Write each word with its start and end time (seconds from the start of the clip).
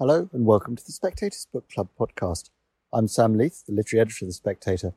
Hello 0.00 0.28
and 0.32 0.44
welcome 0.44 0.74
to 0.74 0.84
the 0.84 0.90
Spectator's 0.90 1.46
Book 1.52 1.70
Club 1.70 1.86
podcast. 1.96 2.50
I'm 2.92 3.06
Sam 3.06 3.38
Leith, 3.38 3.64
the 3.64 3.72
literary 3.72 4.00
editor 4.00 4.24
of 4.24 4.30
The 4.30 4.32
Spectator, 4.32 4.92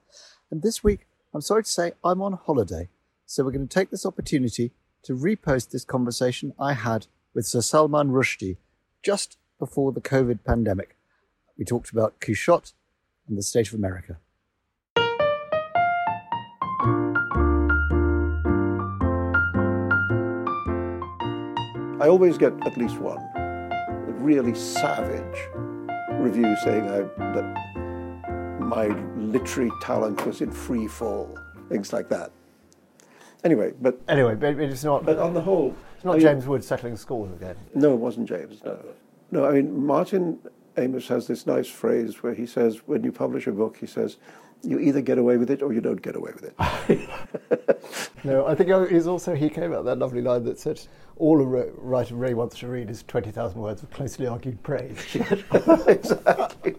and 0.49 0.63
this 0.63 0.83
week 0.83 1.05
I'm 1.35 1.41
sorry 1.41 1.61
to 1.61 1.69
say 1.69 1.91
I'm 2.03 2.19
on 2.19 2.33
holiday, 2.33 2.89
so 3.23 3.43
we're 3.43 3.51
going 3.51 3.67
to 3.67 3.71
take 3.71 3.91
this 3.91 4.07
opportunity 4.07 4.71
to 5.03 5.13
repost 5.13 5.69
this 5.69 5.85
conversation 5.85 6.51
I 6.59 6.73
had 6.73 7.05
with 7.35 7.45
Sir 7.45 7.61
Salman 7.61 8.09
Rushdie 8.09 8.57
just 9.03 9.37
before 9.59 9.91
the 9.91 10.01
COVID 10.01 10.39
pandemic. 10.43 10.97
We 11.59 11.63
talked 11.63 11.91
about 11.91 12.19
Quichotte 12.19 12.73
and 13.27 13.37
the 13.37 13.43
state 13.43 13.67
of 13.67 13.75
America. 13.75 14.17
I 22.01 22.07
always 22.07 22.39
get 22.39 22.53
at 22.65 22.75
least 22.77 22.97
one 22.97 23.36
really 24.27 24.53
savage 24.53 25.39
review 26.19 26.53
saying 26.57 26.83
I, 26.83 26.99
that 27.31 28.59
my 28.59 28.87
literary 29.15 29.71
talent 29.81 30.25
was 30.25 30.41
in 30.41 30.51
free 30.51 30.85
fall, 30.85 31.39
things 31.69 31.93
like 31.93 32.09
that. 32.09 32.31
Anyway, 33.45 33.71
but 33.81 34.01
anyway, 34.09 34.35
but 34.35 34.59
it's 34.59 34.83
not. 34.83 35.05
But 35.05 35.17
on 35.17 35.33
the 35.33 35.39
whole, 35.39 35.73
it's 35.95 36.03
not 36.03 36.17
I 36.17 36.19
James 36.19 36.43
mean, 36.43 36.49
Wood 36.49 36.63
settling 36.65 36.97
scores 36.97 37.31
again. 37.31 37.55
No, 37.73 37.93
it 37.93 38.01
wasn't 38.01 38.27
James. 38.27 38.61
No, 38.65 38.77
no. 39.31 39.45
I 39.45 39.51
mean, 39.53 39.85
Martin 39.85 40.39
Amis 40.75 41.07
has 41.07 41.27
this 41.27 41.47
nice 41.47 41.69
phrase 41.69 42.21
where 42.21 42.33
he 42.33 42.45
says, 42.45 42.81
when 42.85 43.05
you 43.05 43.13
publish 43.13 43.47
a 43.47 43.53
book, 43.53 43.77
he 43.77 43.85
says, 43.87 44.17
you 44.63 44.79
either 44.79 45.01
get 45.01 45.17
away 45.17 45.37
with 45.37 45.49
it 45.49 45.61
or 45.61 45.73
you 45.73 45.81
don't 45.81 46.01
get 46.01 46.15
away 46.15 46.31
with 46.33 46.43
it. 46.43 47.83
no, 48.23 48.45
I 48.45 48.55
think 48.55 48.89
he's 48.89 49.07
also 49.07 49.35
he 49.35 49.49
came 49.49 49.73
out 49.73 49.85
that 49.85 49.97
lovely 49.97 50.21
line 50.21 50.43
that 50.45 50.59
said, 50.59 50.81
"All 51.17 51.41
a 51.41 51.45
writer 51.45 52.15
really 52.15 52.33
wants 52.33 52.59
to 52.59 52.67
read 52.67 52.89
is 52.89 53.03
twenty 53.03 53.31
thousand 53.31 53.61
words 53.61 53.83
of 53.83 53.91
closely 53.91 54.27
argued 54.27 54.61
praise." 54.63 54.97
exactly. 55.87 56.75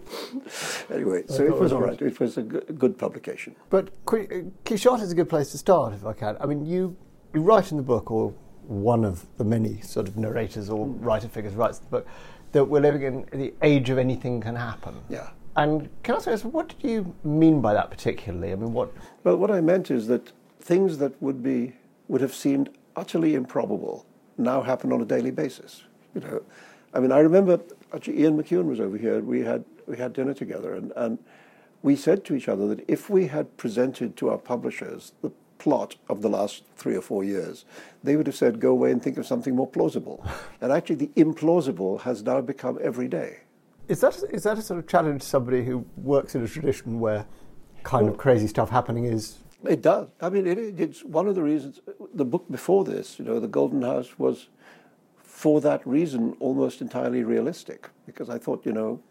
Anyway, 0.91 1.23
so 1.27 1.43
it 1.43 1.57
was 1.57 1.71
all 1.71 1.81
right. 1.81 2.01
It 2.01 2.19
was 2.19 2.37
a 2.37 2.43
good 2.43 2.97
publication. 2.97 3.55
But 3.69 3.91
Quichotte 4.05 5.01
is 5.01 5.11
a 5.11 5.15
good 5.15 5.29
place 5.29 5.51
to 5.51 5.57
start, 5.57 5.93
if 5.93 6.05
I 6.05 6.13
can. 6.13 6.37
I 6.39 6.45
mean, 6.45 6.65
you 6.65 6.95
you 7.33 7.41
write 7.41 7.71
in 7.71 7.77
the 7.77 7.83
book, 7.83 8.11
or 8.11 8.33
one 8.69 9.03
of 9.03 9.25
the 9.37 9.43
many 9.43 9.81
sort 9.81 10.07
of 10.07 10.15
narrators 10.15 10.69
or 10.69 10.85
mm. 10.85 11.03
writer 11.03 11.27
figures 11.27 11.55
writes 11.55 11.79
the 11.79 11.87
book, 11.87 12.07
that 12.51 12.65
we're 12.65 12.81
living 12.81 13.25
in 13.31 13.39
the 13.39 13.53
age 13.61 13.89
of 13.89 13.97
anything 13.97 14.41
can 14.41 14.55
happen. 14.55 14.95
Yeah. 15.09 15.29
And 15.59 15.89
can 16.03 16.15
I 16.15 16.31
ask, 16.31 16.45
what 16.45 16.69
did 16.69 16.89
you 16.89 17.13
mean 17.25 17.59
by 17.59 17.73
that 17.73 17.91
particularly? 17.91 18.53
I 18.53 18.55
mean, 18.55 18.71
what? 18.71 18.93
Well, 19.25 19.35
what 19.35 19.51
I 19.51 19.59
meant 19.59 19.91
is 19.91 20.07
that 20.07 20.31
things 20.61 20.99
that 20.99 21.21
would 21.21 21.43
be 21.43 21.73
would 22.07 22.21
have 22.21 22.33
seemed 22.33 22.69
utterly 22.95 23.35
improbable 23.35 24.05
now 24.37 24.61
happen 24.61 24.93
on 24.93 25.01
a 25.01 25.05
daily 25.05 25.31
basis. 25.31 25.83
You 26.15 26.21
know, 26.21 26.41
I 26.93 27.01
mean, 27.01 27.11
I 27.11 27.19
remember 27.19 27.59
actually 27.93 28.21
Ian 28.21 28.41
McEwan 28.41 28.67
was 28.67 28.79
over 28.79 28.97
here. 28.97 29.19
We 29.19 29.41
had 29.41 29.65
we 29.85 29.97
had 29.97 30.13
dinner 30.13 30.33
together, 30.33 30.75
and 30.75 30.93
and 30.95 31.19
we 31.83 31.97
said 31.97 32.23
to 32.25 32.35
each 32.35 32.47
other 32.47 32.65
that 32.69 32.85
if 32.87 33.09
we 33.09 33.27
had 33.27 33.57
presented 33.57 34.15
to 34.15 34.29
our 34.29 34.37
publishers 34.37 35.11
the 35.21 35.31
plot 35.57 35.97
of 36.07 36.21
the 36.21 36.29
last 36.29 36.63
three 36.77 36.95
or 36.95 37.01
four 37.01 37.25
years, 37.25 37.65
they 38.01 38.15
would 38.15 38.27
have 38.27 38.35
said, 38.35 38.61
go 38.61 38.69
away 38.71 38.91
and 38.91 39.03
think 39.03 39.17
of 39.17 39.27
something 39.27 39.57
more 39.57 39.67
plausible. 39.67 40.25
and 40.61 40.71
actually, 40.71 40.95
the 40.95 41.11
implausible 41.17 41.99
has 42.01 42.23
now 42.23 42.39
become 42.39 42.79
every 42.81 43.09
day. 43.09 43.39
Is 43.89 44.01
that 44.01 44.23
is 44.29 44.43
that 44.43 44.59
a 44.59 44.61
sort 44.61 44.79
of 44.79 44.87
challenge 44.87 45.23
to 45.23 45.27
somebody 45.27 45.65
who 45.65 45.83
works 45.97 46.35
in 46.35 46.43
a 46.43 46.47
tradition 46.47 46.99
where 46.99 47.25
kind 47.81 48.05
well, 48.05 48.13
of 48.13 48.19
crazy 48.19 48.45
stuff 48.45 48.69
happening 48.69 49.05
is? 49.05 49.39
It 49.67 49.81
does. 49.81 50.07
I 50.21 50.29
mean, 50.29 50.45
it, 50.45 50.57
it's 50.79 51.03
one 51.03 51.27
of 51.27 51.33
the 51.33 51.41
reasons. 51.41 51.81
The 52.13 52.23
book 52.23 52.45
before 52.51 52.85
this, 52.85 53.17
you 53.17 53.25
know, 53.25 53.39
the 53.39 53.47
Golden 53.47 53.81
House 53.81 54.19
was, 54.19 54.47
for 55.17 55.59
that 55.61 55.85
reason, 55.87 56.37
almost 56.39 56.81
entirely 56.81 57.23
realistic 57.23 57.89
because 58.05 58.29
I 58.29 58.37
thought, 58.37 58.63
you 58.63 58.73
know, 58.73 59.01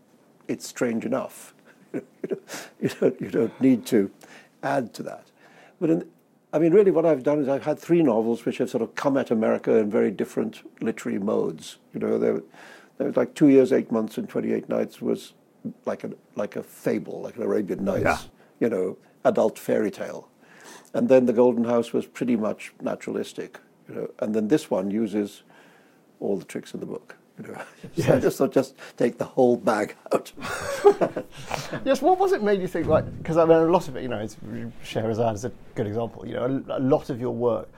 it's 0.47 0.67
strange 0.67 1.05
enough. 1.05 1.55
you, 1.93 2.89
don't, 3.01 3.21
you 3.21 3.31
don't 3.31 3.61
need 3.61 3.85
to 3.87 4.11
add 4.63 4.95
to 4.95 5.03
that. 5.03 5.27
But 5.81 5.91
in, 5.91 6.09
I 6.53 6.61
mean, 6.61 6.73
really, 6.73 6.93
what 6.93 7.05
I've 7.05 7.25
done 7.25 7.41
is 7.41 7.49
I've 7.49 7.65
had 7.65 7.81
three 7.81 8.03
novels 8.03 8.45
which 8.45 8.59
have 8.59 8.71
sort 8.71 8.83
of 8.83 8.95
come 8.95 9.17
at 9.17 9.33
America 9.33 9.77
in 9.77 9.91
very 9.91 10.13
different 10.13 10.63
literary 10.81 11.19
modes. 11.19 11.79
You 11.93 12.01
know, 12.01 12.19
they're 12.19 12.43
it 12.99 13.05
was 13.05 13.17
like 13.17 13.35
two 13.35 13.49
years, 13.49 13.73
eight 13.73 13.93
months, 13.93 14.19
and 14.19 14.29
28 14.29 14.69
nights 14.69 15.01
was 15.01 15.35
like 15.85 16.05
a, 16.05 16.11
like 16.35 16.57
a 16.57 16.63
fable, 16.63 17.21
like 17.21 17.37
an 17.37 17.43
Arabian 17.43 17.85
Nights, 17.85 18.05
yeah. 18.05 18.19
you 18.61 18.69
know, 18.69 18.97
adult 19.25 19.59
fairy 19.59 19.91
tale. 19.91 20.29
And 20.95 21.09
then 21.09 21.27
The 21.27 21.33
Golden 21.33 21.65
House 21.65 21.93
was 21.93 22.07
pretty 22.07 22.37
much 22.37 22.73
naturalistic, 22.81 23.61
you 23.89 23.95
know. 23.95 24.11
And 24.21 24.35
then 24.35 24.49
this 24.49 24.71
one 24.71 24.91
uses 24.91 25.43
all 26.21 26.37
the 26.37 26.45
tricks 26.45 26.75
in 26.75 26.81
the 26.81 26.87
book. 26.87 27.17
You 27.39 27.53
know, 27.53 27.63
yes. 27.95 28.09
I 28.09 28.19
just 28.19 28.39
thought, 28.39 28.53
just 28.53 28.75
take 28.97 29.19
the 29.19 29.25
whole 29.25 29.57
bag 29.57 29.95
out. 30.13 30.33
yes, 31.85 32.03
what 32.03 32.19
was 32.19 32.33
it 32.33 32.43
made 32.43 32.61
you 32.61 32.67
think 32.67 32.87
like? 32.87 33.05
Because 33.19 33.37
I 33.37 33.45
mean, 33.45 33.59
a 33.59 33.67
lot 33.67 33.87
of 33.87 33.97
it, 33.97 34.03
you 34.03 34.09
know, 34.09 34.19
it's, 34.19 34.37
Scheherazade 34.83 35.35
is 35.35 35.45
a 35.45 35.53
good 35.75 35.87
example. 35.87 36.27
You 36.27 36.35
know, 36.35 36.65
a, 36.69 36.79
a 36.79 36.81
lot 36.81 37.11
of 37.11 37.21
your 37.21 37.35
work, 37.35 37.69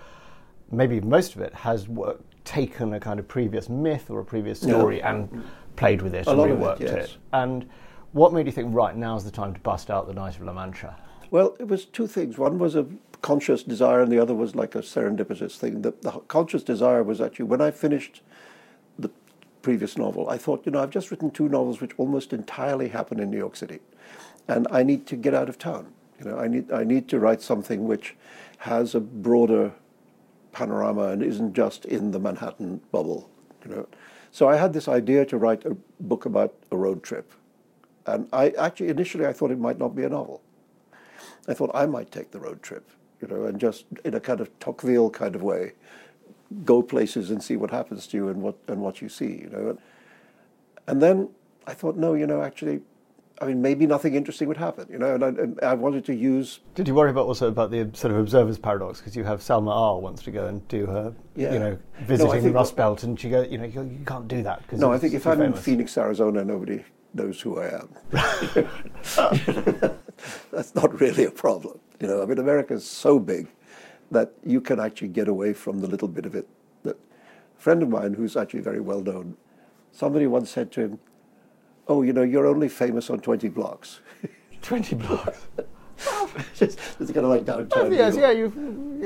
maybe 0.71 1.01
most 1.01 1.35
of 1.35 1.43
it, 1.43 1.53
has 1.53 1.89
worked 1.89 2.30
taken 2.50 2.94
a 2.94 2.99
kind 2.99 3.21
of 3.21 3.28
previous 3.28 3.69
myth 3.69 4.11
or 4.11 4.19
a 4.19 4.25
previous 4.25 4.61
story 4.61 4.99
yeah. 4.99 5.12
and 5.12 5.44
played 5.77 6.03
with 6.03 6.16
it 6.16 6.27
a 6.27 6.31
and 6.31 6.41
reworked 6.41 6.81
it, 6.81 6.97
yes. 6.97 7.05
it. 7.05 7.16
And 7.33 7.71
what 8.11 8.33
made 8.33 8.47
you 8.47 8.53
think, 8.53 8.75
right, 8.75 8.97
now's 8.97 9.25
the 9.25 9.31
time 9.31 9.55
to 9.55 9.61
bust 9.61 9.88
out 9.88 10.09
the 10.09 10.15
Knight 10.15 10.34
of 10.34 10.43
La 10.43 10.53
Mancha? 10.53 10.97
Well, 11.31 11.56
it 11.60 11.69
was 11.69 11.84
two 11.84 12.09
things. 12.09 12.39
One 12.39 12.59
was 12.59 12.75
a 12.75 12.87
conscious 13.22 13.62
desire, 13.62 14.03
and 14.03 14.10
the 14.10 14.19
other 14.19 14.34
was 14.34 14.56
like 14.56 14.75
a 14.75 14.81
serendipitous 14.81 15.59
thing. 15.59 15.83
The, 15.83 15.94
the 16.03 16.10
conscious 16.27 16.65
desire 16.65 17.05
was 17.05 17.21
actually 17.21 17.44
when 17.44 17.60
I 17.60 17.71
finished 17.71 18.21
the 18.99 19.10
previous 19.62 19.97
novel, 19.97 20.28
I 20.28 20.37
thought, 20.37 20.66
you 20.66 20.72
know, 20.72 20.83
I've 20.83 20.91
just 20.91 21.12
written 21.12 21.31
two 21.31 21.49
novels 21.49 21.81
which 21.81 21.93
almost 21.99 22.33
entirely 22.33 22.89
happen 22.89 23.21
in 23.21 23.31
New 23.31 23.39
York 23.39 23.55
City, 23.55 23.78
and 24.49 24.66
I 24.72 24.83
need 24.83 25.06
to 25.06 25.15
get 25.15 25.34
out 25.34 25.49
of 25.49 25.56
town. 25.56 25.93
You 26.19 26.31
know, 26.31 26.37
I 26.37 26.49
need 26.49 26.72
I 26.72 26.83
need 26.83 27.09
to 27.10 27.21
write 27.21 27.43
something 27.43 27.87
which 27.87 28.16
has 28.59 28.97
a 28.97 29.00
broader 29.00 29.72
panorama 30.53 31.09
and 31.09 31.22
isn't 31.22 31.55
just 31.55 31.84
in 31.84 32.11
the 32.11 32.19
Manhattan 32.19 32.81
bubble, 32.93 33.31
you 33.65 33.75
know. 33.75 33.88
So 34.33 34.49
I 34.49 34.56
had 34.56 34.72
this 34.72 34.88
idea 34.88 35.25
to 35.27 35.37
write 35.37 35.65
a 35.65 35.77
book 35.99 36.25
about 36.25 36.55
a 36.71 36.77
road 36.77 37.03
trip. 37.03 37.33
And 38.06 38.28
I 38.33 38.50
actually 38.50 38.89
initially 38.89 39.27
I 39.27 39.33
thought 39.33 39.50
it 39.50 39.59
might 39.59 39.78
not 39.78 39.94
be 39.94 40.05
a 40.05 40.09
novel. 40.09 40.43
I 41.49 41.55
thought 41.55 41.71
I 41.75 41.87
might 41.87 42.10
take 42.10 42.31
the 42.31 42.41
road 42.41 42.62
trip, 42.62 42.89
you 43.21 43.28
know, 43.28 43.44
and 43.44 43.60
just 43.60 43.84
in 44.05 44.15
a 44.15 44.21
kind 44.21 44.41
of 44.41 44.56
Tocqueville 44.60 45.10
kind 45.10 45.34
of 45.34 45.43
way, 45.43 45.72
go 46.65 46.83
places 46.83 47.31
and 47.31 47.43
see 47.43 47.56
what 47.56 47.71
happens 47.71 48.06
to 48.09 48.16
you 48.16 48.28
and 48.28 48.43
what 48.43 48.56
and 48.69 48.81
what 48.81 49.00
you 49.00 49.09
see, 49.09 49.41
you 49.43 49.50
know. 49.50 49.78
And 50.87 51.03
then 51.03 51.28
I 51.66 51.75
thought, 51.75 51.97
no, 51.97 52.15
you 52.15 52.27
know, 52.27 52.43
actually 52.43 52.81
I 53.43 53.47
mean, 53.47 53.62
maybe 53.62 53.87
nothing 53.87 54.15
interesting 54.15 54.49
would 54.49 54.59
happen, 54.59 54.87
you 54.91 54.99
know. 54.99 55.15
And 55.15 55.59
I, 55.62 55.69
I, 55.69 55.75
wanted 55.75 56.05
to 56.06 56.15
use. 56.15 56.61
Did 56.75 56.87
you 56.87 56.95
worry 56.95 57.11
about 57.11 57.27
also 57.27 57.49
about 57.49 57.71
the 57.71 57.89
sort 57.95 58.12
of 58.12 58.19
observer's 58.19 58.59
paradox 58.59 59.01
because 59.01 59.17
you 59.17 59.25
have 59.25 59.41
Salma 59.41 59.75
R 59.75 59.99
wants 59.99 60.23
to 60.25 60.31
go 60.31 60.47
and 60.47 60.67
do 60.69 60.84
her, 60.84 61.15
yeah. 61.37 61.55
you 61.55 61.59
know, 61.59 61.78
visiting 62.03 62.45
no, 62.45 62.51
Rust 62.51 62.77
Belt, 62.77 63.03
and 63.03 63.19
she 63.19 63.31
go, 63.31 63.41
you 63.43 63.56
know, 63.56 63.65
you, 63.65 63.83
you 63.83 64.05
can't 64.05 64.28
do 64.28 64.43
that. 64.43 64.67
Cause 64.69 64.78
no, 64.78 64.93
I 64.93 64.99
think 64.99 65.15
if 65.15 65.27
I'm 65.27 65.39
famous. 65.39 65.56
in 65.56 65.62
Phoenix, 65.62 65.97
Arizona, 65.97 66.45
nobody 66.45 66.84
knows 67.15 67.41
who 67.41 67.59
I 67.61 67.81
am. 67.81 67.89
That's 70.53 70.75
not 70.75 71.01
really 71.01 71.25
a 71.25 71.31
problem, 71.31 71.78
you 71.99 72.09
know. 72.09 72.22
I 72.22 72.27
mean, 72.27 72.39
America 72.39 72.75
is 72.75 72.84
so 72.84 73.19
big 73.19 73.49
that 74.11 74.34
you 74.45 74.61
can 74.61 74.78
actually 74.78 75.09
get 75.09 75.28
away 75.28 75.55
from 75.55 75.81
the 75.81 75.87
little 75.87 76.09
bit 76.09 76.27
of 76.27 76.34
it. 76.34 76.47
That 76.83 76.97
a 76.97 77.61
friend 77.61 77.83
of 77.83 77.89
mine, 77.89 78.12
who's 78.12 78.37
actually 78.37 78.61
very 78.61 78.81
well 78.81 79.01
known, 79.01 79.39
somebody 79.93 80.27
once 80.27 80.51
said 80.51 80.71
to 80.72 80.83
him 80.83 80.99
oh, 81.91 82.03
you 82.03 82.12
know, 82.12 82.23
you're 82.23 82.47
only 82.47 82.69
famous 82.69 83.11
on 83.11 83.21
20 83.21 83.49
blocks. 83.49 84.01
20 84.62 84.95
blocks? 84.95 85.41
it's, 86.61 86.77
kind 86.99 87.17
of 87.17 87.25
like 87.25 87.45
downtown. 87.45 87.93
Yes, 87.93 88.17
yeah, 88.17 88.31
you. 88.31 88.49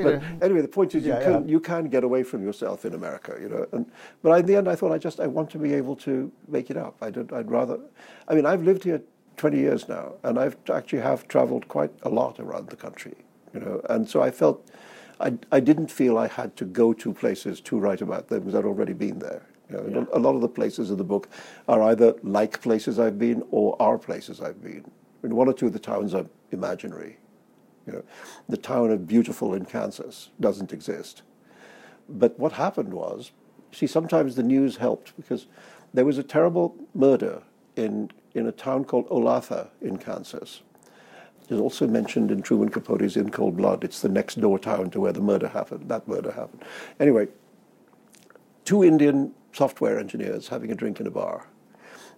But 0.01 0.23
anyway, 0.45 0.61
the 0.61 0.69
point 0.69 0.95
is, 0.95 1.05
you 1.05 1.13
yeah, 1.13 1.23
can 1.23 1.33
yeah. 1.33 1.51
you 1.53 1.59
can 1.59 1.89
get 1.89 2.05
away 2.05 2.23
from 2.23 2.45
yourself 2.45 2.85
in 2.85 2.95
America, 2.95 3.37
you 3.41 3.49
know. 3.49 3.67
And 3.73 3.91
but 4.23 4.39
in 4.39 4.47
the 4.47 4.55
end, 4.55 4.69
I 4.69 4.77
thought 4.77 4.93
I 4.93 4.99
just 4.99 5.19
I 5.19 5.27
want 5.27 5.51
to 5.51 5.59
be 5.59 5.73
able 5.73 5.97
to 5.97 6.31
make 6.47 6.71
it 6.71 6.77
up. 6.77 6.97
I 7.01 7.11
don't. 7.11 7.33
I'd 7.33 7.51
rather. 7.51 7.81
I 8.29 8.35
mean, 8.35 8.47
I've 8.47 8.63
lived 8.63 8.85
here 8.85 9.03
20 9.39 9.59
years 9.59 9.89
now, 9.89 10.13
and 10.23 10.39
I've 10.39 10.57
actually 10.73 11.01
have 11.01 11.27
travelled 11.27 11.67
quite 11.67 11.91
a 12.03 12.09
lot 12.09 12.39
around 12.39 12.69
the 12.69 12.77
country, 12.77 13.17
you 13.53 13.61
know. 13.61 13.81
And 13.91 14.09
so 14.09 14.23
I 14.23 14.31
felt, 14.31 14.71
I 15.19 15.37
I 15.51 15.59
didn't 15.59 15.91
feel 15.91 16.17
I 16.17 16.29
had 16.29 16.55
to 16.59 16.65
go 16.65 16.93
to 16.93 17.13
places 17.13 17.61
to 17.63 17.77
write 17.77 18.03
about 18.03 18.29
them 18.29 18.41
because 18.41 18.55
I'd 18.55 18.67
already 18.67 18.93
been 18.93 19.19
there. 19.19 19.43
You 19.71 19.77
know, 19.77 20.01
yeah. 20.01 20.05
A 20.13 20.19
lot 20.19 20.35
of 20.35 20.41
the 20.41 20.49
places 20.49 20.91
in 20.91 20.97
the 20.97 21.05
book 21.05 21.29
are 21.69 21.83
either 21.83 22.15
like 22.23 22.61
places 22.61 22.99
I've 22.99 23.19
been 23.19 23.43
or 23.51 23.77
are 23.81 23.99
places 23.99 24.41
I've 24.41 24.63
been. 24.63 24.85
I 25.23 25.27
mean, 25.27 25.37
one 25.37 25.49
or 25.49 25.55
two 25.55 25.67
of 25.67 25.73
the 25.73 25.79
towns 25.79 26.15
are 26.15 26.27
imaginary. 26.51 27.19
You 27.87 27.95
know, 27.95 28.05
the 28.49 28.57
town 28.57 28.91
of 28.91 29.07
Beautiful 29.07 29.55
in 29.55 29.65
Kansas 29.65 30.31
doesn't 30.41 30.73
exist. 30.73 31.23
But 32.09 32.39
what 32.39 32.53
happened 32.53 32.93
was, 32.93 33.33
see, 33.73 33.87
sometimes 33.87 34.37
the 34.37 34.43
news 34.43 34.77
helped 34.77 35.17
because 35.17 35.47
there 35.93 36.05
was 36.05 36.19
a 36.19 36.23
terrible 36.23 36.77
murder 36.95 37.43
in, 37.77 38.11
in 38.35 38.47
a 38.47 38.53
town 38.53 38.85
called 38.85 39.09
Olathe 39.09 39.69
in 39.81 39.97
Kansas. 39.97 40.63
It's 41.43 41.61
also 41.61 41.87
mentioned 41.87 42.31
in 42.31 42.41
Truman 42.41 42.71
Capote's 42.71 43.17
In 43.17 43.31
Cold 43.31 43.57
Blood. 43.57 43.85
It's 43.85 44.01
the 44.01 44.09
next 44.09 44.41
door 44.41 44.59
town 44.59 44.91
to 44.91 45.01
where 45.01 45.13
the 45.13 45.21
murder 45.21 45.49
happened. 45.49 45.91
That 45.91 46.09
murder 46.09 46.33
happened. 46.33 46.63
Anyway, 46.99 47.29
two 48.65 48.83
Indian 48.83 49.33
software 49.55 49.99
engineers 49.99 50.49
having 50.49 50.71
a 50.71 50.75
drink 50.75 51.01
in 51.01 51.07
a 51.07 51.11
bar. 51.11 51.47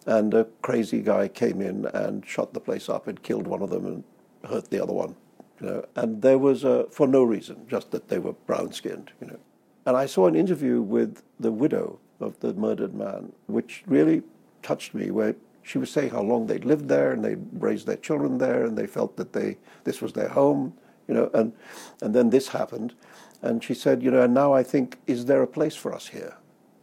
and 0.06 0.32
a 0.34 0.44
crazy 0.62 1.00
guy 1.02 1.26
came 1.28 1.60
in 1.60 1.84
and 1.86 2.24
shot 2.24 2.54
the 2.54 2.60
place 2.60 2.88
up 2.88 3.08
and 3.08 3.22
killed 3.22 3.46
one 3.46 3.60
of 3.60 3.70
them 3.70 3.84
and 3.86 4.04
hurt 4.48 4.70
the 4.70 4.80
other 4.80 4.92
one. 4.92 5.16
You 5.60 5.66
know, 5.66 5.84
and 5.96 6.22
there 6.22 6.38
was 6.38 6.64
a, 6.64 6.86
for 6.90 7.08
no 7.08 7.24
reason, 7.24 7.66
just 7.68 7.90
that 7.90 8.08
they 8.08 8.18
were 8.18 8.32
brown 8.32 8.72
skinned. 8.72 9.10
You 9.20 9.28
know, 9.28 9.38
and 9.84 9.96
I 9.96 10.06
saw 10.06 10.26
an 10.26 10.36
interview 10.36 10.80
with 10.80 11.22
the 11.40 11.50
widow 11.50 11.98
of 12.20 12.38
the 12.40 12.54
murdered 12.54 12.94
man, 12.94 13.32
which 13.46 13.82
really 13.86 14.22
touched 14.62 14.94
me, 14.94 15.10
where 15.10 15.34
she 15.62 15.78
was 15.78 15.90
saying 15.90 16.10
how 16.10 16.22
long 16.22 16.46
they'd 16.46 16.64
lived 16.64 16.88
there 16.88 17.10
and 17.10 17.24
they'd 17.24 17.44
raised 17.52 17.86
their 17.86 17.96
children 17.96 18.38
there 18.38 18.64
and 18.64 18.78
they 18.78 18.86
felt 18.86 19.16
that 19.16 19.32
they 19.32 19.58
this 19.84 20.00
was 20.00 20.12
their 20.12 20.28
home, 20.28 20.74
you 21.08 21.14
know, 21.14 21.30
and 21.34 21.52
and 22.00 22.14
then 22.14 22.30
this 22.30 22.48
happened, 22.48 22.94
and 23.42 23.64
she 23.64 23.74
said, 23.74 24.02
you 24.02 24.10
know, 24.10 24.22
and 24.22 24.34
now 24.34 24.52
I 24.52 24.62
think, 24.62 24.98
is 25.06 25.24
there 25.24 25.42
a 25.42 25.46
place 25.48 25.74
for 25.74 25.92
us 25.92 26.08
here? 26.08 26.36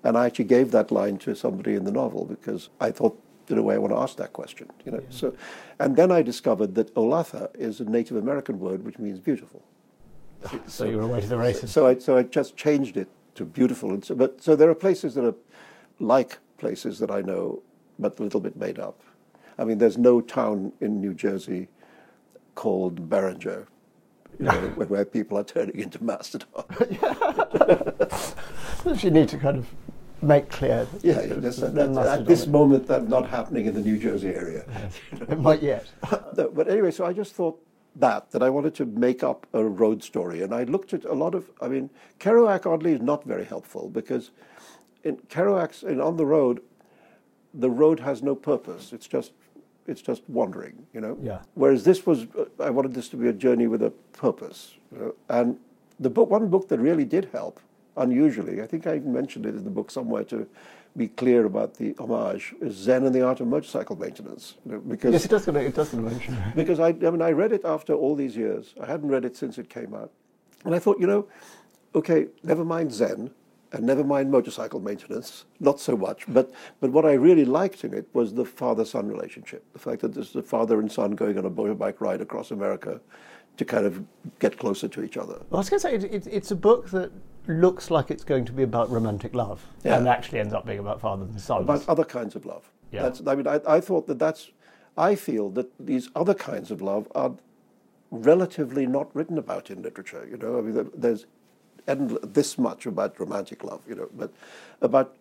And 0.03 0.17
I 0.17 0.25
actually 0.25 0.45
gave 0.45 0.71
that 0.71 0.91
line 0.91 1.17
to 1.19 1.35
somebody 1.35 1.75
in 1.75 1.85
the 1.85 1.91
novel 1.91 2.25
because 2.25 2.69
I 2.79 2.91
thought, 2.91 3.17
in 3.49 3.57
a 3.57 3.61
way, 3.61 3.75
I 3.75 3.77
want 3.77 3.93
to 3.93 3.97
ask 3.97 4.17
that 4.17 4.33
question. 4.33 4.69
You 4.85 4.93
know, 4.93 4.99
yeah. 4.99 5.05
so, 5.09 5.35
and 5.79 5.95
then 5.95 6.11
I 6.11 6.21
discovered 6.21 6.75
that 6.75 6.93
Olathe 6.95 7.49
is 7.57 7.79
a 7.79 7.85
Native 7.85 8.17
American 8.17 8.59
word 8.59 8.83
which 8.83 8.99
means 8.99 9.19
beautiful. 9.19 9.63
So, 10.49 10.59
so 10.67 10.85
you 10.85 10.97
were 10.97 11.03
away 11.03 11.21
to 11.21 11.27
the 11.27 11.37
races. 11.37 11.71
So 11.71 11.87
I, 11.87 11.97
so 11.99 12.17
I 12.17 12.23
just 12.23 12.57
changed 12.57 12.97
it 12.97 13.07
to 13.35 13.45
beautiful. 13.45 13.91
And 13.91 14.03
so, 14.03 14.15
but 14.15 14.41
so 14.41 14.55
there 14.55 14.69
are 14.69 14.75
places 14.75 15.15
that 15.15 15.25
are 15.25 15.35
like 15.99 16.37
places 16.57 16.99
that 16.99 17.09
I 17.11 17.21
know, 17.21 17.61
but 17.97 18.19
a 18.19 18.23
little 18.23 18.39
bit 18.39 18.57
made 18.57 18.79
up. 18.79 19.01
I 19.57 19.63
mean, 19.63 19.77
there's 19.77 19.97
no 19.97 20.19
town 20.19 20.73
in 20.81 20.99
New 20.99 21.13
Jersey 21.13 21.69
called 22.55 22.99
you 24.39 24.45
know, 24.45 24.51
where 24.87 25.05
people 25.05 25.37
are 25.37 25.43
turning 25.43 25.79
into 25.79 26.03
mastodons. 26.03 26.49
you 29.03 29.11
need 29.11 29.29
to 29.29 29.37
kind 29.37 29.57
of 29.59 29.67
make 30.23 30.49
clear. 30.49 30.85
That 30.85 31.03
yeah, 31.03 31.17
at 31.17 32.25
this 32.25 32.47
moment, 32.47 32.87
that's 32.87 33.07
not 33.07 33.29
happening 33.29 33.65
in 33.65 33.73
the 33.73 33.81
New 33.81 33.97
Jersey 33.97 34.29
area. 34.29 34.65
It 35.29 35.39
might 35.39 35.61
yet. 35.61 35.87
no, 36.37 36.49
but 36.49 36.67
anyway, 36.67 36.91
so 36.91 37.05
I 37.05 37.13
just 37.13 37.33
thought 37.33 37.59
that 37.95 38.31
that 38.31 38.41
I 38.41 38.49
wanted 38.49 38.75
to 38.75 38.85
make 38.85 39.23
up 39.23 39.47
a 39.53 39.63
road 39.63 40.03
story, 40.03 40.41
and 40.41 40.53
I 40.53 40.63
looked 40.63 40.93
at 40.93 41.05
a 41.05 41.13
lot 41.13 41.35
of. 41.35 41.49
I 41.61 41.67
mean, 41.67 41.89
Kerouac 42.19 42.65
oddly 42.65 42.93
is 42.93 43.01
not 43.01 43.23
very 43.23 43.45
helpful 43.45 43.89
because 43.89 44.31
in 45.03 45.17
Kerouac's 45.29 45.83
in 45.83 46.01
On 46.01 46.17
the 46.17 46.25
Road, 46.25 46.61
the 47.53 47.69
road 47.69 47.99
has 47.99 48.23
no 48.23 48.35
purpose. 48.35 48.93
It's 48.93 49.07
just 49.07 49.31
it's 49.87 50.01
just 50.01 50.23
wandering, 50.27 50.85
you 50.93 51.01
know. 51.01 51.17
Yeah. 51.21 51.39
Whereas 51.55 51.83
this 51.83 52.05
was, 52.05 52.25
I 52.59 52.69
wanted 52.69 52.93
this 52.93 53.09
to 53.09 53.17
be 53.17 53.27
a 53.27 53.33
journey 53.33 53.67
with 53.67 53.83
a 53.83 53.91
purpose, 54.13 54.75
you 54.91 54.99
know? 54.99 55.15
and 55.29 55.57
the 55.99 56.09
book, 56.09 56.29
one 56.29 56.47
book 56.49 56.67
that 56.69 56.79
really 56.79 57.05
did 57.05 57.29
help, 57.31 57.59
unusually, 57.97 58.61
I 58.61 58.67
think 58.67 58.87
I 58.87 58.99
mentioned 58.99 59.45
it 59.45 59.55
in 59.55 59.63
the 59.63 59.69
book 59.69 59.91
somewhere 59.91 60.23
to 60.25 60.47
be 60.95 61.07
clear 61.07 61.45
about 61.45 61.75
the 61.75 61.95
homage, 61.97 62.53
is 62.61 62.75
Zen 62.75 63.05
and 63.05 63.15
the 63.15 63.21
Art 63.21 63.39
of 63.39 63.47
Motorcycle 63.47 63.95
Maintenance. 63.95 64.55
You 64.65 64.73
know, 64.73 64.79
because 64.79 65.13
yes, 65.13 65.25
it 65.25 65.31
does. 65.31 65.47
It 65.47 65.75
does 65.75 65.93
mention. 65.93 66.37
because 66.55 66.79
I, 66.79 66.89
I 66.89 67.09
mean, 67.09 67.21
I 67.21 67.31
read 67.31 67.51
it 67.51 67.65
after 67.65 67.93
all 67.93 68.15
these 68.15 68.35
years. 68.35 68.75
I 68.81 68.85
hadn't 68.85 69.09
read 69.09 69.25
it 69.25 69.35
since 69.35 69.57
it 69.57 69.69
came 69.69 69.93
out, 69.93 70.11
and 70.65 70.75
I 70.75 70.79
thought, 70.79 70.99
you 70.99 71.07
know, 71.07 71.27
okay, 71.95 72.27
never 72.43 72.63
mind 72.63 72.93
Zen 72.93 73.31
and 73.73 73.85
never 73.85 74.03
mind 74.03 74.29
motorcycle 74.29 74.79
maintenance, 74.79 75.45
not 75.59 75.79
so 75.79 75.97
much. 75.97 76.25
But, 76.27 76.51
but 76.79 76.91
what 76.91 77.05
I 77.05 77.13
really 77.13 77.43
liked 77.43 77.83
in 77.83 77.93
it 77.93 78.07
was 78.13 78.33
the 78.33 78.45
father 78.45 78.85
son 78.85 79.07
relationship. 79.07 79.65
The 79.73 79.79
fact 79.79 80.01
that 80.01 80.13
there's 80.13 80.35
a 80.35 80.43
father 80.43 80.79
and 80.79 80.91
son 80.91 81.11
going 81.11 81.39
on 81.39 81.45
a 81.45 81.49
motorbike 81.49 81.99
ride 81.99 82.21
across 82.21 82.51
America 82.51 83.01
to 83.57 83.65
kind 83.65 83.85
of 83.85 84.03
get 84.39 84.57
closer 84.59 84.87
to 84.87 85.03
each 85.03 85.17
other. 85.17 85.41
Well, 85.49 85.55
I 85.55 85.57
was 85.57 85.69
going 85.69 85.79
to 85.79 85.87
say, 85.87 85.95
it, 85.95 86.03
it, 86.03 86.27
it's 86.27 86.51
a 86.51 86.55
book 86.55 86.91
that 86.91 87.11
looks 87.47 87.91
like 87.91 88.09
it's 88.09 88.23
going 88.23 88.45
to 88.45 88.51
be 88.51 88.63
about 88.63 88.89
romantic 88.89 89.33
love 89.35 89.65
yeah. 89.83 89.97
and 89.97 90.07
actually 90.07 90.39
ends 90.39 90.53
up 90.53 90.65
being 90.65 90.79
about 90.79 91.01
father 91.01 91.23
and 91.23 91.39
son. 91.39 91.63
About 91.63 91.87
other 91.89 92.05
kinds 92.05 92.35
of 92.35 92.45
love. 92.45 92.69
Yeah. 92.91 93.03
That's, 93.03 93.21
I 93.25 93.35
mean, 93.35 93.47
I, 93.47 93.59
I 93.67 93.81
thought 93.81 94.07
that 94.07 94.19
that's, 94.19 94.51
I 94.97 95.15
feel 95.15 95.49
that 95.51 95.71
these 95.79 96.09
other 96.15 96.33
kinds 96.33 96.71
of 96.71 96.81
love 96.81 97.11
are 97.15 97.33
relatively 98.11 98.85
not 98.85 99.13
written 99.15 99.37
about 99.37 99.71
in 99.71 99.81
literature. 99.81 100.27
You 100.29 100.37
know, 100.37 100.57
I 100.57 100.61
mean, 100.61 100.91
there's 100.95 101.25
and 101.87 102.11
this 102.21 102.57
much 102.57 102.85
about 102.85 103.19
romantic 103.19 103.63
love, 103.63 103.81
you 103.87 103.95
know, 103.95 104.09
but 104.15 104.31
about 104.81 105.15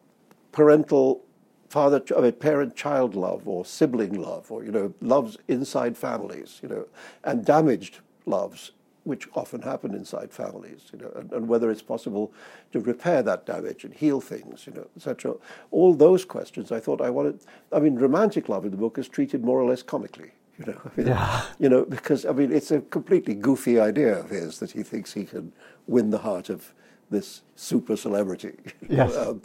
parental 0.52 1.24
father, 1.68 2.02
I 2.16 2.20
mean, 2.20 2.32
parent-child 2.32 3.14
love 3.14 3.48
or 3.48 3.64
sibling 3.64 4.20
love 4.20 4.50
or, 4.52 4.62
you 4.62 4.70
know, 4.70 4.94
loves 5.00 5.38
inside 5.48 5.96
families, 5.96 6.60
you 6.62 6.68
know, 6.68 6.86
and 7.24 7.44
damaged 7.44 7.98
loves, 8.26 8.72
which 9.04 9.28
often 9.34 9.62
happen 9.62 9.94
inside 9.94 10.32
families, 10.32 10.90
you 10.92 10.98
know, 10.98 11.10
and, 11.16 11.32
and 11.32 11.48
whether 11.48 11.70
it's 11.70 11.82
possible 11.82 12.32
to 12.72 12.80
repair 12.80 13.22
that 13.22 13.44
damage 13.46 13.84
and 13.84 13.92
heal 13.92 14.20
things, 14.20 14.66
you 14.66 14.72
know, 14.72 14.86
etc. 14.96 15.34
All 15.70 15.94
those 15.94 16.24
questions 16.24 16.70
I 16.70 16.80
thought 16.80 17.00
I 17.00 17.10
wanted, 17.10 17.40
I 17.72 17.80
mean, 17.80 17.96
romantic 17.96 18.48
love 18.48 18.64
in 18.64 18.70
the 18.70 18.76
book 18.76 18.98
is 18.98 19.08
treated 19.08 19.44
more 19.44 19.60
or 19.60 19.68
less 19.68 19.82
comically. 19.82 20.32
You 20.58 20.66
know, 20.66 20.80
I 20.84 20.90
mean, 20.96 21.06
yeah. 21.08 21.44
you 21.58 21.68
know, 21.68 21.84
because 21.84 22.24
I 22.24 22.32
mean, 22.32 22.52
it's 22.52 22.70
a 22.70 22.80
completely 22.80 23.34
goofy 23.34 23.80
idea 23.80 24.18
of 24.18 24.30
his 24.30 24.58
that 24.60 24.72
he 24.72 24.82
thinks 24.82 25.12
he 25.12 25.24
can 25.24 25.52
win 25.86 26.10
the 26.10 26.18
heart 26.18 26.48
of 26.48 26.72
this 27.10 27.42
super 27.56 27.96
celebrity. 27.96 28.56
Yes. 28.88 29.16
um, 29.16 29.42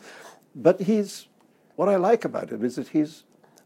but 0.55 0.81
he's 0.81 1.27
what 1.75 1.87
I 1.89 1.95
like 1.95 2.25
about 2.25 2.49
him 2.49 2.65
is 2.65 2.75
that 2.75 2.89
he's 2.89 3.23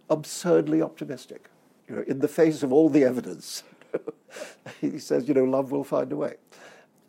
absurdly 0.09 0.81
optimistic. 0.81 1.49
You 1.87 1.95
know, 1.95 2.03
in 2.03 2.19
the 2.19 2.27
face 2.27 2.61
of 2.61 2.71
all 2.71 2.89
the 2.89 3.03
evidence, 3.03 3.63
he 4.81 4.99
says, 4.99 5.27
you 5.27 5.33
know, 5.33 5.43
love 5.43 5.71
will 5.71 5.83
find 5.83 6.11
a 6.11 6.15
way. 6.15 6.35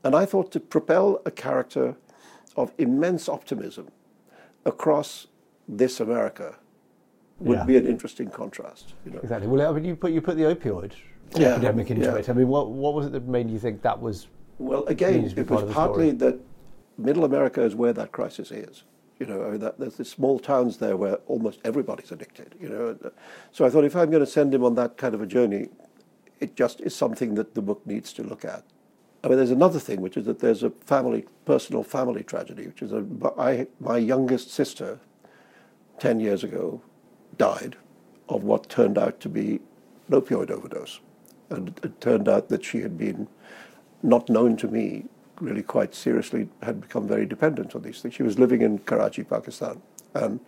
And 0.05 0.14
I 0.14 0.25
thought 0.25 0.50
to 0.52 0.61
propel 0.61 1.23
a 1.25 1.31
character 1.31 1.96
of 2.56 2.73
immense 2.79 3.29
optimism 3.29 3.88
across 4.64 5.29
this 5.69 6.00
America 6.00 6.56
would 7.38 7.58
yeah. 7.58 7.64
be 7.64 7.76
an 7.76 7.87
interesting 7.87 8.29
contrast. 8.31 8.94
You 9.05 9.12
know? 9.12 9.20
Exactly. 9.20 9.49
Well, 9.49 9.69
I 9.69 9.73
mean, 9.73 9.84
you 9.84 9.96
put 9.96 10.12
you 10.12 10.20
put 10.20 10.37
the 10.37 10.44
opioid 10.44 10.93
yeah. 11.37 11.49
epidemic 11.49 11.90
into 11.90 12.06
yeah. 12.06 12.17
it. 12.17 12.29
I 12.29 12.32
mean, 12.32 12.49
what 12.49 12.70
what 12.70 12.94
was 12.94 13.06
it 13.06 13.12
that 13.12 13.26
made 13.26 13.50
you 13.50 13.58
think 13.58 13.82
that 13.82 14.00
was? 14.00 14.29
Well, 14.58 14.84
again, 14.87 15.25
it 15.25 15.50
was 15.50 15.73
partly 15.73 16.11
story? 16.14 16.31
that 16.31 16.38
Middle 16.99 17.25
America 17.25 17.62
is 17.62 17.75
where 17.75 17.93
that 17.93 18.12
crisis 18.12 18.50
is. 18.50 18.84
You 19.19 19.26
know, 19.26 19.44
I 19.44 19.50
mean, 19.50 19.61
that, 19.61 19.79
there's 19.79 19.96
the 19.96 20.05
small 20.05 20.38
towns 20.38 20.79
there 20.79 20.96
where 20.96 21.14
almost 21.26 21.61
everybody's 21.64 22.11
addicted. 22.11 22.55
You 22.61 22.69
know, 22.69 23.12
so 23.52 23.64
I 23.64 23.70
thought 23.70 23.84
if 23.84 23.94
I'm 23.94 24.11
going 24.11 24.25
to 24.25 24.31
send 24.31 24.52
him 24.52 24.64
on 24.64 24.75
that 24.76 24.96
kind 24.96 25.14
of 25.14 25.20
a 25.20 25.26
journey, 25.26 25.69
it 26.43 26.56
just 26.56 26.81
is 26.81 26.94
something 26.94 27.37
that 27.37 27.55
the 27.55 27.62
book 27.62 27.87
needs 27.87 28.12
to 28.15 28.23
look 28.25 28.44
at. 28.44 28.65
I 29.23 29.29
mean, 29.29 29.37
there's 29.37 29.53
another 29.53 29.79
thing, 29.79 30.00
which 30.00 30.17
is 30.17 30.27
that 30.27 30.41
there's 30.41 30.65
a 30.65 30.71
family, 30.71 31.25
personal 31.44 31.85
family 31.85 32.25
tragedy, 32.25 32.67
which 32.67 32.83
is 32.83 32.93
a, 32.93 33.06
I, 33.39 33.69
my 33.79 33.97
youngest 33.97 34.50
sister, 34.50 34.99
10 36.00 36.19
years 36.19 36.43
ago, 36.43 36.83
died 37.39 37.77
of 38.29 38.43
what 38.43 38.69
turned 38.69 38.99
out 38.99 39.20
to 39.20 39.29
be 39.29 39.61
an 40.08 40.20
opioid 40.20 40.51
overdose. 40.51 40.99
And 41.51 41.79
it 41.84 42.01
turned 42.01 42.29
out 42.29 42.49
that 42.49 42.65
she 42.65 42.81
had 42.81 42.99
been, 42.99 43.29
not 44.03 44.29
known 44.29 44.56
to 44.56 44.67
me, 44.67 45.05
really 45.41 45.63
quite 45.63 45.94
seriously, 45.94 46.49
had 46.65 46.81
become 46.81 47.06
very 47.06 47.25
dependent 47.25 47.77
on 47.77 47.82
these 47.82 48.03
things. 48.03 48.15
She 48.15 48.25
was 48.25 48.41
living 48.41 48.63
in 48.63 48.81
Karachi, 48.81 49.22
Pakistan, 49.22 49.81
and 50.15 50.41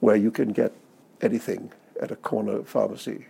where 0.00 0.16
you 0.16 0.32
can 0.32 0.52
get 0.52 0.72
anything 1.20 1.70
at 2.02 2.10
a 2.10 2.16
corner 2.16 2.64
pharmacy. 2.64 3.26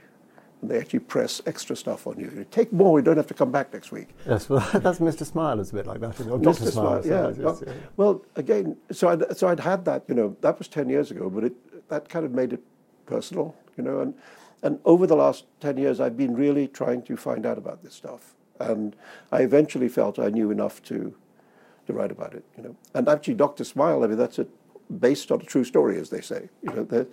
And 0.61 0.71
they 0.71 0.79
actually 0.79 1.01
press 1.01 1.41
extra 1.47 1.77
stuff 1.77 2.07
on 2.07 2.19
you. 2.19 2.33
you 2.35 2.47
Take 2.51 2.73
more, 2.73 2.99
you 2.99 3.05
don't 3.05 3.17
have 3.17 3.27
to 3.29 3.35
come 3.35 3.53
back 3.53 3.73
next 3.73 3.93
week. 3.93 4.09
Yes, 4.27 4.49
well, 4.49 4.61
that's 4.75 4.99
Mr. 4.99 5.25
Smile 5.25 5.61
is 5.61 5.71
a 5.71 5.75
bit 5.75 5.87
like 5.87 6.01
that. 6.01 6.21
Or 6.21 6.39
Mr. 6.39 6.73
Smile, 6.73 7.03
yeah. 7.07 7.29
well, 7.31 7.63
yeah. 7.65 7.73
Well, 7.97 8.25
again, 8.37 8.77
so 8.91 9.09
I'd, 9.09 9.37
so 9.37 9.49
I'd 9.49 9.61
had 9.61 9.85
that, 9.85 10.05
you 10.09 10.15
know, 10.15 10.37
that 10.41 10.59
was 10.59 10.69
10 10.69 10.89
years 10.89 11.11
ago, 11.11 11.31
but 11.31 11.45
it, 11.45 11.89
that 11.89 12.09
kind 12.09 12.25
of 12.25 12.33
made 12.33 12.53
it 12.53 12.63
personal, 13.07 13.55
you 13.77 13.85
know. 13.85 14.01
And, 14.01 14.15
and 14.63 14.81
over 14.85 15.07
the 15.07 15.17
last 15.17 15.45
10 15.61 15.77
years, 15.77 16.01
I've 16.01 16.17
been 16.17 16.35
really 16.35 16.67
trying 16.67 17.03
to 17.03 17.17
find 17.17 17.47
out 17.47 17.59
about 17.59 17.83
this 17.83 17.95
stuff. 17.95 18.35
And 18.59 18.97
I 19.31 19.43
eventually 19.43 19.89
felt 19.89 20.19
I 20.19 20.31
knew 20.31 20.51
enough 20.51 20.83
to, 20.85 21.15
to 21.87 21.93
write 21.93 22.11
about 22.11 22.35
it, 22.35 22.45
you 22.57 22.65
know. 22.65 22.77
And 22.95 23.09
actually, 23.09 23.35
Dr. 23.35 23.63
Smile, 23.63 24.03
I 24.03 24.09
mean, 24.09 24.19
that's 24.19 24.41
a, 24.41 24.47
based 24.99 25.31
on 25.31 25.41
a 25.41 25.45
true 25.45 25.65
story, 25.65 25.99
as 25.99 26.11
they 26.11 26.21
say. 26.21 26.49
You 26.63 26.73
know, 26.73 27.07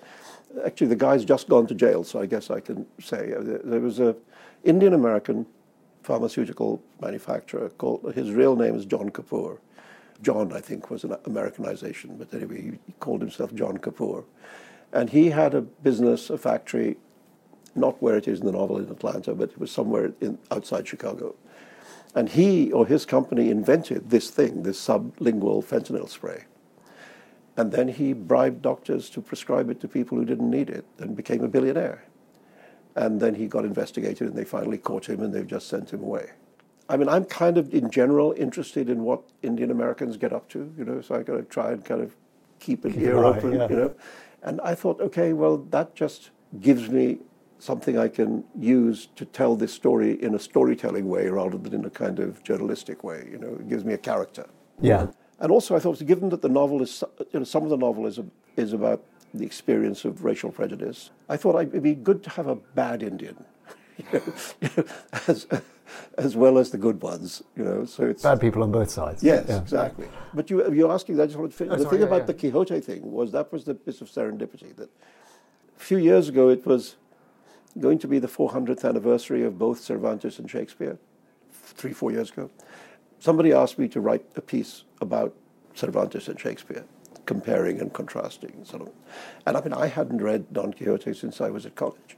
actually, 0.66 0.88
the 0.88 0.96
guy's 0.96 1.26
just 1.26 1.50
gone 1.50 1.68
to 1.68 1.76
jail, 1.76 2.04
so 2.04 2.22
I 2.22 2.26
guess 2.26 2.50
I 2.50 2.60
can 2.60 2.86
say. 3.00 3.34
Uh, 3.34 3.60
there 3.64 3.80
was 3.80 4.00
a 4.00 4.16
Indian-American 4.64 5.46
pharmaceutical 6.04 6.82
manufacturer 7.02 7.70
called, 7.70 8.14
his 8.14 8.32
real 8.32 8.56
name 8.56 8.76
is 8.76 8.86
John 8.86 9.10
Kapoor. 9.10 9.58
John, 10.22 10.54
I 10.54 10.62
think, 10.62 10.90
was 10.90 11.04
an 11.04 11.16
Americanization, 11.26 12.18
but 12.18 12.34
anyway, 12.34 12.62
he 12.86 12.94
called 13.00 13.22
himself 13.22 13.54
John 13.54 13.78
Kapoor. 13.78 14.24
And 14.94 15.10
he 15.10 15.30
had 15.32 15.54
a 15.54 15.62
business, 15.62 16.30
a 16.30 16.38
factory, 16.38 16.98
not 17.76 18.02
where 18.02 18.16
it 18.16 18.28
is 18.28 18.40
in 18.40 18.46
the 18.46 18.54
novel 18.54 18.78
in 18.78 18.90
Atlanta, 18.90 19.34
but 19.34 19.50
it 19.50 19.58
was 19.60 19.72
somewhere 19.72 20.14
in, 20.22 20.38
outside 20.52 20.88
Chicago. 20.88 21.36
And 22.14 22.30
he 22.30 22.72
or 22.72 22.88
his 22.88 23.06
company 23.06 23.50
invented 23.50 24.10
this 24.10 24.30
thing, 24.30 24.64
this 24.64 24.80
sublingual 24.80 25.66
fentanyl 25.66 26.08
spray. 26.08 26.46
And 27.58 27.72
then 27.72 27.88
he 27.88 28.14
bribed 28.14 28.62
doctors 28.62 29.10
to 29.12 29.22
prescribe 29.22 29.70
it 29.70 29.80
to 29.82 29.88
people 29.88 30.18
who 30.18 30.26
didn't 30.26 30.50
need 30.50 30.70
it 30.70 30.86
and 31.00 31.16
became 31.16 31.44
a 31.44 31.48
billionaire. 31.48 32.04
And 32.96 33.20
then 33.20 33.36
he 33.36 33.48
got 33.48 33.66
investigated 33.66 34.28
and 34.28 34.38
they 34.38 34.46
finally 34.46 34.78
caught 34.78 35.10
him 35.10 35.22
and 35.22 35.34
they've 35.34 35.48
just 35.48 35.68
sent 35.68 35.92
him 35.92 36.02
away. 36.02 36.32
I 36.88 36.98
mean, 36.98 37.10
I'm 37.10 37.26
kind 37.26 37.58
of 37.58 37.74
in 37.74 37.90
general 37.90 38.34
interested 38.38 38.90
in 38.90 39.04
what 39.04 39.24
Indian 39.42 39.72
Americans 39.72 40.18
get 40.18 40.32
up 40.34 40.48
to, 40.50 40.72
you 40.78 40.86
know, 40.86 41.02
so 41.02 41.16
I 41.16 41.24
got 41.24 41.38
to 41.38 41.44
try 41.44 41.72
and 41.72 41.84
kind 41.84 42.02
of 42.02 42.16
keep 42.60 42.86
an 42.86 42.94
keep 42.94 43.02
ear 43.02 43.24
open, 43.24 43.54
yeah. 43.54 43.70
you 43.70 43.76
know. 43.76 43.96
And 44.44 44.62
I 44.62 44.76
thought, 44.76 45.02
okay, 45.02 45.34
well, 45.34 45.58
that 45.72 45.96
just 45.96 46.30
gives 46.62 46.90
me 46.90 47.20
something 47.58 47.98
I 47.98 48.08
can 48.08 48.44
use 48.60 49.08
to 49.16 49.26
tell 49.26 49.56
this 49.56 49.74
story 49.74 50.22
in 50.22 50.36
a 50.36 50.40
storytelling 50.40 51.10
way 51.10 51.28
rather 51.28 51.58
than 51.58 51.74
in 51.74 51.86
a 51.86 51.90
kind 51.90 52.20
of 52.20 52.44
journalistic 52.44 53.04
way. 53.04 53.28
You 53.32 53.40
know, 53.40 53.54
it 53.60 53.68
gives 53.68 53.84
me 53.84 53.94
a 53.94 53.98
character. 53.98 54.46
Yeah. 54.80 55.08
And 55.40 55.52
also, 55.52 55.76
I 55.76 55.80
thought, 55.80 56.04
given 56.06 56.30
that 56.30 56.42
the 56.42 56.50
novel 56.50 56.82
is, 56.82 57.04
you 57.32 57.40
know, 57.40 57.46
some 57.46 57.64
of 57.64 57.70
the 57.70 57.78
novel 57.78 58.08
is, 58.08 58.20
is 58.56 58.74
about 58.74 59.04
the 59.34 59.46
experience 59.46 60.06
of 60.06 60.24
racial 60.24 60.52
prejudice, 60.52 61.12
I 61.28 61.38
thought 61.38 61.60
it'd 61.60 61.84
be 61.84 61.96
good 61.96 62.24
to 62.24 62.30
have 62.32 62.48
a 62.48 62.56
bad 62.56 63.04
Indian, 63.04 63.44
you 63.98 64.06
know, 64.14 64.22
you 64.62 64.70
know, 64.78 64.86
as, 65.28 65.48
as 66.18 66.36
well 66.38 66.58
as 66.58 66.72
the 66.72 66.78
good 66.78 67.02
ones. 67.02 67.44
You 67.58 67.66
know, 67.66 67.86
so 67.86 68.06
it's 68.06 68.24
bad 68.24 68.40
people 68.40 68.64
on 68.64 68.72
both 68.72 68.90
sides. 68.90 69.24
Yes, 69.24 69.46
yeah. 69.50 69.60
exactly. 69.60 70.08
But 70.34 70.50
you, 70.50 70.72
you're 70.74 70.92
asking. 70.92 71.20
I 71.20 71.26
just 71.26 71.38
wanted 71.38 71.58
to, 71.58 71.66
oh, 71.66 71.76
the 71.76 71.84
sorry, 71.84 71.90
thing 71.90 72.00
yeah, 72.00 72.06
about 72.06 72.22
yeah. 72.22 72.26
the 72.26 72.34
Quixote 72.34 72.80
thing 72.80 73.12
was 73.12 73.32
that 73.34 73.52
was 73.52 73.66
the 73.66 73.74
bit 73.74 74.00
of 74.02 74.10
serendipity 74.10 74.74
that 74.78 74.90
a 75.78 75.80
few 75.80 75.98
years 75.98 76.30
ago 76.30 76.50
it 76.50 76.66
was 76.66 76.96
going 77.80 78.00
to 78.00 78.08
be 78.08 78.20
the 78.20 78.28
400th 78.28 78.88
anniversary 78.88 79.44
of 79.44 79.60
both 79.60 79.80
Cervantes 79.82 80.40
and 80.40 80.50
Shakespeare, 80.50 80.98
three, 81.52 81.92
four 81.92 82.12
years 82.12 82.32
ago. 82.32 82.50
Somebody 83.20 83.54
asked 83.54 83.80
me 83.80 83.88
to 83.90 84.02
write 84.02 84.26
a 84.36 84.42
piece 84.42 84.84
about 85.02 85.34
Cervantes 85.74 86.28
and 86.28 86.40
Shakespeare, 86.40 86.86
comparing 87.26 87.80
and 87.80 87.94
contrasting 87.94 88.64
and. 88.66 88.94
And 89.46 89.58
I 89.58 89.62
mean, 89.62 89.74
I 89.74 89.88
hadn't 89.88 90.22
read 90.22 90.54
Don 90.54 90.74
Quixote 90.74 91.14
since 91.14 91.42
I 91.42 91.50
was 91.50 91.66
at 91.66 91.76
college. 91.76 92.18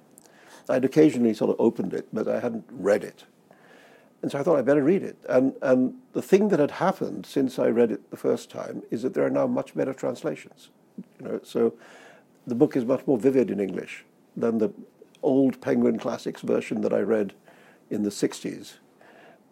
I'd 0.70 0.86
occasionally 0.86 1.34
sort 1.34 1.52
of 1.52 1.56
opened 1.60 1.94
it, 1.94 2.08
but 2.12 2.28
I 2.28 2.40
hadn't 2.40 2.66
read 2.70 3.04
it. 3.04 3.24
And 4.22 4.32
so 4.32 4.40
I 4.40 4.44
thought 4.44 4.58
I'd 4.58 4.66
better 4.66 4.84
read 4.84 5.04
it. 5.04 5.18
And, 5.30 5.54
and 5.62 5.96
the 6.14 6.22
thing 6.22 6.50
that 6.50 6.60
had 6.60 6.72
happened 6.72 7.26
since 7.26 7.60
I 7.60 7.68
read 7.68 7.92
it 7.92 8.10
the 8.10 8.18
first 8.18 8.50
time 8.50 8.84
is 8.92 9.04
that 9.04 9.14
there 9.14 9.26
are 9.26 9.30
now 9.30 9.48
much 9.48 9.76
better 9.76 9.94
translations. 9.94 10.70
You 11.20 11.28
know, 11.28 11.40
so 11.44 11.74
the 12.46 12.56
book 12.56 12.76
is 12.76 12.86
much 12.86 13.06
more 13.06 13.18
vivid 13.18 13.52
in 13.52 13.60
English 13.60 14.04
than 14.36 14.58
the 14.58 14.72
old 15.22 15.62
Penguin 15.62 16.00
Classics 16.00 16.42
version 16.42 16.82
that 16.82 16.94
I 16.94 17.00
read 17.00 17.34
in 17.90 18.04
the 18.04 18.10
60s, 18.10 18.74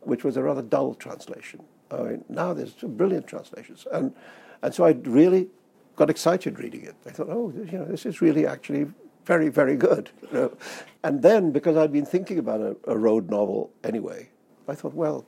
which 0.06 0.24
was 0.24 0.38
a 0.38 0.44
rather 0.44 0.62
dull 0.62 0.94
translation. 0.94 1.64
I 1.92 2.02
mean, 2.02 2.26
now 2.30 2.54
there's 2.54 2.74
brilliant 2.74 3.28
translations. 3.28 3.88
And, 3.92 4.14
and 4.62 4.74
so 4.74 4.86
I 4.86 4.92
really 5.04 5.50
got 5.96 6.10
excited 6.10 6.60
reading 6.60 6.84
it. 6.84 6.96
I 7.06 7.12
thought, 7.12 7.30
oh, 7.30 7.54
you 7.56 7.78
know, 7.78 7.86
this 7.86 8.06
is 8.06 8.22
really 8.22 8.46
actually 8.46 8.88
very, 9.26 9.50
very 9.50 9.76
good. 9.76 10.10
You 10.32 10.34
know? 10.34 10.58
And 11.04 11.22
then, 11.22 11.52
because 11.52 11.78
I'd 11.78 11.92
been 11.92 12.06
thinking 12.06 12.40
about 12.40 12.62
a, 12.62 12.76
a 12.88 12.98
road 12.98 13.30
novel 13.30 13.72
anyway, 13.84 14.30
I 14.68 14.76
thought, 14.76 14.94
well, 14.94 15.26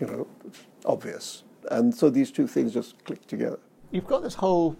you 0.00 0.06
know, 0.06 0.26
it's 0.46 0.60
obvious. 0.84 1.44
And 1.70 1.94
so 1.94 2.10
these 2.10 2.30
two 2.30 2.46
things 2.46 2.72
just 2.72 3.02
clicked 3.04 3.28
together. 3.28 3.58
You've 3.90 4.06
got 4.06 4.22
this 4.22 4.34
whole 4.34 4.76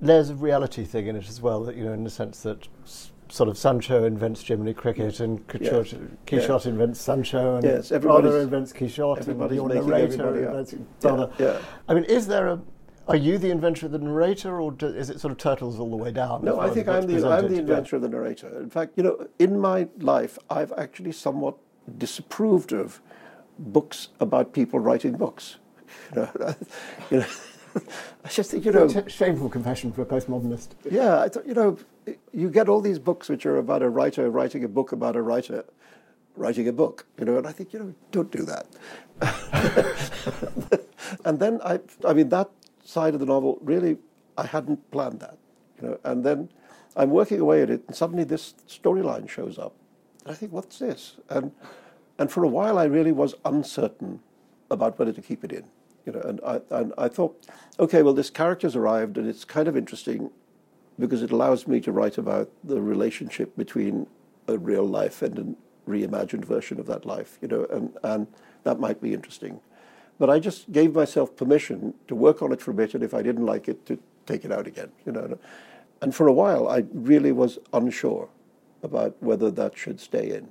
layers 0.00 0.30
of 0.30 0.42
reality 0.42 0.84
thing 0.84 1.06
in 1.06 1.16
it 1.16 1.28
as 1.28 1.40
well, 1.40 1.64
that, 1.64 1.76
you 1.76 1.84
know, 1.84 1.92
in 1.92 2.04
the 2.04 2.10
sense 2.10 2.42
that 2.42 2.68
sort 3.32 3.48
of 3.48 3.56
Sancho 3.56 4.04
invents 4.04 4.42
Jiminy 4.42 4.74
Cricket 4.74 5.20
and 5.20 5.46
Quixote, 5.48 5.96
yeah. 6.30 6.58
Invents 6.66 7.00
Sancho 7.00 7.56
and 7.56 7.64
yes, 7.64 7.88
brother 7.88 8.40
invents 8.40 8.74
Quixote 8.74 9.30
and 9.30 9.54
your 9.54 9.68
narrator 9.70 10.36
invents 10.36 10.74
brother. 11.00 11.30
Yeah. 11.38 11.58
I 11.88 11.94
mean, 11.94 12.04
is 12.04 12.26
there 12.26 12.48
a 12.48 12.60
are 13.08 13.16
you 13.16 13.36
the 13.38 13.50
inventor 13.50 13.86
of 13.86 13.92
the 13.92 13.98
narrator, 13.98 14.60
or 14.60 14.70
do, 14.70 14.86
is 14.86 15.10
it 15.10 15.18
sort 15.18 15.32
of 15.32 15.38
turtles 15.38 15.80
all 15.80 15.90
the 15.90 15.96
way 15.96 16.12
down? 16.12 16.44
No, 16.44 16.60
I 16.60 16.70
think 16.70 16.86
I'm 16.86 17.04
the, 17.04 17.28
I'm 17.28 17.48
the 17.48 17.58
inventor 17.58 17.96
of 17.96 18.02
the 18.02 18.08
narrator. 18.08 18.60
In 18.60 18.70
fact, 18.70 18.92
you 18.96 19.02
know, 19.02 19.26
in 19.40 19.58
my 19.58 19.88
life, 19.98 20.38
I've 20.48 20.72
actually 20.78 21.10
somewhat 21.10 21.56
disapproved 21.98 22.72
of 22.72 23.00
books 23.58 24.08
about 24.20 24.52
people 24.52 24.78
writing 24.78 25.12
books. 25.12 25.56
You 26.14 26.22
know, 26.22 26.54
you 27.10 27.18
know 27.18 27.26
I 28.24 28.28
just 28.28 28.50
think, 28.50 28.64
you 28.64 28.72
know. 28.72 28.88
Shameful 29.08 29.48
confession 29.48 29.92
for 29.92 30.02
a 30.02 30.06
postmodernist. 30.06 30.68
Yeah, 30.90 31.20
I 31.20 31.28
thought, 31.28 31.46
you 31.46 31.54
know, 31.54 31.78
you 32.32 32.50
get 32.50 32.68
all 32.68 32.80
these 32.80 32.98
books 32.98 33.28
which 33.28 33.46
are 33.46 33.58
about 33.58 33.82
a 33.82 33.88
writer 33.88 34.30
writing 34.30 34.64
a 34.64 34.68
book 34.68 34.92
about 34.92 35.16
a 35.16 35.22
writer 35.22 35.64
writing 36.36 36.66
a 36.66 36.72
book, 36.72 37.06
you 37.18 37.24
know, 37.24 37.36
and 37.36 37.46
I 37.46 37.52
think, 37.52 37.72
you 37.72 37.78
know, 37.78 37.94
don't 38.10 38.30
do 38.30 38.46
that. 38.46 38.66
and 41.24 41.38
then 41.38 41.60
I, 41.62 41.80
I 42.06 42.14
mean, 42.14 42.30
that 42.30 42.50
side 42.84 43.14
of 43.14 43.20
the 43.20 43.26
novel 43.26 43.58
really, 43.60 43.98
I 44.36 44.46
hadn't 44.46 44.90
planned 44.90 45.20
that, 45.20 45.36
you 45.80 45.88
know, 45.88 45.98
and 46.04 46.24
then 46.24 46.48
I'm 46.96 47.10
working 47.10 47.40
away 47.40 47.62
at 47.62 47.70
it, 47.70 47.82
and 47.86 47.96
suddenly 47.96 48.24
this 48.24 48.54
storyline 48.68 49.28
shows 49.28 49.58
up. 49.58 49.74
And 50.24 50.32
I 50.32 50.34
think, 50.34 50.52
what's 50.52 50.78
this? 50.78 51.16
And 51.28 51.52
and 52.18 52.30
for 52.30 52.44
a 52.44 52.48
while, 52.48 52.78
I 52.78 52.84
really 52.84 53.12
was 53.12 53.34
uncertain 53.44 54.20
about 54.70 54.98
whether 54.98 55.12
to 55.12 55.22
keep 55.22 55.44
it 55.44 55.52
in. 55.52 55.64
You 56.06 56.12
know, 56.12 56.20
and 56.20 56.40
I, 56.46 56.60
and 56.70 56.92
I 56.98 57.08
thought, 57.08 57.46
okay, 57.78 58.02
well, 58.02 58.12
this 58.12 58.30
character's 58.30 58.76
arrived, 58.76 59.16
and 59.16 59.26
it's 59.26 59.44
kind 59.44 59.68
of 59.68 59.76
interesting 59.76 60.30
because 61.02 61.22
it 61.22 61.32
allows 61.32 61.66
me 61.66 61.80
to 61.80 61.90
write 61.90 62.16
about 62.16 62.48
the 62.62 62.80
relationship 62.80 63.56
between 63.56 64.06
a 64.46 64.56
real 64.56 64.84
life 64.84 65.20
and 65.20 65.38
a 65.38 65.90
reimagined 65.90 66.44
version 66.44 66.78
of 66.78 66.86
that 66.86 67.04
life. 67.04 67.38
You 67.42 67.48
know, 67.48 67.66
and 67.70 67.96
and 68.04 68.26
that 68.62 68.78
might 68.78 69.00
be 69.02 69.12
interesting. 69.12 69.60
But 70.18 70.30
I 70.30 70.38
just 70.38 70.70
gave 70.70 70.94
myself 70.94 71.36
permission 71.36 71.94
to 72.06 72.14
work 72.14 72.40
on 72.40 72.52
it 72.52 72.60
for 72.60 72.70
a 72.70 72.74
bit, 72.74 72.94
and 72.94 73.02
if 73.02 73.14
I 73.14 73.22
didn't 73.22 73.46
like 73.46 73.66
it, 73.66 73.84
to 73.86 73.98
take 74.26 74.44
it 74.44 74.52
out 74.52 74.68
again. 74.68 74.92
You 75.04 75.12
know, 75.12 75.38
and 76.00 76.14
for 76.14 76.28
a 76.28 76.32
while, 76.32 76.68
I 76.68 76.84
really 76.92 77.32
was 77.32 77.58
unsure 77.72 78.28
about 78.82 79.16
whether 79.20 79.50
that 79.50 79.76
should 79.76 79.98
stay 80.00 80.30
in. 80.30 80.48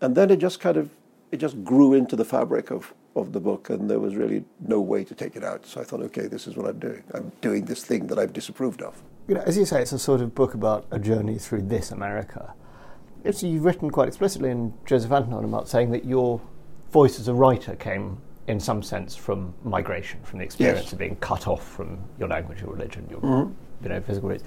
And 0.00 0.16
then 0.16 0.30
it 0.30 0.40
just 0.40 0.58
kind 0.58 0.76
of 0.76 0.90
it 1.30 1.38
just 1.38 1.62
grew 1.64 1.94
into 1.94 2.16
the 2.16 2.24
fabric 2.24 2.70
of, 2.70 2.92
of 3.14 3.32
the 3.32 3.40
book, 3.40 3.70
and 3.70 3.88
there 3.88 4.00
was 4.00 4.16
really 4.16 4.44
no 4.60 4.80
way 4.80 5.04
to 5.04 5.14
take 5.14 5.36
it 5.36 5.44
out. 5.44 5.64
So 5.66 5.80
I 5.80 5.84
thought, 5.84 6.00
okay, 6.02 6.26
this 6.26 6.46
is 6.46 6.56
what 6.56 6.66
I'm 6.66 6.78
doing. 6.78 7.04
I'm 7.14 7.32
doing 7.40 7.64
this 7.64 7.84
thing 7.84 8.08
that 8.08 8.18
I've 8.18 8.32
disapproved 8.32 8.82
of. 8.82 9.00
You 9.28 9.36
know, 9.36 9.42
as 9.42 9.56
you 9.56 9.64
say, 9.64 9.80
it's 9.80 9.92
a 9.92 9.98
sort 9.98 10.20
of 10.20 10.34
book 10.34 10.54
about 10.54 10.86
a 10.90 10.98
journey 10.98 11.38
through 11.38 11.62
this 11.62 11.92
America. 11.92 12.54
It's, 13.22 13.42
you've 13.42 13.64
written 13.64 13.88
quite 13.88 14.08
explicitly 14.08 14.50
in 14.50 14.74
Joseph 14.84 15.12
Anton 15.12 15.44
about 15.44 15.68
saying 15.68 15.92
that 15.92 16.04
your 16.04 16.40
voice 16.90 17.20
as 17.20 17.28
a 17.28 17.34
writer 17.34 17.76
came, 17.76 18.20
in 18.48 18.58
some 18.58 18.82
sense, 18.82 19.14
from 19.14 19.54
migration, 19.62 20.20
from 20.24 20.40
the 20.40 20.44
experience 20.44 20.84
yes. 20.84 20.92
of 20.92 20.98
being 20.98 21.14
cut 21.16 21.46
off 21.46 21.66
from 21.66 21.98
your 22.18 22.28
language, 22.28 22.60
your 22.60 22.70
religion, 22.70 23.06
your 23.08 23.20
mm-hmm. 23.20 23.52
you 23.84 23.88
know 23.88 24.00
physical 24.00 24.28
roots. 24.28 24.42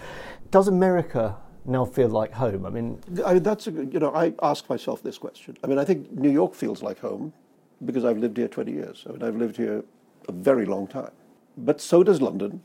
Does 0.52 0.68
America 0.68 1.38
now 1.64 1.86
feel 1.86 2.10
like 2.10 2.34
home? 2.34 2.66
I 2.66 2.70
mean, 2.70 3.00
I 3.26 3.36
mean 3.36 3.44
that's 3.44 3.68
a, 3.68 3.72
you 3.72 4.00
know 4.00 4.14
I 4.14 4.34
ask 4.44 4.70
myself 4.70 5.02
this 5.02 5.18
question. 5.18 5.56
I 5.64 5.68
mean, 5.68 5.80
I 5.80 5.86
think 5.86 6.12
New 6.12 6.32
York 6.32 6.54
feels 6.54 6.84
like 6.84 7.00
home 7.00 7.32
because 7.86 8.04
I've 8.04 8.18
lived 8.18 8.36
here 8.36 8.50
20 8.50 8.72
years. 8.74 9.06
I 9.08 9.14
mean, 9.14 9.24
I've 9.24 9.38
lived 9.38 9.56
here 9.56 9.86
a 10.28 10.32
very 10.34 10.66
long 10.66 10.86
time. 10.86 11.12
But 11.58 11.80
so 11.80 12.04
does 12.04 12.22
London 12.22 12.62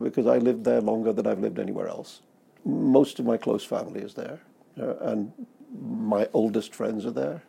because 0.00 0.26
I 0.26 0.38
lived 0.38 0.64
there 0.64 0.80
longer 0.80 1.12
than 1.12 1.26
I've 1.26 1.40
lived 1.40 1.58
anywhere 1.58 1.88
else. 1.88 2.20
Most 2.64 3.18
of 3.18 3.26
my 3.26 3.36
close 3.36 3.64
family 3.64 4.00
is 4.00 4.14
there, 4.14 4.40
uh, 4.80 4.96
and 5.00 5.32
my 5.80 6.28
oldest 6.32 6.74
friends 6.74 7.04
are 7.04 7.10
there. 7.10 7.42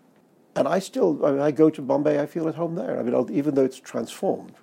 And 0.56 0.68
I 0.68 0.80
still, 0.80 1.25
I, 1.25 1.32
mean, 1.32 1.42
I 1.42 1.52
go 1.52 1.70
to 1.70 1.82
Bombay, 1.82 2.20
I 2.20 2.25
feel 2.25 2.48
at 2.48 2.56
home 2.56 2.75
there. 2.75 3.00
I 3.00 3.04
mean, 3.04 3.14
I'll, 3.14 3.30
even 3.32 3.56
though 3.56 3.66
it's 3.66 3.80
transformed, 3.80 4.54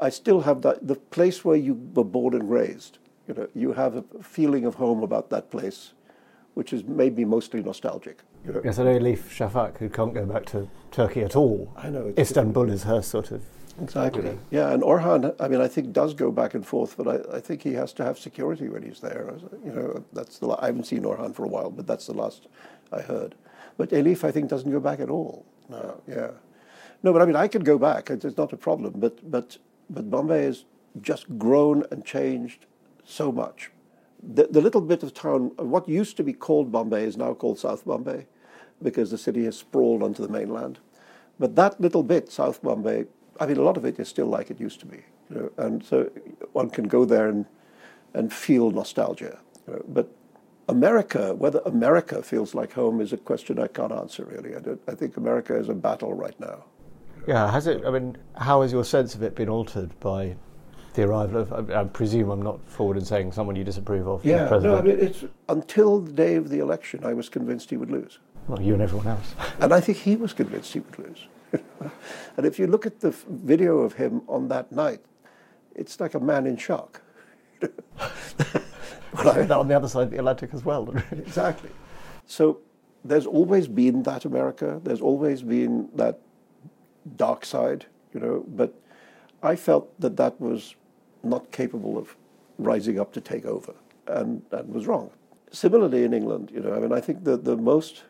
I 0.00 0.10
still 0.10 0.42
have 0.42 0.62
that, 0.62 0.86
the 0.86 0.94
place 0.94 1.44
where 1.44 1.56
you 1.56 1.74
were 1.94 2.04
born 2.04 2.34
and 2.34 2.48
raised 2.48 2.98
you 3.28 3.34
know, 3.34 3.48
you 3.54 3.72
have 3.74 3.96
a 3.96 4.02
feeling 4.22 4.64
of 4.64 4.76
home 4.76 5.02
about 5.02 5.28
that 5.30 5.50
place, 5.50 5.92
which 6.54 6.72
is 6.72 6.82
maybe 6.84 7.24
mostly 7.24 7.62
nostalgic. 7.62 8.20
You 8.44 8.54
know? 8.54 8.62
Yes, 8.64 8.78
I 8.78 8.84
know 8.84 8.98
Elif 8.98 9.28
Shafak, 9.28 9.78
who 9.78 9.90
can't 9.90 10.14
go 10.14 10.24
back 10.24 10.46
to 10.46 10.68
Turkey 10.90 11.22
at 11.22 11.36
all. 11.36 11.72
I 11.76 11.90
know. 11.90 12.14
Istanbul 12.16 12.70
is 12.70 12.84
her 12.84 13.02
sort 13.02 13.30
of. 13.30 13.42
Exactly. 13.80 14.38
Yeah, 14.50 14.72
and 14.72 14.82
Orhan, 14.82 15.34
I 15.38 15.48
mean, 15.48 15.60
I 15.60 15.68
think 15.68 15.92
does 15.92 16.14
go 16.14 16.32
back 16.32 16.54
and 16.54 16.66
forth, 16.66 16.96
but 16.96 17.06
I, 17.06 17.36
I 17.36 17.40
think 17.40 17.62
he 17.62 17.74
has 17.74 17.92
to 17.94 18.04
have 18.04 18.18
security 18.18 18.68
when 18.68 18.82
he's 18.82 19.00
there. 19.00 19.34
You 19.64 19.72
know, 19.72 20.04
that's 20.12 20.38
the. 20.38 20.48
I 20.48 20.66
haven't 20.66 20.84
seen 20.84 21.02
Orhan 21.02 21.34
for 21.34 21.44
a 21.44 21.48
while, 21.48 21.70
but 21.70 21.86
that's 21.86 22.06
the 22.06 22.14
last 22.14 22.48
I 22.92 23.00
heard. 23.00 23.34
But 23.76 23.90
Elif, 23.90 24.24
I 24.24 24.32
think, 24.32 24.48
doesn't 24.48 24.70
go 24.70 24.80
back 24.80 25.00
at 25.00 25.10
all. 25.10 25.46
No, 25.68 25.76
uh, 25.76 25.94
yeah. 26.08 26.30
No, 27.02 27.12
but 27.12 27.22
I 27.22 27.26
mean, 27.26 27.36
I 27.36 27.46
could 27.46 27.64
go 27.64 27.78
back. 27.78 28.10
It's 28.10 28.36
not 28.36 28.52
a 28.52 28.56
problem. 28.56 28.94
But 28.96 29.30
but 29.30 29.58
but 29.88 30.10
Bombay 30.10 30.44
has 30.44 30.64
just 31.00 31.38
grown 31.38 31.84
and 31.90 32.04
changed 32.04 32.66
so 33.04 33.30
much. 33.30 33.70
The, 34.20 34.48
the 34.50 34.60
little 34.60 34.80
bit 34.80 35.04
of 35.04 35.14
town, 35.14 35.52
what 35.56 35.88
used 35.88 36.16
to 36.16 36.24
be 36.24 36.32
called 36.32 36.72
Bombay 36.72 37.04
is 37.04 37.16
now 37.16 37.34
called 37.34 37.58
South 37.60 37.84
Bombay 37.84 38.26
because 38.82 39.12
the 39.12 39.18
city 39.18 39.44
has 39.44 39.56
sprawled 39.56 40.02
onto 40.02 40.22
the 40.26 40.32
mainland. 40.32 40.80
But 41.38 41.54
that 41.54 41.80
little 41.80 42.02
bit, 42.02 42.32
South 42.32 42.60
Bombay, 42.62 43.06
I 43.40 43.46
mean, 43.46 43.56
a 43.56 43.62
lot 43.62 43.76
of 43.76 43.84
it 43.84 43.98
is 43.98 44.08
still 44.08 44.26
like 44.26 44.50
it 44.50 44.60
used 44.60 44.80
to 44.80 44.86
be. 44.86 45.02
You 45.30 45.36
know, 45.36 45.50
and 45.64 45.84
so 45.84 46.10
one 46.52 46.70
can 46.70 46.88
go 46.88 47.04
there 47.04 47.28
and, 47.28 47.46
and 48.14 48.32
feel 48.32 48.70
nostalgia. 48.70 49.38
You 49.66 49.74
know, 49.74 49.82
but 49.88 50.08
America, 50.68 51.34
whether 51.34 51.60
America 51.64 52.22
feels 52.22 52.54
like 52.54 52.72
home 52.72 53.00
is 53.00 53.12
a 53.12 53.16
question 53.16 53.58
I 53.58 53.68
can't 53.68 53.92
answer 53.92 54.24
really. 54.24 54.54
I, 54.54 54.90
I 54.90 54.94
think 54.94 55.16
America 55.16 55.56
is 55.56 55.68
a 55.68 55.74
battle 55.74 56.12
right 56.12 56.38
now. 56.40 56.64
Yeah, 57.26 57.50
has 57.50 57.66
it? 57.66 57.84
I 57.84 57.90
mean, 57.90 58.16
how 58.36 58.62
has 58.62 58.72
your 58.72 58.84
sense 58.84 59.14
of 59.14 59.22
it 59.22 59.34
been 59.34 59.48
altered 59.48 59.98
by 60.00 60.36
the 60.94 61.02
arrival 61.04 61.42
of, 61.42 61.70
I, 61.70 61.80
I, 61.80 61.84
presume 61.84 62.30
I'm 62.30 62.42
not 62.42 62.60
forward 62.68 62.96
in 62.96 63.04
saying 63.04 63.32
someone 63.32 63.54
you 63.54 63.64
disapprove 63.64 64.08
of. 64.08 64.24
Yeah, 64.24 64.48
no, 64.48 64.78
I 64.78 64.82
mean, 64.82 64.98
it's 64.98 65.24
until 65.48 66.00
the 66.00 66.12
day 66.12 66.34
of 66.34 66.48
the 66.48 66.58
election, 66.58 67.04
I 67.04 67.12
was 67.12 67.28
convinced 67.28 67.70
he 67.70 67.76
would 67.76 67.90
lose. 67.90 68.18
Well, 68.48 68.60
you 68.60 68.72
and 68.72 68.82
everyone 68.82 69.06
else. 69.06 69.34
and 69.60 69.72
I 69.72 69.80
think 69.80 69.98
he 69.98 70.16
was 70.16 70.32
convinced 70.32 70.72
he 70.72 70.80
would 70.80 70.98
lose. 70.98 71.26
and 72.36 72.46
if 72.46 72.58
you 72.58 72.66
look 72.66 72.86
at 72.86 73.00
the 73.00 73.10
video 73.28 73.78
of 73.78 73.94
him 73.94 74.22
on 74.28 74.48
that 74.48 74.70
night, 74.72 75.00
it's 75.74 76.00
like 76.00 76.14
a 76.14 76.20
man 76.20 76.46
in 76.46 76.56
shock. 76.56 77.02
that 77.60 79.50
on 79.50 79.68
the 79.68 79.76
other 79.76 79.88
side 79.88 80.02
of 80.02 80.10
the 80.10 80.18
Atlantic 80.18 80.50
as 80.52 80.64
well. 80.64 80.88
exactly. 81.12 81.70
So 82.26 82.60
there's 83.04 83.26
always 83.26 83.68
been 83.68 84.02
that 84.02 84.24
America. 84.24 84.80
There's 84.82 85.00
always 85.00 85.42
been 85.42 85.88
that 85.94 86.20
dark 87.16 87.44
side, 87.44 87.86
you 88.12 88.20
know. 88.20 88.44
But 88.48 88.74
I 89.42 89.56
felt 89.56 89.98
that 90.00 90.16
that 90.16 90.40
was 90.40 90.74
not 91.22 91.50
capable 91.52 91.98
of 91.98 92.16
rising 92.58 92.98
up 92.98 93.12
to 93.14 93.20
take 93.20 93.46
over, 93.46 93.74
and 94.06 94.42
that 94.50 94.68
was 94.68 94.86
wrong. 94.86 95.10
Similarly, 95.50 96.04
in 96.04 96.12
England, 96.12 96.50
you 96.52 96.60
know, 96.60 96.74
I 96.74 96.80
mean, 96.80 96.92
I 96.92 97.00
think 97.00 97.24
that 97.24 97.44
the 97.44 97.56
most 97.56 98.04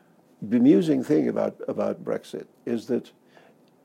bemusing 0.46 1.04
thing 1.04 1.28
about 1.28 1.56
about 1.68 2.04
Brexit 2.04 2.46
is 2.66 2.86
that 2.86 3.10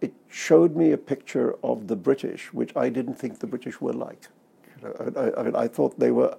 it 0.03 0.13
showed 0.27 0.75
me 0.75 0.91
a 0.91 0.97
picture 0.97 1.55
of 1.63 1.87
the 1.87 1.95
British, 1.95 2.51
which 2.51 2.75
I 2.75 2.89
didn't 2.89 3.15
think 3.15 3.39
the 3.39 3.47
British 3.47 3.79
were 3.79 3.93
like. 3.93 4.27
You 4.75 4.83
know, 4.83 5.13
I, 5.15 5.41
I, 5.41 5.63
I 5.63 5.67
thought 5.69 5.97
they 5.97 6.11
were. 6.11 6.37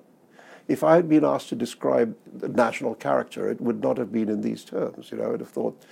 If 0.69 0.85
I 0.85 0.97
had 0.97 1.09
been 1.09 1.25
asked 1.25 1.49
to 1.49 1.57
describe 1.57 2.15
the 2.31 2.49
national 2.49 2.95
character, 2.95 3.51
it 3.51 3.63
would 3.63 3.81
not 3.83 3.97
have 3.97 4.13
been 4.13 4.29
in 4.29 4.43
these 4.43 4.65
terms. 4.65 5.11
You 5.11 5.17
know, 5.17 5.33
I'd 5.33 5.41
have 5.41 5.49
thought. 5.49 5.83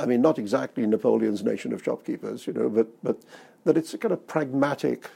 I 0.00 0.06
mean, 0.06 0.20
not 0.20 0.36
exactly 0.36 0.84
Napoleon's 0.84 1.44
nation 1.44 1.72
of 1.72 1.80
shopkeepers, 1.80 2.44
you 2.48 2.52
know, 2.52 2.68
but 2.68 2.88
but 3.04 3.20
that 3.62 3.76
it's 3.76 3.94
a 3.94 3.98
kind 3.98 4.12
of 4.12 4.26
pragmatic, 4.26 5.08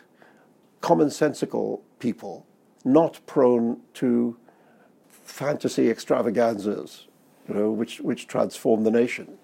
commonsensical 0.81 1.81
people, 1.99 2.47
not 2.85 3.21
prone 3.27 3.81
to 3.95 4.37
fantasy 5.11 5.91
extravaganzas, 5.91 7.09
you 7.49 7.55
know, 7.55 7.71
which 7.73 8.01
which 8.01 8.29
transform 8.29 8.85
the 8.85 8.93
nation. 8.93 9.39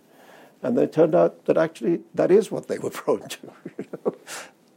And 0.63 0.79
it 0.79 0.93
turned 0.93 1.15
out 1.15 1.45
that 1.47 1.57
actually 1.57 2.01
that 2.15 2.31
is 2.31 2.51
what 2.51 2.69
they 2.69 2.79
were 2.79 2.91
prone 3.03 3.29
to. 3.29 3.53
You 3.79 3.87
know? 4.05 4.15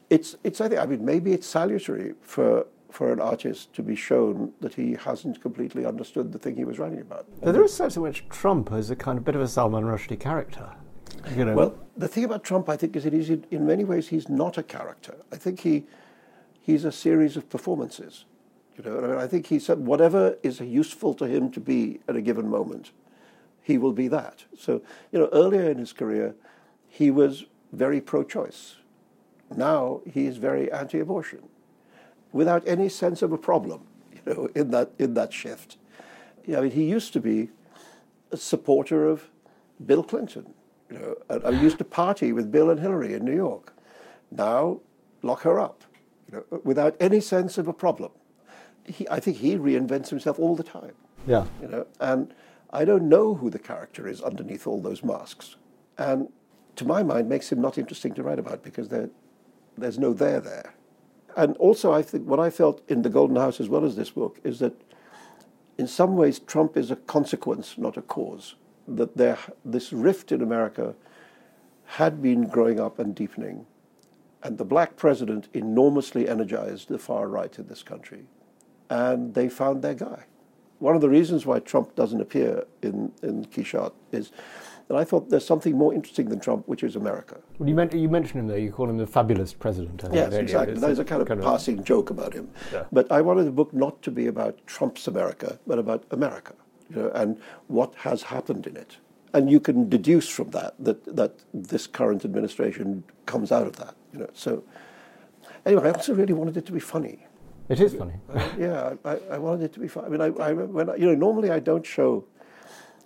It's, 0.10 0.36
it's, 0.44 0.60
I 0.60 0.68
think, 0.68 0.82
I 0.82 0.86
mean, 0.86 1.06
maybe 1.06 1.34
it's 1.34 1.48
salutary 1.48 2.14
for, 2.22 2.66
for 2.92 3.14
an 3.14 3.20
artist 3.20 3.74
to 3.74 3.84
be 3.84 3.96
shown 3.96 4.52
that 4.60 4.74
he 4.74 4.94
hasn't 4.94 5.42
completely 5.42 5.86
understood 5.86 6.32
the 6.32 6.40
thing 6.40 6.56
he 6.56 6.66
was 6.66 6.80
writing 6.80 7.02
about. 7.02 7.28
But 7.42 7.54
there 7.54 7.64
is 7.64 7.74
a 7.74 7.76
sense 7.76 7.96
in 7.96 8.02
which 8.02 8.28
Trump 8.30 8.72
is 8.72 8.90
a 8.90 8.96
kind 8.96 9.18
of 9.18 9.26
bit 9.26 9.36
of 9.36 9.42
a 9.42 9.48
Salman 9.48 9.84
Rushdie 9.84 10.20
character. 10.20 10.72
You 11.36 11.46
know? 11.46 11.56
Well, 11.56 11.76
the 11.98 12.08
thing 12.08 12.24
about 12.24 12.44
Trump, 12.44 12.70
I 12.70 12.78
think, 12.78 12.96
is 12.96 13.04
that 13.04 13.14
he's, 13.14 13.30
in 13.30 13.66
many 13.68 13.84
ways 13.84 14.08
he's 14.08 14.30
not 14.30 14.58
a 14.58 14.64
character. 14.64 15.16
I 15.32 15.36
think 15.36 15.60
he, 15.60 15.86
he's 16.62 16.86
a 16.86 16.92
series 16.92 17.38
of 17.38 17.50
performances. 17.50 18.26
You 18.78 18.90
know, 18.90 18.98
I, 18.98 19.08
mean, 19.08 19.18
I 19.18 19.28
think 19.28 19.48
he 19.48 19.60
said 19.60 19.80
whatever 19.80 20.38
is 20.42 20.60
useful 20.60 21.14
to 21.16 21.26
him 21.26 21.52
to 21.52 21.60
be 21.60 22.00
at 22.08 22.16
a 22.16 22.22
given 22.22 22.48
moment, 22.50 22.92
he 23.62 23.78
will 23.78 23.94
be 23.94 24.08
that. 24.08 24.46
So, 24.58 24.82
you 25.12 25.20
know, 25.20 25.30
earlier 25.32 25.70
in 25.70 25.78
his 25.78 25.94
career, 25.94 26.36
he 26.88 27.12
was 27.12 27.46
very 27.72 28.02
pro-choice. 28.02 28.76
Now 29.56 30.02
he 30.12 30.26
is 30.26 30.38
very 30.38 30.72
anti-abortion, 30.72 31.44
without 32.32 32.68
any 32.68 32.90
sense 32.90 33.22
of 33.22 33.32
a 33.32 33.38
problem, 33.38 33.88
you 34.14 34.34
know, 34.34 34.50
in 34.56 34.72
that 34.72 34.92
in 35.00 35.14
that 35.16 35.34
shift. 35.34 35.78
Yeah, 36.46 36.60
I 36.60 36.62
mean, 36.62 36.72
he 36.72 36.84
used 36.84 37.14
to 37.14 37.20
be 37.20 37.50
a 38.32 38.38
supporter 38.38 39.08
of 39.08 39.30
Bill 39.86 40.04
Clinton. 40.04 40.54
You 40.90 41.00
know, 41.00 41.16
I, 41.30 41.48
I 41.48 41.50
used 41.52 41.78
to 41.80 41.84
party 41.84 42.34
with 42.34 42.52
Bill 42.52 42.70
and 42.70 42.80
Hillary 42.80 43.14
in 43.14 43.24
New 43.24 43.36
York. 43.36 43.74
Now, 44.32 44.82
lock 45.22 45.42
her 45.42 45.60
up, 45.60 45.84
you 46.32 46.38
know, 46.38 46.62
without 46.64 46.96
any 47.00 47.20
sense 47.20 47.58
of 47.58 47.68
a 47.68 47.74
problem. 47.74 48.12
He, 48.86 49.08
I 49.10 49.20
think 49.20 49.38
he 49.38 49.58
reinvents 49.58 50.10
himself 50.10 50.40
all 50.40 50.56
the 50.56 50.64
time. 50.64 50.94
Yeah. 51.28 51.46
You 51.62 51.68
know, 51.68 51.88
and 52.00 52.34
I 52.72 52.86
don't 52.86 53.10
know 53.10 53.36
who 53.36 53.50
the 53.50 53.60
character 53.60 54.08
is 54.08 54.22
underneath 54.22 54.68
all 54.68 54.82
those 54.82 55.04
masks. 55.04 55.56
And 55.98 56.30
to 56.76 56.86
my 56.86 57.04
mind, 57.04 57.28
makes 57.28 57.52
him 57.52 57.62
not 57.62 57.78
interesting 57.78 58.14
to 58.14 58.24
write 58.24 58.40
about 58.40 58.64
because 58.64 58.90
there's 58.90 60.00
no 60.00 60.14
there 60.14 60.40
there. 60.40 60.76
And 61.36 61.58
also, 61.58 61.92
I 61.92 62.02
think 62.02 62.28
what 62.28 62.40
I 62.40 62.50
felt 62.50 62.82
in 62.88 63.02
The 63.02 63.10
Golden 63.10 63.36
House 63.36 63.60
as 63.60 63.70
well 63.70 63.86
as 63.86 63.96
this 63.96 64.12
book 64.12 64.40
is 64.44 64.60
that 64.60 64.82
in 65.78 65.88
some 65.88 66.16
ways 66.16 66.40
Trump 66.40 66.78
is 66.78 66.92
a 66.92 66.96
consequence, 66.96 67.78
not 67.78 67.98
a 67.98 68.02
cause. 68.02 68.56
That 68.88 69.18
there, 69.18 69.38
this 69.64 69.92
rift 69.92 70.32
in 70.32 70.42
America 70.42 70.96
had 71.86 72.22
been 72.22 72.48
growing 72.48 72.80
up 72.80 73.00
and 73.00 73.16
deepening. 73.16 73.66
And 74.44 74.58
the 74.58 74.66
black 74.66 74.96
president 74.96 75.48
enormously 75.54 76.30
energized 76.30 76.88
the 76.88 77.00
far 77.00 77.28
right 77.28 77.58
in 77.58 77.68
this 77.68 77.84
country. 77.84 78.26
And 78.90 79.34
they 79.34 79.50
found 79.50 79.82
their 79.82 79.96
guy 79.96 80.26
one 80.80 80.96
of 80.96 81.02
the 81.02 81.10
reasons 81.10 81.46
why 81.46 81.60
Trump 81.60 81.96
doesn't 81.96 82.22
appear 82.22 82.66
in, 82.82 83.12
in 83.22 83.46
Quichotte 83.46 83.94
is 84.12 84.32
that 84.88 84.98
I 84.98 85.04
thought 85.04 85.30
there's 85.30 85.46
something 85.46 85.78
more 85.78 85.94
interesting 85.94 86.30
than 86.30 86.40
Trump, 86.40 86.68
which 86.68 86.84
is 86.84 86.96
America. 86.96 87.38
Well, 87.60 87.70
you, 87.70 87.76
meant, 87.76 87.94
you 87.94 88.10
mentioned 88.10 88.40
him 88.42 88.48
there. 88.48 88.58
You 88.58 88.72
call 88.72 88.90
him 88.90 88.98
the 88.98 89.06
fabulous 89.06 89.54
president. 89.54 90.04
yes, 90.12 90.34
exactly. 90.34 90.74
There's 90.80 91.00
a 91.00 91.06
kind 91.06 91.22
of 91.22 91.28
kind 91.28 91.42
passing 91.42 91.80
of, 91.80 91.86
joke 91.86 92.10
about 92.10 92.34
him. 92.34 92.50
Yeah. 92.74 92.86
But 92.92 93.12
I 93.12 93.22
wanted 93.22 93.46
the 93.46 93.52
book 93.52 93.72
not 93.72 94.02
to 94.02 94.12
be 94.12 94.26
about 94.28 94.58
Trump's 94.66 95.08
America, 95.08 95.60
but 95.68 95.78
about 95.78 96.06
America, 96.10 96.54
you 96.90 96.96
know, 96.96 97.12
and 97.14 97.40
what 97.68 97.94
has 97.96 98.24
happened 98.24 98.66
in 98.66 98.76
it. 98.76 98.98
And 99.32 99.52
you 99.52 99.60
can 99.60 99.90
deduce 99.90 100.28
from 100.28 100.50
that 100.52 100.74
that, 100.80 101.16
that 101.16 101.34
this 101.54 101.86
current 101.86 102.26
administration 102.26 103.04
comes 103.28 103.52
out 103.52 103.68
of 103.68 103.76
that. 103.76 103.94
You 104.12 104.20
know. 104.22 104.30
So 104.34 104.64
anyway, 105.68 105.90
I 105.90 105.92
also 105.92 106.16
really 106.16 106.34
wanted 106.34 106.58
it 106.58 106.66
to 106.66 106.72
be 106.72 106.80
funny. 106.80 107.28
It 107.70 107.80
is 107.80 107.94
funny. 107.94 108.14
Uh, 108.34 108.50
yeah, 108.58 108.94
I, 109.06 109.20
I, 109.32 109.38
wanted 109.38 109.66
it 109.66 109.74
to 109.74 109.80
be 109.80 109.88
fun. 109.88 110.04
I 110.04 110.10
mean, 110.10 110.22
I, 110.22 110.28
I 110.28 110.54
when 110.54 110.88
you 111.00 111.06
know, 111.06 111.16
normally 111.16 111.52
I 111.52 111.60
don't 111.60 111.86
show 111.86 112.26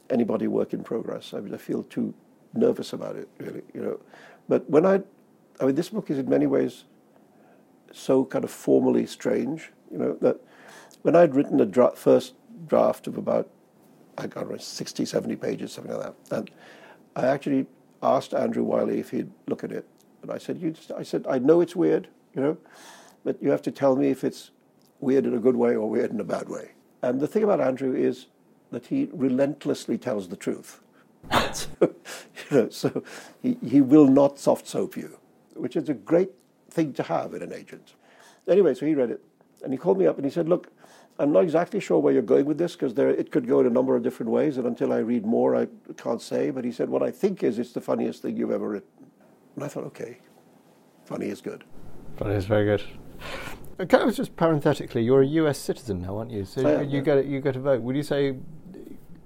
anybody 0.09 0.47
work 0.47 0.73
in 0.73 0.83
progress. 0.83 1.33
I 1.33 1.41
mean, 1.41 1.53
I 1.53 1.57
feel 1.57 1.83
too 1.83 2.13
nervous 2.53 2.93
about 2.93 3.17
it, 3.17 3.27
really. 3.39 3.61
You 3.73 3.81
know, 3.81 3.99
but 4.47 4.69
when 4.69 4.85
I, 4.85 5.01
I 5.59 5.65
mean, 5.65 5.75
this 5.75 5.89
book 5.89 6.09
is 6.09 6.17
in 6.17 6.29
many 6.29 6.47
ways 6.47 6.85
so 7.91 8.23
kind 8.23 8.45
of 8.45 8.51
formally 8.51 9.05
strange. 9.05 9.71
You 9.91 9.97
know 9.97 10.17
that 10.21 10.39
when 11.01 11.15
I'd 11.15 11.35
written 11.35 11.59
a 11.59 11.65
dra- 11.65 11.95
first 11.95 12.33
draft 12.65 13.07
of 13.07 13.17
about 13.17 13.49
I 14.17 14.27
got 14.27 14.49
know 14.49 14.57
60, 14.57 15.05
70 15.05 15.35
pages, 15.35 15.73
something 15.73 15.93
like 15.93 16.13
that, 16.29 16.37
and 16.37 16.51
I 17.17 17.25
actually 17.27 17.65
asked 18.01 18.33
Andrew 18.33 18.63
Wylie 18.63 18.99
if 18.99 19.09
he'd 19.09 19.29
look 19.47 19.65
at 19.65 19.73
it, 19.73 19.85
and 20.21 20.31
I 20.31 20.37
said, 20.37 20.57
"You," 20.57 20.71
just, 20.71 20.91
I 20.91 21.03
said, 21.03 21.25
"I 21.27 21.39
know 21.39 21.59
it's 21.59 21.75
weird, 21.75 22.07
you 22.33 22.41
know." 22.41 22.57
But 23.23 23.41
you 23.41 23.49
have 23.51 23.61
to 23.63 23.71
tell 23.71 23.95
me 23.95 24.09
if 24.09 24.23
it's 24.23 24.51
weird 24.99 25.25
in 25.25 25.33
a 25.33 25.39
good 25.39 25.55
way 25.55 25.75
or 25.75 25.89
weird 25.89 26.11
in 26.11 26.19
a 26.19 26.23
bad 26.23 26.49
way. 26.49 26.71
And 27.01 27.19
the 27.19 27.27
thing 27.27 27.43
about 27.43 27.59
Andrew 27.59 27.93
is 27.93 28.27
that 28.71 28.87
he 28.87 29.09
relentlessly 29.13 29.97
tells 29.97 30.29
the 30.29 30.35
truth. 30.35 30.81
so, 31.53 31.67
you 31.81 31.93
know, 32.51 32.69
so 32.69 33.03
he, 33.41 33.57
he 33.65 33.81
will 33.81 34.07
not 34.07 34.39
soft 34.39 34.67
soap 34.67 34.97
you, 34.97 35.17
which 35.55 35.75
is 35.75 35.89
a 35.89 35.93
great 35.93 36.31
thing 36.69 36.93
to 36.93 37.03
have 37.03 37.33
in 37.33 37.41
an 37.41 37.53
agent. 37.53 37.93
Anyway, 38.47 38.73
so 38.73 38.85
he 38.85 38.95
read 38.95 39.11
it 39.11 39.21
and 39.63 39.71
he 39.71 39.77
called 39.77 39.97
me 39.97 40.05
up 40.05 40.17
and 40.17 40.25
he 40.25 40.31
said, 40.31 40.47
Look, 40.49 40.71
I'm 41.19 41.31
not 41.31 41.43
exactly 41.43 41.79
sure 41.79 41.99
where 41.99 42.11
you're 42.11 42.21
going 42.21 42.45
with 42.45 42.57
this 42.57 42.73
because 42.75 42.97
it 42.97 43.31
could 43.31 43.47
go 43.47 43.59
in 43.59 43.67
a 43.67 43.69
number 43.69 43.95
of 43.95 44.03
different 44.03 44.31
ways, 44.31 44.57
and 44.57 44.65
until 44.65 44.91
I 44.91 44.97
read 44.97 45.25
more, 45.25 45.55
I 45.55 45.67
can't 45.95 46.21
say. 46.21 46.49
But 46.49 46.65
he 46.65 46.71
said, 46.71 46.89
What 46.89 47.03
I 47.03 47.11
think 47.11 47.43
is 47.43 47.59
it's 47.59 47.71
the 47.71 47.81
funniest 47.81 48.21
thing 48.21 48.35
you've 48.35 48.51
ever 48.51 48.67
written. 48.67 48.89
And 49.55 49.63
I 49.63 49.67
thought, 49.67 49.85
Okay, 49.85 50.17
funny 51.05 51.27
is 51.27 51.39
good. 51.41 51.63
Funny 52.17 52.35
is 52.35 52.45
very 52.45 52.65
good. 52.65 52.83
Uh, 53.79 53.83
okay, 53.83 54.11
just 54.11 54.35
parenthetically, 54.35 55.03
you're 55.03 55.21
a 55.21 55.27
U.S. 55.27 55.57
citizen 55.57 56.01
now, 56.01 56.17
aren't 56.17 56.31
you? 56.31 56.45
So 56.45 56.61
you 56.81 56.97
yeah. 56.97 57.01
get 57.01 57.25
you 57.25 57.41
get 57.41 57.55
a 57.55 57.59
vote. 57.59 57.81
Would 57.81 57.95
you 57.95 58.03
say, 58.03 58.35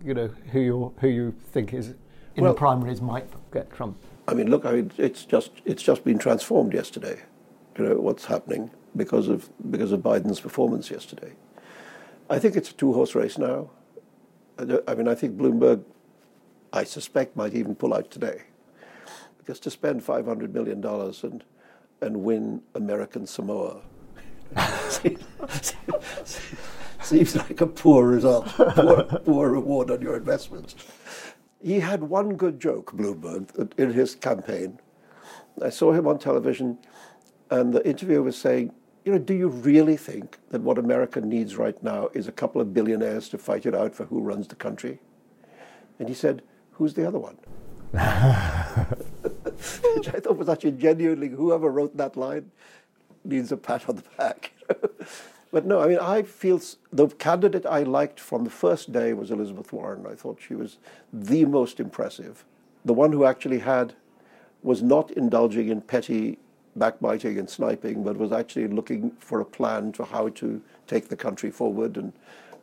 you 0.04 0.14
know, 0.14 0.28
who 0.52 0.60
you 0.60 0.94
who 1.00 1.08
you 1.08 1.36
think 1.52 1.74
is 1.74 1.90
in 2.36 2.44
well, 2.44 2.54
the 2.54 2.58
primaries 2.58 3.02
might 3.02 3.28
get 3.52 3.72
Trump? 3.72 3.98
I 4.28 4.34
mean, 4.34 4.50
look, 4.50 4.66
I 4.66 4.72
mean, 4.74 4.92
it's 4.98 5.26
just 5.26 5.52
it's 5.66 5.84
just 5.84 6.04
been 6.04 6.18
transformed 6.18 6.74
yesterday. 6.74 7.22
You 7.78 7.86
know 7.86 7.96
what's 7.96 8.26
happening 8.26 8.72
because 8.96 9.28
of 9.28 9.50
because 9.70 9.92
of 9.92 10.02
Biden's 10.02 10.40
performance 10.40 10.90
yesterday. 10.90 11.34
I 12.30 12.40
think 12.40 12.56
it's 12.56 12.72
a 12.72 12.74
two-horse 12.74 13.16
race 13.16 13.38
now. 13.38 13.70
I 14.60 14.96
mean, 14.96 15.08
I 15.08 15.16
think 15.16 15.38
Bloomberg, 15.38 15.84
I 16.74 16.84
suspect, 16.84 17.38
might 17.38 17.54
even 17.54 17.76
pull 17.76 17.94
out 17.94 18.10
today, 18.10 18.42
because 19.38 19.60
to 19.62 19.72
spend 19.72 20.04
five 20.04 20.26
hundred 20.26 20.54
million 20.54 20.82
dollars 20.82 21.24
and 21.24 21.44
and 22.02 22.24
win 22.24 22.62
American 22.76 23.26
Samoa. 23.26 23.82
Seems 27.02 27.36
like 27.36 27.62
a 27.62 27.68
poor 27.68 28.06
result, 28.06 28.48
poor, 28.48 29.04
poor 29.04 29.50
reward 29.50 29.92
on 29.92 30.02
your 30.02 30.18
investments. 30.18 30.76
He 31.62 31.80
had 31.80 32.04
one 32.04 32.36
good 32.36 32.60
joke, 32.60 32.92
Bloomberg, 32.94 33.74
in 33.78 33.94
his 33.94 34.16
campaign. 34.16 34.80
I 35.62 35.70
saw 35.70 35.92
him 35.92 36.08
on 36.08 36.20
television, 36.20 36.78
and 37.50 37.74
the 37.74 37.86
interviewer 37.88 38.22
was 38.22 38.38
saying, 38.38 38.74
you 39.06 39.14
know, 39.14 39.20
do 39.20 39.34
you 39.34 39.48
really 39.48 39.96
think 39.96 40.38
that 40.50 40.62
what 40.62 40.78
America 40.78 41.22
needs 41.22 41.56
right 41.56 41.82
now 41.82 42.10
is 42.14 42.28
a 42.28 42.32
couple 42.32 42.60
of 42.60 42.74
billionaires 42.74 43.30
to 43.30 43.38
fight 43.38 43.66
it 43.66 43.74
out 43.74 43.96
for 43.96 44.04
who 44.06 44.20
runs 44.20 44.48
the 44.50 44.56
country? 44.56 45.00
And 45.98 46.10
he 46.10 46.14
said, 46.14 46.44
who's 46.72 46.94
the 46.94 47.08
other 47.08 47.18
one? 47.18 47.38
which 49.98 50.14
I 50.14 50.20
thought 50.20 50.38
was 50.38 50.50
actually 50.50 50.74
genuinely 50.74 51.30
whoever 51.30 51.70
wrote 51.70 51.98
that 51.98 52.16
line 52.16 52.52
needs 53.24 53.52
a 53.52 53.58
pat 53.58 53.90
on 53.90 53.98
the 53.98 54.04
back. 54.18 54.52
but 55.52 55.66
no, 55.66 55.82
I 55.82 55.88
mean, 55.88 56.00
I 56.00 56.22
feel 56.24 56.62
the 56.92 57.08
candidate 57.08 57.66
I 57.66 57.84
liked 57.84 58.20
from 58.20 58.44
the 58.44 58.50
first 58.50 58.92
day 58.92 59.14
was 59.14 59.32
Elizabeth 59.32 59.74
Warren. 59.74 60.06
I 60.06 60.16
thought 60.16 60.40
she 60.46 60.56
was 60.56 60.78
the 61.12 61.46
most 61.46 61.80
impressive, 61.80 62.46
the 62.86 62.94
one 62.94 63.12
who 63.12 63.26
actually 63.26 63.60
had 63.60 63.94
was 64.64 64.82
not 64.82 65.12
indulging 65.12 65.70
in 65.70 65.82
petty 65.82 66.38
backbiting 66.76 67.38
and 67.40 67.50
sniping, 67.50 68.04
but 68.04 68.18
was 68.18 68.32
actually 68.32 68.68
looking 68.68 69.12
for 69.20 69.40
a 69.42 69.46
plan 69.46 69.92
to 69.94 70.04
how 70.06 70.30
to 70.30 70.62
take 70.86 71.10
the 71.10 71.16
country 71.16 71.50
forward 71.50 71.98
and, 71.98 72.14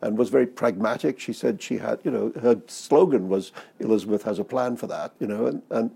and 0.01 0.17
was 0.17 0.29
very 0.29 0.47
pragmatic. 0.47 1.19
She 1.19 1.33
said 1.33 1.61
she 1.61 1.77
had, 1.77 1.99
you 2.03 2.11
know, 2.11 2.31
her 2.41 2.61
slogan 2.67 3.27
was 3.27 3.51
Elizabeth 3.79 4.23
has 4.23 4.39
a 4.39 4.43
plan 4.43 4.77
for 4.77 4.87
that, 4.87 5.13
you 5.19 5.27
know, 5.27 5.47
and, 5.47 5.61
and 5.69 5.91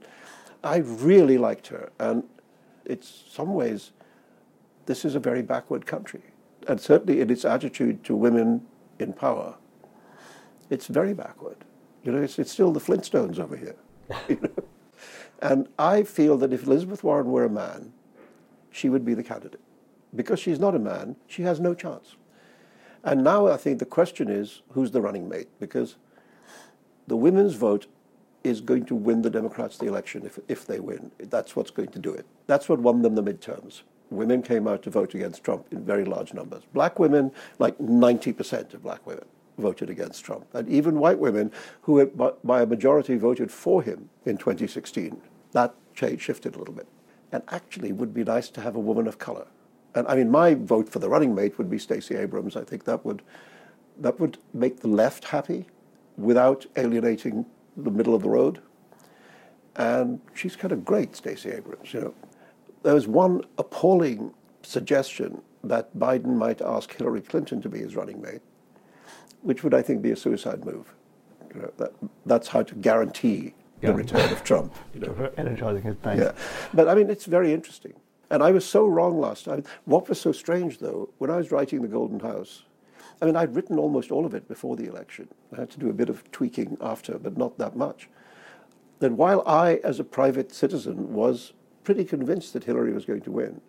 I 0.63 0.77
really 0.77 1.37
liked 1.37 1.67
her. 1.67 1.91
And 1.99 2.23
in 2.85 3.01
some 3.01 3.53
ways, 3.53 3.91
this 4.85 5.05
is 5.05 5.15
a 5.15 5.19
very 5.19 5.41
backward 5.41 5.85
country. 5.85 6.21
And 6.67 6.79
certainly 6.79 7.21
in 7.21 7.29
its 7.29 7.45
attitude 7.45 8.03
to 8.05 8.15
women 8.15 8.65
in 8.99 9.13
power, 9.13 9.55
it's 10.69 10.87
very 10.87 11.13
backward. 11.13 11.57
You 12.03 12.11
know, 12.11 12.21
it's, 12.21 12.39
it's 12.39 12.51
still 12.51 12.71
the 12.71 12.79
Flintstones 12.79 13.39
over 13.39 13.55
here. 13.55 13.75
You 14.27 14.39
know? 14.41 14.63
And 15.41 15.69
I 15.77 16.03
feel 16.03 16.37
that 16.37 16.51
if 16.51 16.63
Elizabeth 16.63 17.03
Warren 17.03 17.31
were 17.31 17.45
a 17.45 17.49
man, 17.49 17.93
she 18.71 18.89
would 18.89 19.05
be 19.05 19.13
the 19.13 19.23
candidate. 19.23 19.61
Because 20.13 20.39
she's 20.39 20.59
not 20.59 20.75
a 20.75 20.79
man, 20.79 21.15
she 21.27 21.43
has 21.43 21.59
no 21.59 21.73
chance. 21.73 22.15
And 23.03 23.23
now 23.23 23.47
I 23.47 23.55
think 23.55 23.79
the 23.79 23.85
question 23.85 24.29
is 24.29 24.61
who's 24.73 24.91
the 24.91 25.01
running 25.01 25.29
mate? 25.29 25.47
Because 25.59 25.95
the 27.07 27.15
women's 27.15 27.55
vote 27.55 27.87
is 28.43 28.61
going 28.61 28.85
to 28.85 28.95
win 28.95 29.21
the 29.21 29.29
Democrats 29.29 29.77
the 29.77 29.87
election 29.87 30.25
if, 30.25 30.39
if 30.47 30.65
they 30.65 30.79
win. 30.79 31.11
That's 31.17 31.55
what's 31.55 31.71
going 31.71 31.89
to 31.89 31.99
do 31.99 32.13
it. 32.13 32.25
That's 32.47 32.69
what 32.69 32.79
won 32.79 33.01
them 33.01 33.15
the 33.15 33.23
midterms. 33.23 33.81
Women 34.09 34.41
came 34.41 34.67
out 34.67 34.81
to 34.83 34.89
vote 34.89 35.13
against 35.13 35.43
Trump 35.43 35.67
in 35.71 35.83
very 35.85 36.05
large 36.05 36.33
numbers. 36.33 36.63
Black 36.73 36.97
women, 36.97 37.31
like 37.59 37.77
90% 37.77 38.73
of 38.73 38.81
black 38.81 39.05
women, 39.05 39.25
voted 39.57 39.89
against 39.89 40.23
Trump. 40.23 40.47
And 40.53 40.67
even 40.67 40.99
white 40.99 41.19
women 41.19 41.51
who, 41.81 42.05
by 42.43 42.61
a 42.61 42.65
majority, 42.65 43.17
voted 43.17 43.51
for 43.51 43.83
him 43.83 44.09
in 44.25 44.37
2016. 44.37 45.21
That 45.51 45.75
change 45.93 46.21
shifted 46.21 46.55
a 46.55 46.59
little 46.59 46.73
bit. 46.73 46.87
And 47.31 47.43
actually, 47.49 47.91
would 47.91 48.13
be 48.13 48.23
nice 48.23 48.49
to 48.49 48.61
have 48.61 48.75
a 48.75 48.79
woman 48.79 49.05
of 49.05 49.19
color. 49.19 49.45
And 49.93 50.07
I 50.07 50.15
mean, 50.15 50.31
my 50.31 50.55
vote 50.55 50.89
for 50.89 50.99
the 50.99 51.09
running 51.09 51.35
mate 51.35 51.57
would 51.57 51.69
be 51.69 51.77
Stacey 51.77 52.15
Abrams. 52.15 52.55
I 52.55 52.63
think 52.63 52.85
that 52.85 53.05
would 53.05 53.21
that 53.99 54.19
would 54.19 54.37
make 54.53 54.79
the 54.79 54.87
left 54.87 55.25
happy 55.25 55.65
without 56.17 56.65
alienating 56.77 57.45
the 57.83 57.91
middle 57.91 58.15
of 58.15 58.23
the 58.23 58.29
road. 58.29 58.61
And 59.75 60.19
she's 60.33 60.55
kind 60.55 60.71
of 60.71 60.83
great, 60.83 61.15
Stacey 61.15 61.51
Abrams. 61.51 61.93
You 61.93 62.01
know, 62.01 62.13
there 62.83 62.93
was 62.93 63.07
one 63.07 63.43
appalling 63.57 64.33
suggestion 64.61 65.41
that 65.63 65.97
Biden 65.97 66.35
might 66.35 66.61
ask 66.61 66.93
Hillary 66.95 67.21
Clinton 67.21 67.61
to 67.61 67.69
be 67.69 67.79
his 67.79 67.95
running 67.95 68.21
mate, 68.21 68.41
which 69.41 69.63
would, 69.63 69.73
I 69.73 69.81
think, 69.81 70.01
be 70.01 70.11
a 70.11 70.15
suicide 70.15 70.65
move. 70.65 70.93
You 71.53 71.61
know, 71.61 71.71
that, 71.77 71.93
that's 72.25 72.47
how 72.49 72.63
to 72.63 72.75
guarantee 72.75 73.53
yeah. 73.81 73.91
the 73.91 73.95
return 73.95 74.31
of 74.31 74.43
Trump. 74.43 74.73
You 74.93 75.01
know. 75.01 75.31
Energizing 75.37 75.83
his 75.83 75.95
base. 75.95 76.19
Yeah. 76.19 76.31
But 76.73 76.87
I 76.87 76.95
mean, 76.95 77.09
it's 77.09 77.25
very 77.25 77.53
interesting. 77.53 77.93
And 78.29 78.43
I 78.43 78.51
was 78.51 78.65
so 78.65 78.85
wrong 78.85 79.19
last 79.19 79.45
time. 79.45 79.63
What 79.85 80.07
was 80.07 80.21
so 80.21 80.31
strange, 80.31 80.79
though, 80.79 81.09
when 81.17 81.31
I 81.31 81.37
was 81.37 81.51
writing 81.51 81.81
The 81.81 81.87
Golden 81.87 82.19
House, 82.19 82.63
I 83.21 83.25
mean, 83.25 83.35
I'd 83.35 83.55
written 83.55 83.77
almost 83.77 84.11
all 84.11 84.25
of 84.25 84.33
it 84.33 84.47
before 84.47 84.75
the 84.75 84.87
election. 84.87 85.27
I 85.55 85.59
had 85.59 85.69
to 85.71 85.79
do 85.79 85.89
a 85.89 85.93
bit 85.93 86.09
of 86.09 86.29
tweaking 86.31 86.77
after, 86.79 87.17
but 87.17 87.37
not 87.37 87.57
that 87.57 87.75
much. 87.75 88.09
That 88.99 89.13
while 89.13 89.43
I, 89.45 89.75
as 89.83 89.99
a 89.99 90.03
private 90.03 90.53
citizen, 90.53 91.13
was 91.13 91.53
pretty 91.83 92.05
convinced 92.05 92.53
that 92.53 92.63
Hillary 92.63 92.93
was 92.93 93.05
going 93.05 93.21
to 93.21 93.31
win, 93.31 93.61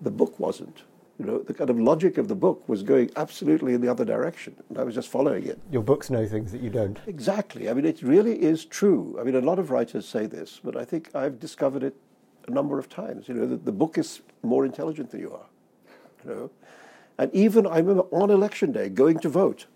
the 0.00 0.10
book 0.10 0.38
wasn't. 0.38 0.82
You 1.18 1.24
know, 1.24 1.38
the 1.38 1.52
kind 1.52 1.68
of 1.68 1.80
logic 1.80 2.16
of 2.16 2.28
the 2.28 2.36
book 2.36 2.68
was 2.68 2.84
going 2.84 3.10
absolutely 3.16 3.74
in 3.74 3.80
the 3.80 3.88
other 3.88 4.04
direction, 4.04 4.54
and 4.68 4.78
I 4.78 4.84
was 4.84 4.94
just 4.94 5.08
following 5.08 5.46
it. 5.46 5.58
Your 5.70 5.82
books 5.82 6.10
know 6.10 6.26
things 6.26 6.52
that 6.52 6.60
you 6.60 6.70
don't. 6.70 6.98
Exactly. 7.08 7.68
I 7.68 7.74
mean, 7.74 7.84
it 7.84 8.02
really 8.02 8.40
is 8.40 8.64
true. 8.64 9.18
I 9.20 9.24
mean, 9.24 9.34
a 9.34 9.40
lot 9.40 9.58
of 9.58 9.70
writers 9.70 10.06
say 10.06 10.26
this, 10.26 10.60
but 10.62 10.76
I 10.76 10.84
think 10.84 11.10
I've 11.16 11.40
discovered 11.40 11.82
it 11.82 11.96
a 12.46 12.52
number 12.52 12.78
of 12.78 12.88
times. 12.88 13.28
You 13.28 13.34
know, 13.34 13.46
the, 13.46 13.56
the 13.56 13.72
book 13.72 13.98
is 13.98 14.20
more 14.42 14.64
intelligent 14.64 15.10
than 15.10 15.20
you 15.20 15.32
are. 15.32 15.46
You 16.24 16.30
know, 16.30 16.50
and 17.18 17.34
even 17.34 17.66
I 17.66 17.78
remember 17.78 18.02
on 18.12 18.30
election 18.30 18.72
day 18.72 18.88
going 18.88 19.18
to 19.20 19.28
vote, 19.28 19.66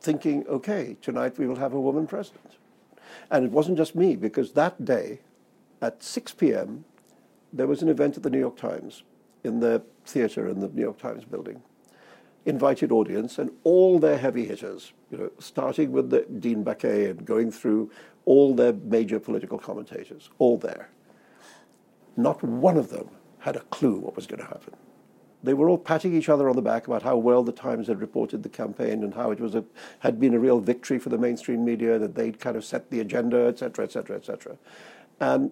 thinking, 0.00 0.46
okay, 0.48 0.96
tonight 1.00 1.38
we 1.38 1.46
will 1.46 1.56
have 1.56 1.72
a 1.72 1.80
woman 1.80 2.06
president. 2.06 2.56
And 3.30 3.44
it 3.44 3.52
wasn't 3.52 3.76
just 3.76 3.94
me, 3.94 4.16
because 4.16 4.52
that 4.52 4.84
day 4.84 5.20
at 5.80 6.02
6 6.02 6.32
p.m., 6.34 6.84
there 7.52 7.66
was 7.66 7.82
an 7.82 7.88
event 7.88 8.16
at 8.16 8.22
the 8.22 8.30
New 8.30 8.38
York 8.38 8.56
Times 8.56 9.02
in 9.44 9.60
the 9.60 9.82
theater 10.04 10.48
in 10.48 10.60
the 10.60 10.68
New 10.68 10.82
York 10.82 10.98
Times 10.98 11.24
building. 11.24 11.62
Invited 12.46 12.90
audience 12.90 13.38
and 13.38 13.50
all 13.64 13.98
their 13.98 14.18
heavy 14.18 14.46
hitters, 14.46 14.92
you 15.10 15.18
know, 15.18 15.30
starting 15.38 15.92
with 15.92 16.10
the 16.10 16.24
Dean 16.38 16.64
Baquet 16.64 17.10
and 17.10 17.24
going 17.24 17.50
through 17.50 17.90
all 18.24 18.54
their 18.54 18.72
major 18.72 19.20
political 19.20 19.58
commentators, 19.58 20.30
all 20.38 20.56
there. 20.56 20.88
Not 22.16 22.42
one 22.42 22.76
of 22.76 22.90
them 22.90 23.10
had 23.40 23.56
a 23.56 23.60
clue 23.60 23.98
what 23.98 24.16
was 24.16 24.26
going 24.26 24.40
to 24.40 24.46
happen. 24.46 24.74
They 25.42 25.54
were 25.54 25.68
all 25.68 25.78
patting 25.78 26.14
each 26.14 26.28
other 26.28 26.48
on 26.48 26.56
the 26.56 26.62
back 26.62 26.86
about 26.86 27.02
how 27.02 27.16
well 27.16 27.42
the 27.42 27.52
Times 27.52 27.86
had 27.86 28.00
reported 28.00 28.42
the 28.42 28.48
campaign 28.48 29.02
and 29.02 29.14
how 29.14 29.30
it 29.30 29.40
was 29.40 29.54
a, 29.54 29.64
had 30.00 30.20
been 30.20 30.34
a 30.34 30.38
real 30.38 30.60
victory 30.60 30.98
for 30.98 31.08
the 31.08 31.16
mainstream 31.16 31.64
media, 31.64 31.98
that 31.98 32.14
they'd 32.14 32.38
kind 32.38 32.56
of 32.56 32.64
set 32.64 32.90
the 32.90 33.00
agenda, 33.00 33.46
etc., 33.46 33.84
etc., 33.84 34.16
etc. 34.16 34.58
And 35.18 35.50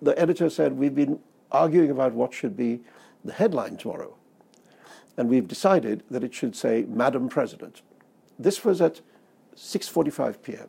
the 0.00 0.18
editor 0.18 0.48
said, 0.48 0.78
We've 0.78 0.94
been 0.94 1.18
arguing 1.52 1.90
about 1.90 2.14
what 2.14 2.32
should 2.32 2.56
be 2.56 2.80
the 3.24 3.32
headline 3.32 3.76
tomorrow. 3.76 4.14
And 5.16 5.28
we've 5.28 5.48
decided 5.48 6.04
that 6.10 6.22
it 6.22 6.32
should 6.32 6.54
say, 6.54 6.84
Madam 6.88 7.28
President. 7.28 7.82
This 8.38 8.64
was 8.64 8.80
at 8.80 9.00
6.45 9.56 10.42
p.m. 10.42 10.68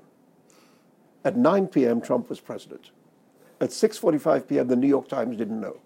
At 1.23 1.37
9 1.37 1.67
p.m., 1.67 2.01
Trump 2.01 2.29
was 2.29 2.39
president. 2.39 2.89
At 3.61 3.69
6.45 3.69 4.47
p.m., 4.47 4.67
the 4.67 4.75
New 4.75 4.87
York 4.87 5.07
Times 5.07 5.37
didn't 5.37 5.59
know. 5.59 5.77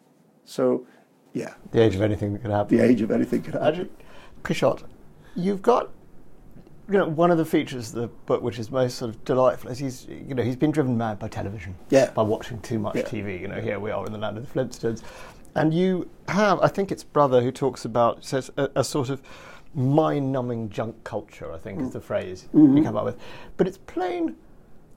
So 0.45 0.87
yeah. 1.33 1.53
The 1.71 1.81
age 1.81 1.95
of 1.95 2.01
anything 2.01 2.33
that 2.33 2.41
could 2.41 2.51
happen. 2.51 2.77
The 2.77 2.83
age 2.83 3.01
of 3.01 3.11
anything 3.11 3.41
could 3.41 3.55
happen. 3.55 3.89
Quichotte, 4.43 4.83
you've 5.35 5.61
got 5.61 5.89
you 6.89 6.97
know, 6.97 7.07
one 7.07 7.31
of 7.31 7.37
the 7.37 7.45
features 7.45 7.89
of 7.89 7.95
the 7.95 8.07
book 8.07 8.41
which 8.41 8.59
is 8.59 8.69
most 8.69 8.97
sort 8.97 9.09
of 9.09 9.23
delightful 9.23 9.71
is 9.71 9.79
he's, 9.79 10.05
you 10.05 10.35
know, 10.35 10.43
he's 10.43 10.55
been 10.55 10.71
driven 10.71 10.97
mad 10.97 11.17
by 11.17 11.27
television. 11.27 11.75
Yeah. 11.89 12.11
By 12.11 12.23
watching 12.23 12.59
too 12.61 12.77
much 12.77 12.95
yeah. 12.95 13.03
TV. 13.03 13.39
You 13.39 13.47
know, 13.47 13.61
here 13.61 13.79
we 13.79 13.91
are 13.91 14.05
in 14.05 14.11
the 14.11 14.17
land 14.17 14.37
of 14.37 14.51
the 14.51 14.59
Flintstones. 14.59 15.01
And 15.55 15.73
you 15.73 16.09
have, 16.27 16.59
I 16.59 16.67
think 16.67 16.91
it's 16.91 17.03
Brother 17.03 17.41
who 17.41 17.51
talks 17.51 17.85
about, 17.85 18.25
says, 18.25 18.51
a, 18.57 18.69
a 18.75 18.83
sort 18.83 19.09
of 19.09 19.21
mind 19.73 20.31
numbing 20.31 20.69
junk 20.69 21.03
culture, 21.03 21.51
I 21.53 21.57
think 21.57 21.79
mm. 21.79 21.83
is 21.83 21.93
the 21.93 22.01
phrase 22.01 22.47
mm-hmm. 22.53 22.77
you 22.77 22.83
come 22.83 22.97
up 22.97 23.05
with. 23.05 23.17
But 23.55 23.67
it's 23.67 23.77
plain 23.77 24.35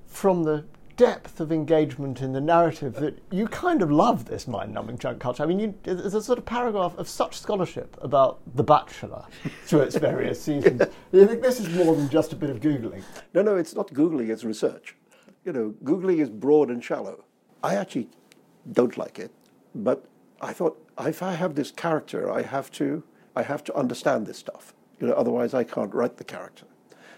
from 0.06 0.42
the 0.42 0.64
depth 0.96 1.40
of 1.40 1.52
engagement 1.52 2.22
in 2.22 2.32
the 2.32 2.40
narrative 2.40 2.94
that 2.94 3.18
you 3.30 3.46
kind 3.46 3.82
of 3.82 3.90
love 3.90 4.24
this 4.24 4.48
mind-numbing 4.48 4.98
junk 4.98 5.20
culture. 5.20 5.42
I 5.42 5.46
mean, 5.46 5.60
you, 5.60 5.74
there's 5.82 6.14
a 6.14 6.22
sort 6.22 6.38
of 6.38 6.46
paragraph 6.46 6.96
of 6.96 7.08
such 7.08 7.38
scholarship 7.38 7.96
about 8.00 8.40
The 8.56 8.64
Bachelor 8.64 9.26
through 9.64 9.80
its 9.80 9.96
various 9.96 10.40
seasons. 10.40 10.80
yeah. 11.12 11.20
You 11.20 11.26
think 11.26 11.42
this 11.42 11.60
is 11.60 11.68
more 11.68 11.94
than 11.94 12.08
just 12.08 12.32
a 12.32 12.36
bit 12.36 12.50
of 12.50 12.60
googling? 12.60 13.02
No, 13.34 13.42
no, 13.42 13.56
it's 13.56 13.74
not 13.74 13.88
googling; 13.88 14.30
it's 14.30 14.44
research. 14.44 14.96
You 15.44 15.52
know, 15.52 15.74
googling 15.84 16.18
is 16.18 16.30
broad 16.30 16.70
and 16.70 16.82
shallow. 16.82 17.24
I 17.62 17.74
actually 17.74 18.08
don't 18.72 18.96
like 18.96 19.18
it, 19.18 19.30
but 19.74 20.06
I 20.40 20.52
thought 20.52 20.82
if 21.00 21.22
I 21.22 21.34
have 21.34 21.54
this 21.54 21.70
character, 21.70 22.32
I 22.32 22.42
have 22.42 22.70
to, 22.72 23.02
I 23.34 23.42
have 23.42 23.62
to 23.64 23.76
understand 23.76 24.26
this 24.26 24.38
stuff. 24.38 24.74
You 24.98 25.08
know, 25.08 25.12
otherwise 25.12 25.52
I 25.52 25.62
can't 25.62 25.94
write 25.94 26.16
the 26.16 26.24
character, 26.24 26.64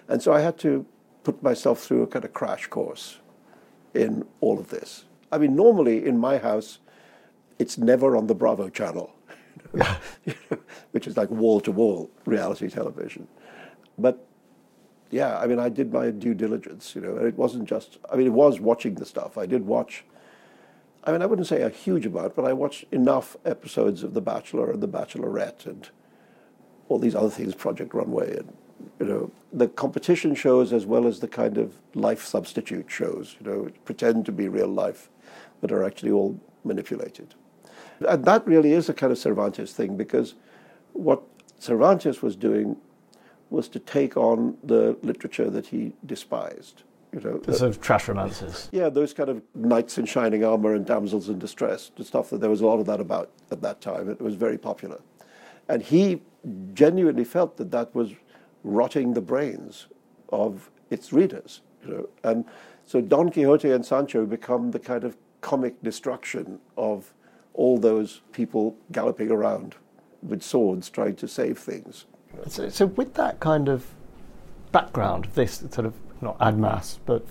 and 0.08 0.20
so 0.20 0.32
I 0.32 0.40
had 0.40 0.58
to 0.58 0.84
put 1.22 1.42
myself 1.42 1.80
through 1.80 2.02
a 2.02 2.06
kind 2.06 2.24
of 2.24 2.32
crash 2.32 2.66
course 2.66 3.18
in 3.98 4.24
all 4.40 4.58
of 4.58 4.68
this. 4.68 5.04
I 5.30 5.38
mean, 5.38 5.54
normally 5.56 6.06
in 6.06 6.18
my 6.18 6.38
house, 6.38 6.78
it's 7.58 7.76
never 7.76 8.16
on 8.16 8.28
the 8.28 8.34
Bravo 8.34 8.68
channel, 8.68 9.14
which 10.92 11.06
is 11.06 11.16
like 11.16 11.30
wall 11.30 11.60
to 11.60 11.72
wall 11.72 12.10
reality 12.24 12.68
television. 12.70 13.26
But 13.98 14.24
yeah, 15.10 15.38
I 15.38 15.46
mean, 15.46 15.58
I 15.58 15.68
did 15.68 15.92
my 15.92 16.10
due 16.10 16.34
diligence, 16.34 16.94
you 16.94 17.00
know, 17.00 17.16
and 17.16 17.26
it 17.26 17.36
wasn't 17.36 17.68
just, 17.68 17.98
I 18.12 18.16
mean, 18.16 18.26
it 18.26 18.32
was 18.32 18.60
watching 18.60 18.94
the 18.94 19.04
stuff. 19.04 19.36
I 19.36 19.46
did 19.46 19.66
watch, 19.66 20.04
I 21.04 21.12
mean, 21.12 21.22
I 21.22 21.26
wouldn't 21.26 21.48
say 21.48 21.62
a 21.62 21.68
huge 21.68 22.06
amount, 22.06 22.36
but 22.36 22.44
I 22.44 22.52
watched 22.52 22.84
enough 22.92 23.36
episodes 23.44 24.02
of 24.02 24.14
The 24.14 24.20
Bachelor 24.20 24.70
and 24.70 24.82
The 24.82 24.88
Bachelorette 24.88 25.66
and 25.66 25.88
all 26.88 26.98
these 26.98 27.14
other 27.14 27.30
things, 27.30 27.54
Project 27.54 27.94
Runway 27.94 28.36
and 28.36 28.52
you 29.00 29.06
know, 29.06 29.30
the 29.52 29.68
competition 29.68 30.34
shows 30.34 30.72
as 30.72 30.86
well 30.86 31.06
as 31.06 31.20
the 31.20 31.28
kind 31.28 31.58
of 31.58 31.74
life 31.94 32.24
substitute 32.24 32.90
shows, 32.90 33.36
you 33.40 33.50
know, 33.50 33.68
pretend 33.84 34.26
to 34.26 34.32
be 34.32 34.48
real 34.48 34.68
life, 34.68 35.08
but 35.60 35.72
are 35.72 35.84
actually 35.84 36.10
all 36.10 36.38
manipulated. 36.64 37.34
And 38.06 38.24
that 38.24 38.46
really 38.46 38.72
is 38.72 38.88
a 38.88 38.94
kind 38.94 39.12
of 39.12 39.18
Cervantes 39.18 39.72
thing 39.72 39.96
because 39.96 40.34
what 40.92 41.22
Cervantes 41.58 42.22
was 42.22 42.36
doing 42.36 42.76
was 43.50 43.68
to 43.68 43.78
take 43.78 44.16
on 44.16 44.56
the 44.62 44.96
literature 45.02 45.50
that 45.50 45.68
he 45.68 45.94
despised. 46.04 46.82
You 47.12 47.20
know, 47.20 47.38
the 47.38 47.54
sort 47.54 47.70
of 47.70 47.80
trash 47.80 48.06
romances. 48.06 48.68
Yeah, 48.70 48.90
those 48.90 49.14
kind 49.14 49.30
of 49.30 49.42
knights 49.54 49.96
in 49.96 50.04
shining 50.04 50.44
armor 50.44 50.74
and 50.74 50.84
damsels 50.84 51.30
in 51.30 51.38
distress, 51.38 51.90
the 51.96 52.04
stuff 52.04 52.28
that 52.30 52.42
there 52.42 52.50
was 52.50 52.60
a 52.60 52.66
lot 52.66 52.80
of 52.80 52.86
that 52.86 53.00
about 53.00 53.30
at 53.50 53.62
that 53.62 53.80
time. 53.80 54.10
It 54.10 54.20
was 54.20 54.34
very 54.34 54.58
popular. 54.58 55.00
And 55.68 55.82
he 55.82 56.20
genuinely 56.74 57.24
felt 57.24 57.56
that 57.56 57.70
that 57.70 57.94
was 57.94 58.12
rotting 58.64 59.14
the 59.14 59.20
brains 59.20 59.86
of 60.30 60.70
its 60.90 61.12
readers. 61.12 61.60
You 61.84 61.92
know? 61.92 62.08
And 62.24 62.44
so 62.84 63.00
Don 63.00 63.30
Quixote 63.30 63.70
and 63.70 63.84
Sancho 63.84 64.26
become 64.26 64.70
the 64.70 64.78
kind 64.78 65.04
of 65.04 65.16
comic 65.40 65.80
destruction 65.82 66.58
of 66.76 67.12
all 67.54 67.78
those 67.78 68.22
people 68.32 68.76
galloping 68.92 69.30
around 69.30 69.74
with 70.22 70.42
swords 70.42 70.90
trying 70.90 71.16
to 71.16 71.28
save 71.28 71.58
things. 71.58 72.06
So, 72.48 72.68
so 72.68 72.86
with 72.86 73.14
that 73.14 73.40
kind 73.40 73.68
of 73.68 73.86
background, 74.72 75.28
this 75.34 75.64
sort 75.70 75.86
of 75.86 75.94
not 76.20 76.36
ad 76.40 76.58
mass, 76.58 76.98
but 77.06 77.26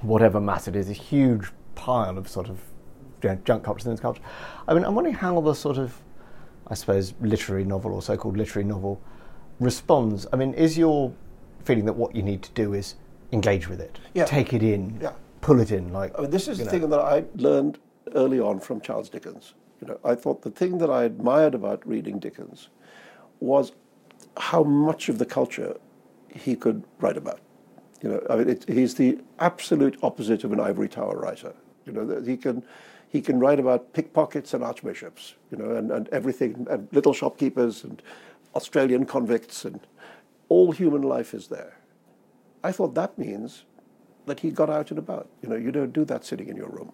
whatever 0.00 0.40
mass 0.40 0.68
it 0.68 0.76
is, 0.76 0.88
a 0.88 0.94
huge 0.94 1.50
pile 1.74 2.18
of 2.18 2.28
sort 2.28 2.48
of 2.48 2.60
you 3.22 3.30
know, 3.30 3.38
junk 3.44 3.64
culture, 3.64 3.84
things 3.84 4.00
culture. 4.00 4.22
I 4.66 4.74
mean, 4.74 4.84
I'm 4.84 4.94
wondering 4.94 5.14
how 5.14 5.40
the 5.40 5.54
sort 5.54 5.78
of, 5.78 6.00
I 6.66 6.74
suppose, 6.74 7.14
literary 7.20 7.64
novel 7.64 7.92
or 7.92 8.02
so-called 8.02 8.36
literary 8.36 8.66
novel 8.66 9.00
responds. 9.60 10.26
I 10.32 10.36
mean, 10.36 10.54
is 10.54 10.78
your 10.78 11.12
feeling 11.64 11.84
that 11.86 11.94
what 11.94 12.14
you 12.14 12.22
need 12.22 12.42
to 12.42 12.50
do 12.52 12.74
is 12.74 12.96
engage 13.32 13.68
with 13.68 13.80
it, 13.80 13.98
yeah. 14.14 14.24
take 14.24 14.52
it 14.52 14.62
in, 14.62 14.98
yeah. 15.00 15.12
pull 15.40 15.60
it 15.60 15.70
in? 15.70 15.92
Like 15.92 16.18
I 16.18 16.22
mean, 16.22 16.30
this 16.30 16.48
is 16.48 16.58
the 16.58 16.64
know. 16.64 16.70
thing 16.70 16.90
that 16.90 17.00
I 17.00 17.24
learned 17.36 17.78
early 18.14 18.40
on 18.40 18.60
from 18.60 18.80
Charles 18.80 19.08
Dickens. 19.08 19.54
You 19.80 19.88
know, 19.88 19.98
I 20.04 20.14
thought 20.14 20.42
the 20.42 20.50
thing 20.50 20.78
that 20.78 20.90
I 20.90 21.04
admired 21.04 21.54
about 21.54 21.86
reading 21.86 22.18
Dickens 22.18 22.68
was 23.40 23.72
how 24.36 24.62
much 24.62 25.08
of 25.08 25.18
the 25.18 25.26
culture 25.26 25.76
he 26.34 26.54
could 26.54 26.84
write 27.00 27.16
about. 27.16 27.40
You 28.00 28.10
know, 28.10 28.26
I 28.30 28.36
mean, 28.36 28.48
it, 28.48 28.68
he's 28.68 28.94
the 28.94 29.18
absolute 29.38 29.98
opposite 30.02 30.44
of 30.44 30.52
an 30.52 30.60
ivory 30.60 30.88
tower 30.88 31.16
writer. 31.18 31.52
You 31.86 31.92
know, 31.92 32.20
he 32.20 32.36
can 32.36 32.64
he 33.08 33.20
can 33.20 33.38
write 33.38 33.60
about 33.60 33.92
pickpockets 33.92 34.54
and 34.54 34.64
archbishops. 34.64 35.34
You 35.50 35.58
know, 35.58 35.76
and, 35.76 35.90
and 35.90 36.08
everything, 36.08 36.66
and 36.70 36.88
little 36.92 37.12
shopkeepers 37.12 37.84
and 37.84 38.02
Australian 38.54 39.06
convicts, 39.06 39.64
and 39.64 39.80
all 40.48 40.72
human 40.72 41.02
life 41.02 41.34
is 41.34 41.48
there. 41.48 41.78
I 42.62 42.72
thought 42.72 42.94
that 42.94 43.18
means 43.18 43.64
that 44.26 44.40
he 44.40 44.50
got 44.50 44.70
out 44.70 44.90
and 44.90 44.98
about. 44.98 45.28
You 45.42 45.48
know, 45.48 45.56
you 45.56 45.72
don't 45.72 45.92
do 45.92 46.04
that 46.04 46.24
sitting 46.24 46.48
in 46.48 46.56
your 46.56 46.68
room. 46.68 46.92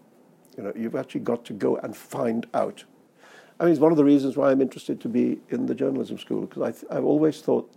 You 0.57 0.65
know, 0.65 0.73
you've 0.75 0.97
actually 0.97 1.21
got 1.21 1.45
to 1.47 1.53
go 1.53 1.77
and 1.77 1.97
find 1.97 2.47
out. 2.55 2.85
I 3.61 3.65
mean, 3.65 3.73
it's 3.73 3.81
one 3.81 3.93
of 3.93 3.99
the 3.99 4.05
reasons 4.05 4.37
why 4.37 4.51
I'm 4.51 4.63
interested 4.63 5.01
to 5.01 5.09
be 5.09 5.41
in 5.51 5.67
the 5.67 5.75
journalism 5.75 6.19
school 6.19 6.47
because 6.47 6.85
I've 6.91 7.05
always 7.05 7.41
thought 7.41 7.71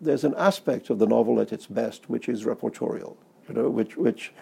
there's 0.00 0.24
an 0.24 0.34
aspect 0.36 0.90
of 0.90 0.98
the 0.98 1.06
novel 1.06 1.40
at 1.40 1.52
its 1.52 1.66
best 1.66 2.08
which 2.08 2.28
is 2.28 2.44
reportorial, 2.44 3.16
you 3.48 3.54
know, 3.54 3.68
which, 3.68 3.96
which 3.96 4.32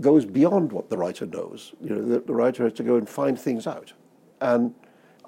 goes 0.00 0.24
beyond 0.24 0.72
what 0.72 0.90
the 0.90 0.96
writer 0.96 1.26
knows. 1.26 1.74
You 1.80 1.90
know, 1.90 2.02
the, 2.02 2.20
the 2.20 2.34
writer 2.34 2.64
has 2.64 2.74
to 2.74 2.84
go 2.84 2.96
and 2.96 3.08
find 3.08 3.38
things 3.38 3.66
out. 3.66 3.92
And 4.40 4.74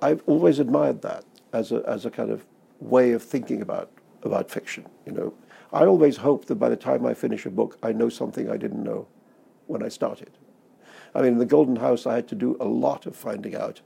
I've 0.00 0.22
always 0.26 0.60
admired 0.60 1.02
that 1.02 1.24
as 1.52 1.72
a, 1.72 1.82
as 1.86 2.06
a 2.06 2.10
kind 2.10 2.30
of 2.30 2.46
way 2.80 3.12
of 3.12 3.22
thinking 3.22 3.62
about, 3.62 3.90
about 4.22 4.50
fiction. 4.50 4.86
You 5.06 5.12
know, 5.12 5.34
I 5.72 5.84
always 5.84 6.16
hope 6.16 6.46
that 6.46 6.56
by 6.56 6.68
the 6.68 6.76
time 6.76 7.06
I 7.06 7.14
finish 7.14 7.46
a 7.46 7.50
book, 7.50 7.78
I 7.82 7.92
know 7.92 8.08
something 8.08 8.50
I 8.50 8.56
didn't 8.56 8.82
know 8.82 9.06
when 9.66 9.82
I 9.82 9.88
started. 9.88 10.30
I 11.14 11.22
mean, 11.22 11.32
in 11.32 11.38
The 11.38 11.46
Golden 11.46 11.76
House, 11.76 12.06
I 12.06 12.14
had 12.14 12.28
to 12.28 12.34
do 12.34 12.56
a 12.60 12.66
lot 12.66 13.06
of 13.06 13.16
finding 13.16 13.54
out 13.56 13.80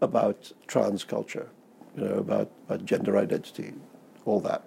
about 0.00 0.52
trans 0.66 1.04
culture, 1.04 1.48
you 1.96 2.04
know, 2.04 2.14
about, 2.14 2.50
about 2.66 2.84
gender 2.84 3.16
identity, 3.16 3.72
all 4.24 4.40
that, 4.40 4.64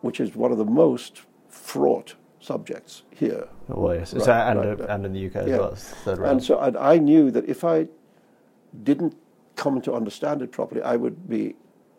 which 0.00 0.20
is 0.20 0.34
one 0.34 0.52
of 0.52 0.58
the 0.58 0.64
most 0.64 1.22
fraught 1.48 2.14
subjects 2.40 3.02
here. 3.10 3.48
Oh, 3.68 3.92
yes, 3.92 4.14
right, 4.14 4.50
and, 4.50 4.80
right, 4.80 4.90
and 4.90 5.06
in 5.06 5.12
the 5.12 5.26
UK 5.26 5.36
as 5.36 5.48
yeah. 5.48 5.56
well. 5.58 6.24
And 6.24 6.42
so 6.42 6.58
I, 6.58 6.94
I 6.94 6.98
knew 6.98 7.30
that 7.30 7.48
if 7.48 7.64
I 7.64 7.88
didn't 8.84 9.16
come 9.58 9.82
to 9.82 9.92
understand 9.92 10.40
it 10.40 10.50
properly, 10.52 10.80
I 10.80 10.96
would 10.96 11.28
be, 11.28 11.54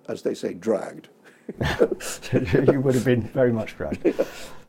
as 0.07 0.23
they 0.23 0.33
say, 0.33 0.53
dragged. 0.53 1.09
you 1.61 2.81
would 2.81 2.95
have 2.95 3.05
been 3.05 3.21
very 3.21 3.51
much 3.51 3.75
dragged. 3.77 3.99
Yeah. 4.03 4.25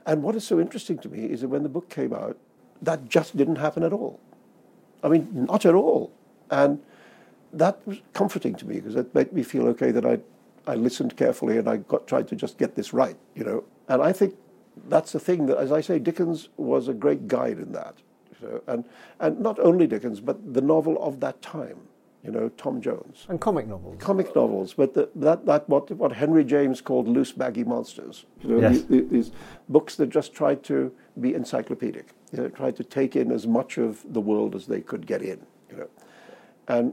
And 0.07 0.23
what 0.23 0.35
is 0.35 0.45
so 0.45 0.61
interesting 0.61 0.99
to 0.99 1.09
me 1.09 1.25
is 1.25 1.41
that 1.41 1.49
when 1.49 1.63
the 1.63 1.69
book 1.69 1.89
came 1.89 2.13
out, 2.13 2.37
that 2.83 3.09
just 3.09 3.37
didn't 3.37 3.57
happen 3.57 3.83
at 3.83 3.93
all. 3.93 4.21
I 5.03 5.09
mean, 5.09 5.29
not 5.33 5.65
at 5.65 5.75
all. 5.75 6.13
And 6.51 6.81
that 7.53 7.87
was 7.87 7.99
comforting 8.13 8.55
to 8.57 8.67
me 8.67 8.77
because 8.77 8.97
it 8.97 9.15
made 9.15 9.33
me 9.33 9.43
feel 9.43 9.67
okay 9.69 9.91
that 9.93 10.05
I 10.05 10.19
I 10.67 10.75
listened 10.75 11.17
carefully 11.17 11.59
and 11.59 11.69
I 11.69 11.79
got, 11.79 12.07
tried 12.07 12.29
to 12.29 12.37
just 12.37 12.59
get 12.59 12.75
this 12.77 12.93
right, 12.93 13.17
you 13.35 13.45
know. 13.45 13.65
And 13.89 14.03
I 14.03 14.13
think 14.13 14.37
that's 14.89 15.13
the 15.13 15.21
thing 15.21 15.47
that, 15.47 15.59
as 15.59 15.73
I 15.73 15.81
say, 15.81 15.99
Dickens 15.99 16.49
was 16.57 16.89
a 16.89 16.95
great 16.95 17.29
guide 17.29 17.59
in 17.59 17.73
that. 17.73 17.97
You 18.41 18.49
know? 18.49 18.63
and, 18.67 18.85
and 19.19 19.41
not 19.41 19.59
only 19.59 19.87
Dickens, 19.87 20.21
but 20.21 20.55
the 20.55 20.61
novel 20.61 21.03
of 21.03 21.21
that 21.21 21.41
time, 21.43 21.79
you 22.25 22.31
know, 22.31 22.51
Tom 22.51 22.81
Jones. 22.81 23.27
And 23.29 23.41
comic 23.41 23.67
novels. 23.67 23.97
Comic 23.99 24.35
novels, 24.35 24.75
but 24.75 24.93
the, 24.93 25.09
that, 25.17 25.47
that 25.47 25.69
what, 25.69 25.91
what 25.93 26.13
Henry 26.13 26.45
James 26.45 26.81
called 26.81 27.09
loose 27.09 27.33
baggy 27.33 27.65
monsters. 27.65 28.27
You 28.43 28.51
know, 28.51 28.61
yes. 28.61 28.83
these, 28.83 29.09
these 29.09 29.33
books 29.69 29.97
that 29.97 30.11
just 30.11 30.35
tried 30.35 30.63
to 30.65 30.93
be 31.21 31.35
encyclopedic, 31.35 32.11
you 32.33 32.43
know, 32.43 32.49
tried 32.49 32.77
to 32.77 32.85
take 32.85 33.17
in 33.17 33.33
as 33.33 33.47
much 33.47 33.79
of 33.79 34.05
the 34.13 34.21
world 34.21 34.55
as 34.55 34.67
they 34.67 34.81
could 34.81 35.07
get 35.07 35.23
in, 35.23 35.41
you 35.71 35.77
know. 35.79 35.89
And 36.69 36.93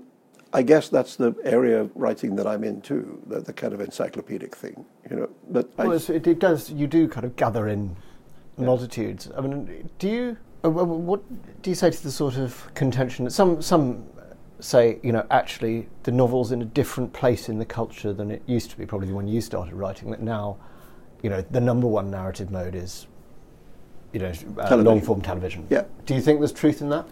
I 0.53 0.61
guess 0.61 0.87
that's 0.87 1.17
the 1.17 1.35
area 1.43 1.81
of 1.81 1.91
writing 1.93 2.35
that 2.37 2.47
I'm 2.47 2.63
into, 2.63 3.21
the, 3.27 3.41
the 3.41 3.53
kind 3.53 3.73
of 3.73 3.81
encyclopedic 3.81 4.55
thing, 4.55 4.85
you 5.09 5.17
know. 5.17 5.29
But 5.49 5.69
well, 5.77 5.91
I, 5.91 5.95
it, 5.95 6.25
it, 6.25 6.39
does. 6.39 6.69
You 6.69 6.87
do 6.87 7.07
kind 7.07 7.25
of 7.25 7.35
gather 7.35 7.67
in 7.67 7.95
yeah. 8.57 8.65
multitudes. 8.65 9.29
I 9.37 9.41
mean, 9.41 9.89
do 9.99 10.07
you? 10.07 10.37
Uh, 10.63 10.69
what 10.69 11.21
do 11.61 11.69
you 11.69 11.75
say 11.75 11.91
to 11.91 12.03
the 12.03 12.11
sort 12.11 12.37
of 12.37 12.73
contention 12.73 13.25
that 13.25 13.31
some 13.31 13.61
some 13.61 14.05
say, 14.59 14.99
you 15.03 15.11
know, 15.11 15.25
actually 15.29 15.87
the 16.03 16.11
novel's 16.11 16.51
in 16.51 16.61
a 16.61 16.65
different 16.65 17.13
place 17.13 17.49
in 17.49 17.59
the 17.59 17.65
culture 17.65 18.13
than 18.13 18.31
it 18.31 18.41
used 18.45 18.71
to 18.71 18.77
be, 18.77 18.85
probably 18.85 19.11
when 19.11 19.27
you 19.27 19.41
started 19.41 19.73
writing. 19.73 20.11
That 20.11 20.21
now, 20.21 20.57
you 21.21 21.29
know, 21.29 21.41
the 21.41 21.61
number 21.61 21.87
one 21.87 22.09
narrative 22.09 22.51
mode 22.51 22.75
is, 22.75 23.07
you 24.13 24.19
know, 24.19 24.31
uh, 24.59 24.75
long 24.75 25.01
form 25.01 25.21
television. 25.21 25.67
Yeah. 25.69 25.83
Do 26.05 26.15
you 26.15 26.21
think 26.21 26.39
there's 26.39 26.51
truth 26.51 26.81
in 26.81 26.89
that? 26.89 27.07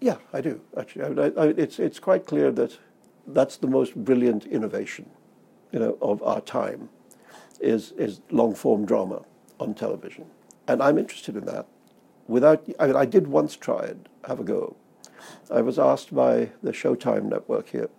Yeah, 0.00 0.16
I 0.32 0.40
do 0.40 0.60
actually. 0.78 1.20
I, 1.20 1.26
I, 1.42 1.46
it's 1.48 1.78
it's 1.78 1.98
quite 1.98 2.26
clear 2.26 2.50
that 2.52 2.78
that's 3.26 3.56
the 3.56 3.66
most 3.66 3.94
brilliant 3.94 4.44
innovation, 4.46 5.08
you 5.72 5.78
know, 5.78 5.96
of 6.02 6.22
our 6.22 6.40
time, 6.40 6.90
is 7.60 7.92
is 7.92 8.20
long 8.30 8.54
form 8.54 8.84
drama 8.84 9.24
on 9.58 9.74
television, 9.74 10.26
and 10.68 10.82
I'm 10.82 10.98
interested 10.98 11.36
in 11.36 11.46
that. 11.46 11.66
Without, 12.26 12.66
I 12.78 12.86
mean, 12.86 12.96
I 12.96 13.04
did 13.04 13.26
once 13.26 13.56
try 13.56 13.80
it, 13.80 14.08
have 14.26 14.40
a 14.40 14.44
go. 14.44 14.76
I 15.50 15.60
was 15.60 15.78
asked 15.78 16.14
by 16.14 16.50
the 16.62 16.72
Showtime 16.72 17.24
network 17.24 17.68
here 17.68 17.90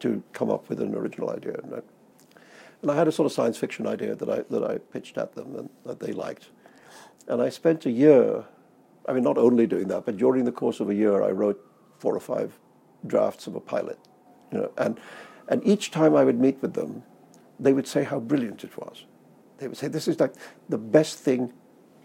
to 0.00 0.22
come 0.32 0.50
up 0.50 0.68
with 0.68 0.80
an 0.80 0.94
original 0.94 1.30
idea, 1.30 1.54
and 1.62 1.74
I, 1.74 1.80
and 2.82 2.90
I 2.90 2.96
had 2.96 3.08
a 3.08 3.12
sort 3.12 3.26
of 3.26 3.32
science 3.32 3.58
fiction 3.58 3.86
idea 3.86 4.14
that 4.14 4.28
I 4.28 4.42
that 4.50 4.64
I 4.64 4.78
pitched 4.78 5.18
at 5.18 5.34
them 5.34 5.56
and 5.56 5.70
that 5.84 6.00
they 6.00 6.12
liked, 6.12 6.50
and 7.28 7.42
I 7.42 7.48
spent 7.48 7.86
a 7.86 7.90
year 7.90 8.44
I 9.10 9.12
mean, 9.12 9.24
not 9.24 9.38
only 9.38 9.66
doing 9.66 9.88
that, 9.88 10.04
but 10.06 10.16
during 10.16 10.44
the 10.44 10.52
course 10.52 10.80
of 10.80 10.90
a 10.90 10.94
year, 10.94 11.22
I 11.22 11.30
wrote 11.30 11.60
four 11.98 12.14
or 12.14 12.20
five 12.20 12.58
drafts 13.06 13.46
of 13.46 13.54
a 13.54 13.60
pilot. 13.60 13.98
You 14.52 14.58
know, 14.58 14.72
and, 14.76 15.00
and 15.48 15.66
each 15.66 15.90
time 15.90 16.14
I 16.14 16.24
would 16.24 16.38
meet 16.38 16.60
with 16.60 16.74
them, 16.74 17.02
they 17.58 17.72
would 17.72 17.86
say 17.86 18.04
how 18.04 18.20
brilliant 18.20 18.64
it 18.64 18.76
was. 18.76 19.04
They 19.58 19.68
would 19.68 19.76
say, 19.76 19.88
this 19.88 20.08
is 20.08 20.20
like 20.20 20.34
the 20.68 20.78
best 20.78 21.18
thing 21.18 21.52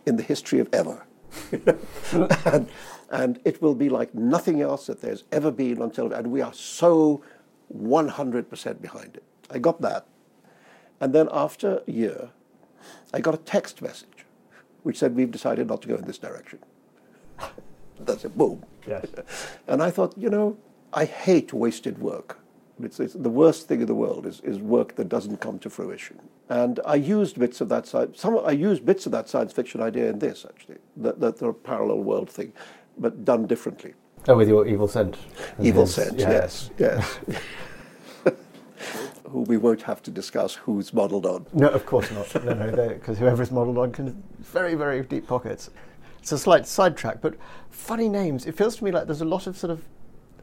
in 0.06 0.18
the 0.18 0.24
history 0.24 0.60
of 0.60 0.70
ever. 0.74 1.06
and, 2.46 2.70
and 3.10 3.40
it 3.46 3.62
will 3.62 3.76
be 3.76 3.90
like 3.90 4.14
nothing 4.14 4.62
else 4.62 4.88
that 4.88 5.02
there's 5.02 5.24
ever 5.32 5.52
been 5.52 5.82
on 5.82 5.92
television. 5.92 6.26
And 6.26 6.34
we 6.34 6.42
are 6.42 6.54
so 6.54 7.22
100% 7.76 8.82
behind 8.82 9.16
it. 9.16 9.24
I 9.50 9.60
got 9.60 9.82
that. 9.82 10.06
And 11.00 11.14
then 11.14 11.30
after 11.32 11.82
a 11.88 11.92
year, 11.92 12.30
I 13.14 13.20
got 13.20 13.34
a 13.34 13.38
text 13.38 13.82
message 13.82 14.26
which 14.84 14.98
said, 14.98 15.16
We've 15.16 15.32
decided 15.32 15.68
not 15.68 15.82
to 15.82 15.88
go 15.88 15.96
in 15.96 16.06
this 16.06 16.18
direction. 16.18 16.60
That's 18.00 18.26
it, 18.26 18.38
boom. 18.38 18.64
Yes. 18.88 19.08
And 19.68 19.82
I 19.82 19.90
thought, 19.90 20.14
you 20.18 20.30
know, 20.30 20.58
I 20.94 21.06
hate 21.06 21.54
wasted 21.54 21.98
work. 21.98 22.40
It's, 22.82 23.00
it's, 23.00 23.14
the 23.14 23.30
worst 23.30 23.68
thing 23.68 23.82
in 23.82 23.88
the 23.88 23.96
world 23.96 24.26
is, 24.26 24.42
is 24.42 24.60
work 24.60 24.96
that 24.96 25.08
doesn't 25.08 25.38
come 25.38 25.60
to 25.60 25.70
fruition. 25.70 26.20
And 26.50 26.80
I 26.86 26.96
used 26.96 27.40
bits 27.40 27.62
of 27.62 27.70
that 27.70 27.88
side. 27.88 28.18
Some 28.18 28.40
I 28.46 28.52
used 28.52 28.86
bits 28.86 29.06
of 29.06 29.12
that 29.14 29.30
science 29.30 29.54
fiction 29.54 29.82
idea 29.82 30.10
in 30.10 30.20
this 30.20 30.46
actually, 30.48 30.78
that, 30.98 31.20
that 31.20 31.38
the 31.38 31.54
parallel 31.54 32.00
world 32.00 32.30
thing, 32.30 32.52
but 32.98 33.24
done 33.24 33.48
differently. 33.48 33.94
Oh, 34.28 34.36
with 34.36 34.50
your 34.50 34.66
Evel 34.66 34.90
Cent. 34.90 35.18
Evel 35.60 35.88
Cent, 35.88 36.18
yes, 36.20 36.72
yes. 36.78 37.20
Who 39.30 39.42
we 39.42 39.58
won't 39.58 39.82
have 39.84 40.04
to 40.04 40.12
discuss 40.12 40.56
who's 40.56 40.94
modelled 40.94 41.26
on. 41.26 41.46
No, 41.54 41.70
of 41.70 41.86
course 41.86 42.12
not. 42.12 42.44
No, 42.46 42.54
no, 42.54 42.90
because 42.90 43.18
whoever's 43.18 43.52
modelled 43.52 43.78
on 43.78 43.92
can 43.92 44.24
very, 44.40 44.76
very 44.76 45.02
deep 45.02 45.28
pockets. 45.28 45.70
It's 46.20 46.32
a 46.32 46.38
slight 46.38 46.68
sidetrack, 46.68 47.22
but 47.22 47.36
funny 47.70 48.10
names. 48.10 48.46
It 48.46 48.56
feels 48.56 48.76
to 48.78 48.84
me 48.84 48.92
like 48.92 49.06
there's 49.06 49.22
a 49.22 49.26
lot 49.26 49.46
of 49.46 49.58
sort 49.58 49.72
of, 49.72 49.84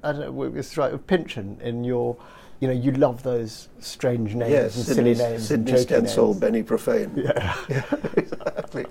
I 0.02 0.12
don't 0.12 0.36
know, 0.36 0.42
it's 0.42 0.76
right, 0.76 0.92
of 0.92 1.06
Pynchon 1.06 1.58
in 1.62 1.84
your, 1.84 2.16
you 2.60 2.68
know, 2.68 2.74
you 2.74 2.92
love 2.92 3.22
those 3.22 3.68
strange 3.78 4.34
names 4.34 4.50
yes, 4.50 4.76
and 4.76 4.84
silly 4.84 5.14
names. 5.14 5.48
Sidney 5.48 5.78
Stencil, 5.78 6.34
Benny 6.34 6.62
Profane. 6.62 7.12
Yeah. 7.16 7.56
yeah, 7.68 7.84
exactly. 8.16 8.86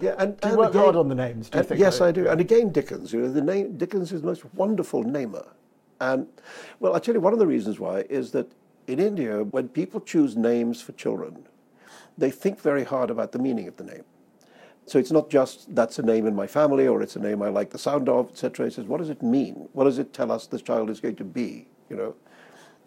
Yeah, 0.00 0.14
and, 0.18 0.40
do 0.40 0.48
you 0.48 0.52
and 0.52 0.58
work 0.58 0.70
again, 0.70 0.82
hard 0.82 0.96
on 0.96 1.08
the 1.08 1.14
names? 1.14 1.50
Do 1.50 1.58
you 1.58 1.64
think 1.64 1.80
yes, 1.80 2.00
I 2.00 2.12
do. 2.12 2.28
And 2.28 2.40
again, 2.40 2.70
Dickens. 2.70 3.12
You 3.12 3.20
know, 3.22 3.30
the 3.30 3.42
name 3.42 3.76
Dickens 3.76 4.12
is 4.12 4.22
the 4.22 4.26
most 4.26 4.44
wonderful 4.54 5.02
namer. 5.02 5.46
And 6.00 6.26
well, 6.80 6.94
I'll 6.94 7.00
tell 7.00 7.14
you, 7.14 7.20
one 7.20 7.32
of 7.32 7.38
the 7.38 7.46
reasons 7.46 7.78
why 7.78 8.00
is 8.10 8.30
that 8.32 8.50
in 8.86 9.00
India, 9.00 9.44
when 9.44 9.68
people 9.68 10.00
choose 10.00 10.36
names 10.36 10.80
for 10.80 10.92
children, 10.92 11.46
they 12.16 12.30
think 12.30 12.60
very 12.60 12.84
hard 12.84 13.10
about 13.10 13.32
the 13.32 13.38
meaning 13.38 13.68
of 13.68 13.76
the 13.76 13.84
name. 13.84 14.04
So 14.86 14.98
it's 14.98 15.10
not 15.10 15.30
just 15.30 15.74
that's 15.74 15.98
a 15.98 16.02
name 16.02 16.26
in 16.26 16.34
my 16.34 16.46
family 16.46 16.86
or 16.86 17.02
it's 17.02 17.16
a 17.16 17.20
name 17.20 17.42
I 17.42 17.48
like 17.48 17.70
the 17.70 17.78
sound 17.78 18.08
of, 18.08 18.30
etc. 18.30 18.66
He 18.66 18.72
says, 18.72 18.84
what 18.84 18.98
does 18.98 19.10
it 19.10 19.22
mean? 19.22 19.68
What 19.72 19.84
does 19.84 19.98
it 19.98 20.12
tell 20.12 20.30
us 20.30 20.46
this 20.46 20.62
child 20.62 20.90
is 20.90 21.00
going 21.00 21.16
to 21.16 21.24
be? 21.24 21.66
You 21.88 21.96
know. 21.96 22.14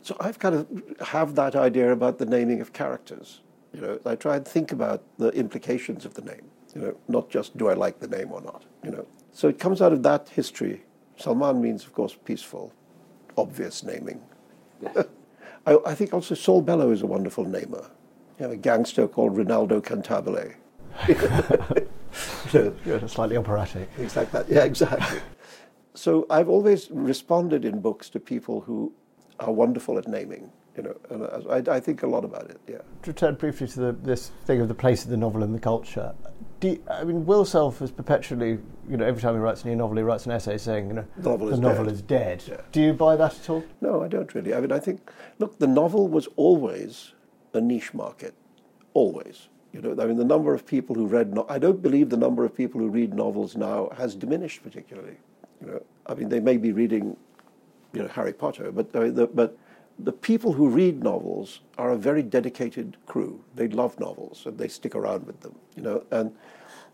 So 0.04 0.16
I've 0.20 0.40
kind 0.40 0.56
of 0.56 0.68
have 1.08 1.36
that 1.36 1.56
idea 1.56 1.92
about 1.92 2.20
the 2.20 2.26
naming 2.26 2.62
of 2.62 2.72
characters. 2.72 3.42
You 3.74 3.82
know, 3.82 4.00
I 4.06 4.16
try 4.16 4.38
and 4.38 4.48
think 4.48 4.72
about 4.72 5.04
the 5.18 5.30
implications 5.30 6.06
of 6.06 6.14
the 6.14 6.22
name. 6.22 6.50
You 6.76 6.82
know, 6.82 6.98
not 7.08 7.30
just 7.30 7.58
do 7.58 7.70
I 7.70 7.74
like 7.74 8.00
the 8.00 8.08
name 8.08 8.32
or 8.32 8.42
not. 8.42 8.64
You 8.84 8.92
know. 8.92 9.08
So 9.32 9.48
it 9.48 9.60
comes 9.60 9.82
out 9.82 9.94
of 9.94 10.04
that 10.04 10.30
history. 10.30 10.84
Salman 11.18 11.62
means, 11.62 11.84
of 11.84 11.94
course, 11.94 12.16
peaceful, 12.26 12.74
obvious 13.38 13.84
naming. 13.84 14.22
I, 15.66 15.78
I, 15.86 15.96
think 15.96 16.14
also 16.14 16.36
Saul 16.36 16.62
Bellow 16.62 16.92
is 16.92 17.02
a 17.02 17.08
wonderful 17.08 17.44
namer. 17.44 17.90
You 18.38 18.44
have 18.44 18.52
a 18.52 18.58
gangster 18.58 19.08
called 19.08 19.36
Rinaldo 19.36 19.82
Cantabile. 19.82 20.56
Good, 22.52 23.10
slightly 23.10 23.38
operatic. 23.38 23.90
Exactly. 23.98 24.44
Yeah, 24.50 24.64
exactly. 24.64 25.20
so 25.94 26.26
I've 26.30 26.50
always 26.50 26.90
responded 26.92 27.66
in 27.66 27.80
books 27.82 28.10
to 28.12 28.20
people 28.20 28.62
who 28.62 28.94
are 29.40 29.52
wonderful 29.52 29.98
at 29.98 30.08
naming. 30.08 30.52
You 30.76 30.84
know, 30.84 30.96
and 31.10 31.70
I, 31.70 31.78
I 31.78 31.80
think 31.80 32.04
a 32.04 32.08
lot 32.08 32.24
about 32.24 32.52
it. 32.52 32.60
Yeah. 32.68 32.78
To 33.02 33.10
return 33.10 33.34
briefly 33.34 33.68
to 33.68 33.80
the, 33.80 33.92
this 33.94 34.30
thing 34.46 34.62
of 34.62 34.68
the 34.68 34.76
place 34.76 35.04
of 35.04 35.10
the 35.10 35.18
novel 35.18 35.44
in 35.44 35.52
the 35.52 35.60
culture, 35.60 36.14
you, 36.62 36.84
I 36.88 37.04
mean, 37.04 37.26
Will 37.26 37.46
Self 37.46 37.82
is 37.82 37.90
perpetually, 37.90 38.60
you 38.88 38.98
know, 38.98 39.06
every 39.06 39.20
time 39.20 39.34
he 39.34 39.40
writes 39.40 39.64
a 39.64 39.68
new 39.68 39.76
novel, 39.76 39.98
he 39.98 40.04
writes 40.04 40.28
an 40.28 40.34
essay 40.34 40.58
saying, 40.60 40.88
you 40.88 40.94
know, 40.94 41.06
the 41.18 41.30
novel, 41.30 41.48
the 41.48 41.54
is, 41.54 41.60
novel 41.60 41.86
dead. 41.86 41.94
is 41.94 42.02
dead. 42.04 42.44
Yeah. 42.48 42.62
Do 42.72 42.82
you 42.82 42.94
buy 42.94 43.16
that 43.16 43.40
at 43.40 43.50
all? 43.50 43.64
No, 43.82 44.04
I 44.04 44.08
don't 44.08 44.34
really. 44.36 44.54
I 44.54 44.60
mean, 44.60 44.72
I 44.72 44.78
think, 44.78 45.10
look, 45.40 45.58
the 45.58 45.68
novel 45.68 46.08
was 46.08 46.28
always 46.36 47.14
a 47.54 47.62
niche 47.62 47.96
market, 47.96 48.36
always. 48.94 49.48
You 49.78 49.84
know, 49.84 50.04
I 50.04 50.08
mean, 50.08 50.18
the 50.18 50.26
number 50.26 50.56
of 50.56 50.66
people 50.66 50.96
who 50.96 51.06
read, 51.06 51.36
no- 51.36 51.46
I 51.48 51.60
don't 51.60 51.84
believe 51.84 52.10
the 52.10 52.18
number 52.18 52.44
of 52.44 52.56
people 52.56 52.82
who 52.82 52.88
read 52.88 53.14
novels 53.14 53.56
now 53.56 53.90
has 53.96 54.16
diminished 54.16 54.64
particularly. 54.64 55.18
You 55.62 55.68
know, 55.68 55.84
I 56.08 56.16
mean, 56.16 56.30
they 56.30 56.40
may 56.40 56.58
be 56.58 56.72
reading, 56.72 57.16
you 57.94 58.02
know, 58.02 58.08
Harry 58.08 58.34
Potter, 58.34 58.72
but 58.72 58.90
I 58.96 59.00
mean, 59.02 59.14
the, 59.14 59.28
but 59.28 59.56
the 60.00 60.12
people 60.12 60.54
who 60.54 60.68
read 60.68 61.04
novels 61.04 61.62
are 61.78 61.92
a 61.92 61.96
very 61.96 62.24
dedicated 62.24 62.98
crew. 63.06 63.44
They 63.54 63.68
love 63.68 64.00
novels 64.00 64.48
and 64.48 64.58
they 64.58 64.68
stick 64.68 64.96
around 64.96 65.28
with 65.28 65.42
them, 65.42 65.54
you 65.76 65.84
know. 65.84 66.04
And, 66.10 66.36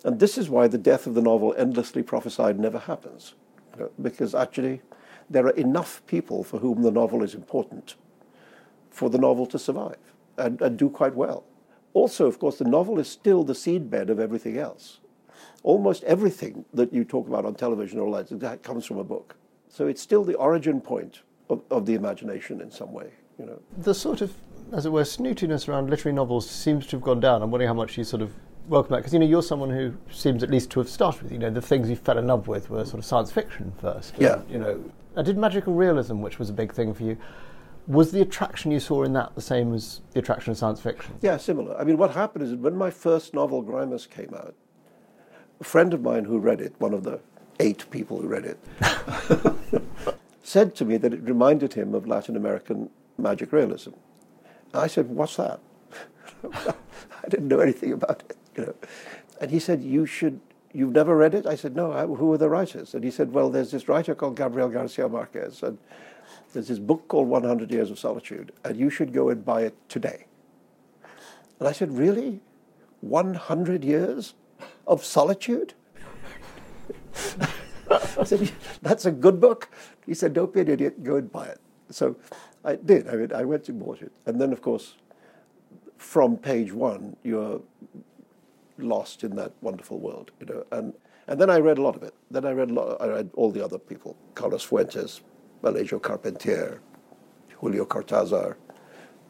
and 0.03 0.19
this 0.19 0.37
is 0.37 0.49
why 0.49 0.67
the 0.67 0.77
death 0.77 1.07
of 1.07 1.13
the 1.13 1.21
novel 1.21 1.55
endlessly 1.57 2.03
prophesied 2.03 2.59
never 2.59 2.79
happens. 2.79 3.35
You 3.75 3.83
know, 3.83 3.91
because 4.01 4.35
actually, 4.35 4.81
there 5.29 5.45
are 5.45 5.51
enough 5.51 6.05
people 6.05 6.43
for 6.43 6.59
whom 6.59 6.81
the 6.81 6.91
novel 6.91 7.23
is 7.23 7.33
important 7.33 7.95
for 8.89 9.09
the 9.09 9.17
novel 9.17 9.45
to 9.45 9.57
survive 9.57 9.95
and, 10.37 10.61
and 10.61 10.77
do 10.77 10.89
quite 10.89 11.15
well. 11.15 11.45
Also, 11.93 12.27
of 12.27 12.39
course, 12.39 12.57
the 12.57 12.65
novel 12.65 12.99
is 12.99 13.07
still 13.07 13.43
the 13.43 13.53
seedbed 13.53 14.09
of 14.09 14.19
everything 14.19 14.57
else. 14.57 14.99
Almost 15.63 16.03
everything 16.03 16.65
that 16.73 16.91
you 16.91 17.03
talk 17.03 17.27
about 17.27 17.45
on 17.45 17.55
television 17.55 17.99
or 17.99 18.09
like 18.09 18.27
that 18.29 18.63
comes 18.63 18.85
from 18.85 18.97
a 18.97 19.03
book. 19.03 19.35
So 19.69 19.87
it's 19.87 20.01
still 20.01 20.23
the 20.23 20.35
origin 20.35 20.81
point 20.81 21.21
of, 21.49 21.61
of 21.71 21.85
the 21.85 21.93
imagination 21.93 22.61
in 22.61 22.71
some 22.71 22.91
way. 22.91 23.11
You 23.39 23.45
know, 23.45 23.59
the 23.77 23.93
sort 23.93 24.21
of, 24.21 24.33
as 24.71 24.85
it 24.85 24.91
were, 24.91 25.03
snootiness 25.03 25.67
around 25.67 25.89
literary 25.89 26.15
novels 26.15 26.49
seems 26.49 26.85
to 26.87 26.97
have 26.97 27.01
gone 27.01 27.19
down. 27.19 27.41
I'm 27.41 27.51
wondering 27.51 27.67
how 27.67 27.73
much 27.73 27.97
you 27.97 28.03
sort 28.03 28.21
of 28.21 28.31
welcome 28.67 28.91
that 28.93 28.99
because 28.99 29.13
you 29.13 29.19
know 29.19 29.25
you're 29.25 29.43
someone 29.43 29.69
who 29.69 29.93
seems 30.11 30.41
at 30.43 30.49
least 30.49 30.69
to 30.71 30.79
have 30.79 30.89
started 30.89 31.23
with. 31.23 31.31
You 31.31 31.39
know, 31.39 31.49
the 31.49 31.61
things 31.61 31.89
you 31.89 31.95
fell 31.95 32.17
in 32.17 32.27
love 32.27 32.47
with 32.47 32.69
were 32.69 32.85
sort 32.85 32.99
of 32.99 33.05
science 33.05 33.31
fiction 33.31 33.73
first. 33.79 34.13
Yeah. 34.17 34.35
And, 34.35 34.49
you 34.49 34.59
know, 34.59 34.91
I 35.15 35.21
did 35.21 35.37
magical 35.37 35.73
realism, 35.73 36.21
which 36.21 36.39
was 36.39 36.49
a 36.49 36.53
big 36.53 36.73
thing 36.73 36.93
for 36.93 37.03
you. 37.03 37.17
Was 37.87 38.11
the 38.11 38.21
attraction 38.21 38.71
you 38.71 38.79
saw 38.79 39.03
in 39.03 39.13
that 39.13 39.35
the 39.35 39.41
same 39.41 39.73
as 39.73 40.01
the 40.11 40.19
attraction 40.19 40.51
of 40.51 40.57
science 40.57 40.79
fiction? 40.79 41.15
Yeah, 41.21 41.37
similar. 41.37 41.77
I 41.77 41.83
mean, 41.83 41.97
what 41.97 42.11
happened 42.11 42.45
is 42.45 42.55
when 42.55 42.77
my 42.77 42.89
first 42.89 43.33
novel, 43.33 43.61
Grimus, 43.61 44.09
came 44.09 44.33
out, 44.33 44.55
a 45.59 45.63
friend 45.63 45.93
of 45.93 46.01
mine 46.01 46.25
who 46.25 46.39
read 46.39 46.61
it, 46.61 46.75
one 46.79 46.93
of 46.93 47.03
the 47.03 47.19
eight 47.59 47.89
people 47.91 48.21
who 48.21 48.27
read 48.27 48.45
it, 48.45 49.83
said 50.43 50.75
to 50.75 50.85
me 50.85 50.97
that 50.97 51.13
it 51.13 51.21
reminded 51.23 51.73
him 51.73 51.93
of 51.93 52.07
Latin 52.07 52.37
American 52.37 52.89
magic 53.17 53.51
realism. 53.51 53.91
I 54.73 54.87
said, 54.87 55.09
"What's 55.09 55.35
that?" 55.35 55.59
I 56.53 57.29
didn't 57.29 57.49
know 57.49 57.59
anything 57.59 57.91
about 57.91 58.23
it, 58.29 58.37
you 58.55 58.65
know. 58.65 58.75
And 59.41 59.51
he 59.51 59.59
said, 59.59 59.83
"You 59.83 60.05
should. 60.05 60.39
You've 60.71 60.93
never 60.93 61.15
read 61.15 61.35
it?" 61.35 61.45
I 61.45 61.55
said, 61.55 61.75
"No. 61.75 61.91
Who 62.15 62.31
are 62.33 62.37
the 62.37 62.49
writers?" 62.49 62.95
And 62.95 63.03
he 63.03 63.11
said, 63.11 63.33
"Well, 63.33 63.49
there's 63.49 63.71
this 63.71 63.87
writer 63.87 64.15
called 64.15 64.35
Gabriel 64.37 64.69
Garcia 64.69 65.07
Marquez, 65.07 65.61
and 65.61 65.77
there's 66.53 66.67
this 66.67 66.79
book 66.79 67.07
called 67.07 67.27
100 67.27 67.71
Years 67.71 67.91
of 67.91 67.99
Solitude, 67.99 68.51
and 68.63 68.77
you 68.77 68.89
should 68.89 69.13
go 69.13 69.29
and 69.29 69.43
buy 69.43 69.61
it 69.61 69.75
today." 69.89 70.25
And 71.59 71.67
I 71.67 71.71
said, 71.71 71.91
"Really? 71.91 72.41
100 73.01 73.83
years 73.83 74.33
of 74.87 75.03
solitude?" 75.03 75.73
I 77.89 78.23
said, 78.23 78.51
"That's 78.81 79.05
a 79.05 79.11
good 79.11 79.39
book." 79.39 79.69
He 80.05 80.13
said, 80.13 80.33
"Don't 80.33 80.53
be 80.53 80.61
an 80.61 80.69
idiot. 80.69 81.03
Go 81.03 81.15
and 81.17 81.31
buy 81.31 81.47
it." 81.47 81.59
So 81.89 82.15
I 82.63 82.75
did. 82.75 83.07
I 83.07 83.15
mean, 83.15 83.33
I 83.33 83.43
went 83.43 83.69
and 83.69 83.79
bought 83.79 84.01
it, 84.01 84.11
and 84.25 84.39
then, 84.39 84.53
of 84.53 84.61
course, 84.61 84.95
from 85.97 86.37
page 86.37 86.73
one, 86.73 87.15
you're 87.23 87.61
lost 88.77 89.23
in 89.23 89.35
that 89.35 89.51
wonderful 89.61 89.99
world, 89.99 90.31
you 90.39 90.45
know. 90.45 90.65
And 90.71 90.93
and 91.27 91.39
then 91.39 91.49
I 91.49 91.59
read 91.59 91.77
a 91.77 91.81
lot 91.81 91.95
of 91.95 92.03
it. 92.03 92.13
Then 92.31 92.45
I 92.45 92.51
read 92.51 92.77
I 92.99 93.07
read 93.07 93.29
all 93.35 93.51
the 93.51 93.63
other 93.63 93.77
people: 93.77 94.15
Carlos 94.35 94.63
Fuentes, 94.63 95.21
Alejo 95.63 96.01
Carpentier, 96.01 96.79
Julio 97.59 97.85
Cortázar, 97.85 98.55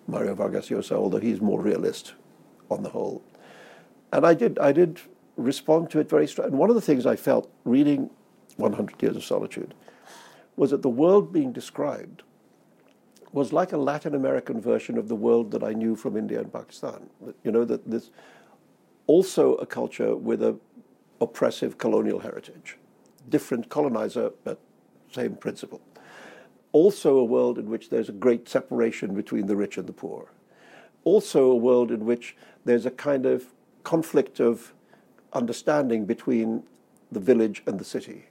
Mario 0.07 0.35
Vargas 0.35 0.69
Llosa. 0.69 0.93
Although 0.93 1.19
he's 1.19 1.41
more 1.41 1.61
realist, 1.61 2.13
on 2.69 2.83
the 2.83 2.89
whole. 2.89 3.23
And 4.11 4.25
I 4.25 4.33
did 4.33 4.59
I 4.59 4.71
did 4.71 4.99
respond 5.37 5.89
to 5.91 5.99
it 5.99 6.09
very 6.09 6.27
strongly. 6.27 6.51
And 6.51 6.59
one 6.59 6.69
of 6.69 6.75
the 6.75 6.81
things 6.81 7.05
I 7.05 7.15
felt 7.15 7.51
reading 7.63 8.09
100 8.57 9.01
Years 9.01 9.15
of 9.15 9.23
Solitude 9.23 9.73
was 10.55 10.71
that 10.71 10.81
the 10.81 10.89
world 10.89 11.33
being 11.33 11.51
described 11.51 12.23
was 13.31 13.51
like 13.51 13.73
a 13.73 13.77
Latin 13.77 14.13
American 14.13 14.61
version 14.61 14.97
of 14.97 15.07
the 15.07 15.15
world 15.15 15.49
that 15.51 15.63
I 15.63 15.73
knew 15.73 15.95
from 15.95 16.15
India 16.15 16.39
and 16.39 16.53
Pakistan. 16.53 17.09
You 17.43 17.51
know, 17.51 17.65
that 17.65 17.89
this 17.89 18.11
also 19.07 19.55
a 19.55 19.65
culture 19.65 20.15
with 20.15 20.43
a 20.43 20.55
oppressive 21.19 21.77
colonial 21.77 22.19
heritage, 22.19 22.77
different 23.29 23.69
colonizer, 23.69 24.31
but 24.43 24.59
same 25.11 25.35
principle. 25.35 25.81
Also 26.73 27.17
a 27.17 27.23
world 27.23 27.57
in 27.57 27.69
which 27.69 27.89
there's 27.89 28.09
a 28.09 28.13
great 28.13 28.49
separation 28.49 29.13
between 29.13 29.47
the 29.47 29.55
rich 29.55 29.77
and 29.77 29.87
the 29.87 29.93
poor. 29.93 30.27
Also 31.05 31.49
a 31.49 31.55
world 31.55 31.91
in 31.91 32.05
which 32.05 32.35
there's 32.65 32.85
a 32.85 32.91
kind 32.91 33.25
of 33.25 33.45
conflict 33.83 34.41
of 34.41 34.73
understanding 35.31 36.05
between 36.05 36.63
the 37.11 37.19
village 37.19 37.63
and 37.65 37.79
the 37.79 37.85
city. 37.85 38.25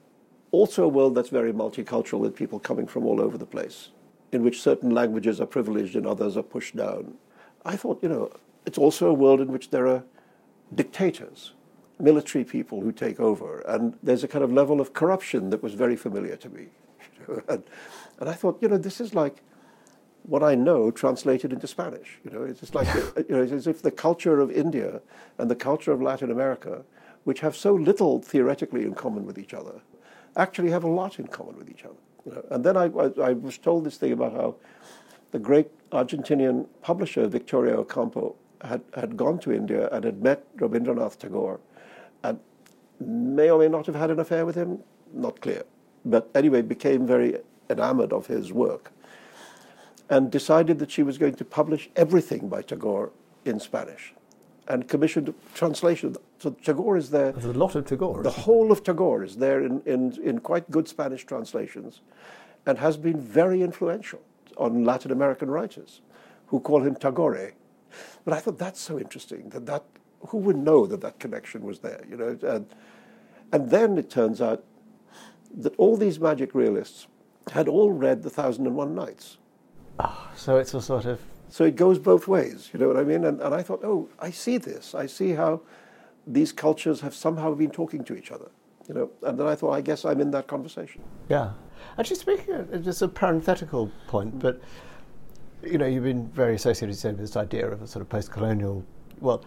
Also 0.50 0.84
a 0.84 0.88
world 0.88 1.14
that's 1.14 1.30
very 1.30 1.52
multicultural 1.52 2.18
with 2.18 2.36
people 2.36 2.58
coming 2.58 2.86
from 2.86 3.06
all 3.06 3.20
over 3.20 3.38
the 3.38 3.46
place 3.46 3.88
in 4.32 4.42
which 4.42 4.60
certain 4.60 4.90
languages 4.90 5.40
are 5.40 5.46
privileged 5.46 5.94
and 5.94 6.06
others 6.06 6.36
are 6.36 6.42
pushed 6.42 6.74
down. 6.76 7.14
I 7.64 7.76
thought, 7.76 8.02
you 8.02 8.08
know, 8.08 8.32
it's 8.66 8.78
also 8.78 9.08
a 9.08 9.14
world 9.14 9.40
in 9.40 9.52
which 9.52 9.70
there 9.70 9.86
are 9.86 10.02
dictators, 10.74 11.52
military 12.00 12.44
people 12.44 12.80
who 12.80 12.92
take 12.92 13.20
over, 13.20 13.60
and 13.60 13.94
there's 14.02 14.24
a 14.24 14.28
kind 14.28 14.42
of 14.42 14.52
level 14.52 14.80
of 14.80 14.94
corruption 14.94 15.50
that 15.50 15.62
was 15.62 15.74
very 15.74 15.96
familiar 15.96 16.36
to 16.36 16.48
me. 16.48 16.66
and, 17.48 17.62
and 18.22 18.30
I 18.30 18.34
thought, 18.34 18.58
you 18.62 18.68
know, 18.68 18.78
this 18.78 19.00
is 19.00 19.16
like 19.16 19.42
what 20.22 20.44
I 20.44 20.54
know 20.54 20.92
translated 20.92 21.52
into 21.52 21.66
Spanish. 21.66 22.20
You 22.24 22.30
know, 22.30 22.44
it's 22.44 22.60
just 22.60 22.72
like 22.72 22.86
you 23.16 23.34
know, 23.34 23.42
it's 23.42 23.50
as 23.50 23.66
if 23.66 23.82
the 23.82 23.90
culture 23.90 24.38
of 24.38 24.48
India 24.48 25.00
and 25.38 25.50
the 25.50 25.56
culture 25.56 25.90
of 25.90 26.00
Latin 26.00 26.30
America, 26.30 26.84
which 27.24 27.40
have 27.40 27.56
so 27.56 27.74
little 27.74 28.22
theoretically 28.22 28.84
in 28.84 28.94
common 28.94 29.26
with 29.26 29.40
each 29.40 29.52
other, 29.52 29.80
actually 30.36 30.70
have 30.70 30.84
a 30.84 30.88
lot 30.88 31.18
in 31.18 31.26
common 31.26 31.56
with 31.58 31.68
each 31.68 31.84
other. 31.84 31.96
You 32.24 32.34
know, 32.34 32.44
and 32.52 32.62
then 32.62 32.76
I, 32.76 32.84
I, 32.84 33.30
I, 33.30 33.32
was 33.32 33.58
told 33.58 33.82
this 33.82 33.96
thing 33.96 34.12
about 34.12 34.34
how 34.34 34.54
the 35.32 35.40
great 35.40 35.68
Argentinian 35.90 36.68
publisher 36.80 37.26
Victoria 37.26 37.76
Ocampo 37.76 38.36
had, 38.62 38.82
had 38.94 39.16
gone 39.16 39.40
to 39.40 39.50
India 39.50 39.88
and 39.90 40.04
had 40.04 40.22
met 40.22 40.56
Rabindranath 40.58 41.18
Tagore 41.18 41.58
and 42.22 42.38
may 43.00 43.50
or 43.50 43.58
may 43.58 43.66
not 43.66 43.86
have 43.86 43.96
had 43.96 44.12
an 44.12 44.20
affair 44.20 44.46
with 44.46 44.54
him, 44.54 44.78
not 45.12 45.40
clear. 45.40 45.64
But 46.04 46.30
anyway, 46.36 46.62
became 46.62 47.04
very 47.04 47.38
enamored 47.72 48.12
of 48.12 48.26
his 48.26 48.52
work 48.52 48.92
and 50.08 50.30
decided 50.30 50.78
that 50.78 50.90
she 50.90 51.02
was 51.02 51.18
going 51.18 51.34
to 51.34 51.44
publish 51.44 51.88
everything 51.96 52.48
by 52.48 52.62
Tagore 52.62 53.10
in 53.44 53.58
Spanish 53.58 54.12
and 54.68 54.86
commissioned 54.88 55.34
translation. 55.54 56.16
So 56.38 56.50
Tagore 56.50 56.96
is 56.96 57.10
there. 57.10 57.32
There's 57.32 57.56
a 57.56 57.58
lot 57.58 57.74
of 57.74 57.86
Tagore. 57.86 58.22
The 58.22 58.30
whole 58.30 58.70
of 58.70 58.84
Tagore 58.84 59.24
is 59.24 59.36
there 59.36 59.64
in, 59.64 59.82
in, 59.86 60.20
in 60.22 60.40
quite 60.40 60.70
good 60.70 60.86
Spanish 60.86 61.24
translations 61.24 62.00
and 62.66 62.78
has 62.78 62.96
been 62.96 63.20
very 63.20 63.62
influential 63.62 64.20
on 64.56 64.84
Latin 64.84 65.10
American 65.10 65.50
writers 65.50 66.00
who 66.46 66.60
call 66.60 66.82
him 66.82 66.94
Tagore. 66.94 67.52
But 68.24 68.34
I 68.34 68.40
thought 68.40 68.58
that's 68.58 68.80
so 68.80 68.98
interesting 68.98 69.48
that 69.50 69.66
that 69.66 69.84
who 70.28 70.38
would 70.38 70.56
know 70.56 70.86
that 70.86 71.00
that 71.00 71.18
connection 71.18 71.62
was 71.62 71.80
there, 71.80 72.04
you 72.08 72.16
know? 72.16 72.38
And, 72.42 72.66
and 73.52 73.70
then 73.70 73.98
it 73.98 74.10
turns 74.10 74.40
out 74.40 74.64
that 75.56 75.74
all 75.76 75.96
these 75.96 76.20
magic 76.20 76.54
realists 76.54 77.06
had 77.50 77.68
all 77.68 77.90
read 77.90 78.22
The 78.22 78.30
Thousand 78.30 78.66
and 78.66 78.76
One 78.76 78.94
Nights. 78.94 79.38
Oh, 79.98 80.30
so 80.36 80.56
it's 80.56 80.74
a 80.74 80.80
sort 80.80 81.04
of 81.04 81.20
so 81.52 81.64
it 81.64 81.76
goes 81.76 81.98
both 81.98 82.28
ways, 82.28 82.70
you 82.72 82.80
know 82.80 82.88
what 82.88 82.96
I 82.96 83.04
mean? 83.04 83.24
And, 83.24 83.38
and 83.42 83.54
I 83.54 83.62
thought, 83.62 83.84
oh, 83.84 84.08
I 84.18 84.30
see 84.30 84.56
this. 84.56 84.94
I 84.94 85.04
see 85.04 85.32
how 85.32 85.60
these 86.26 86.50
cultures 86.50 87.02
have 87.02 87.14
somehow 87.14 87.52
been 87.52 87.70
talking 87.70 88.04
to 88.04 88.16
each 88.16 88.30
other. 88.30 88.50
You 88.88 88.94
know, 88.94 89.10
and 89.22 89.38
then 89.38 89.46
I 89.46 89.54
thought, 89.54 89.72
I 89.72 89.82
guess 89.82 90.06
I'm 90.06 90.22
in 90.22 90.30
that 90.30 90.46
conversation. 90.46 91.02
Yeah. 91.28 91.52
Actually, 91.98 92.16
speaking 92.16 92.54
of 92.54 92.82
just 92.82 93.02
a 93.02 93.08
parenthetical 93.08 93.90
point, 94.06 94.38
but 94.38 94.62
you 95.62 95.76
know, 95.76 95.84
you've 95.86 96.04
been 96.04 96.26
very 96.28 96.54
associated, 96.54 96.88
with 96.88 97.18
this 97.18 97.36
idea 97.36 97.68
of 97.68 97.82
a 97.82 97.86
sort 97.86 98.00
of 98.00 98.08
post-colonial, 98.08 98.82
well, 99.20 99.44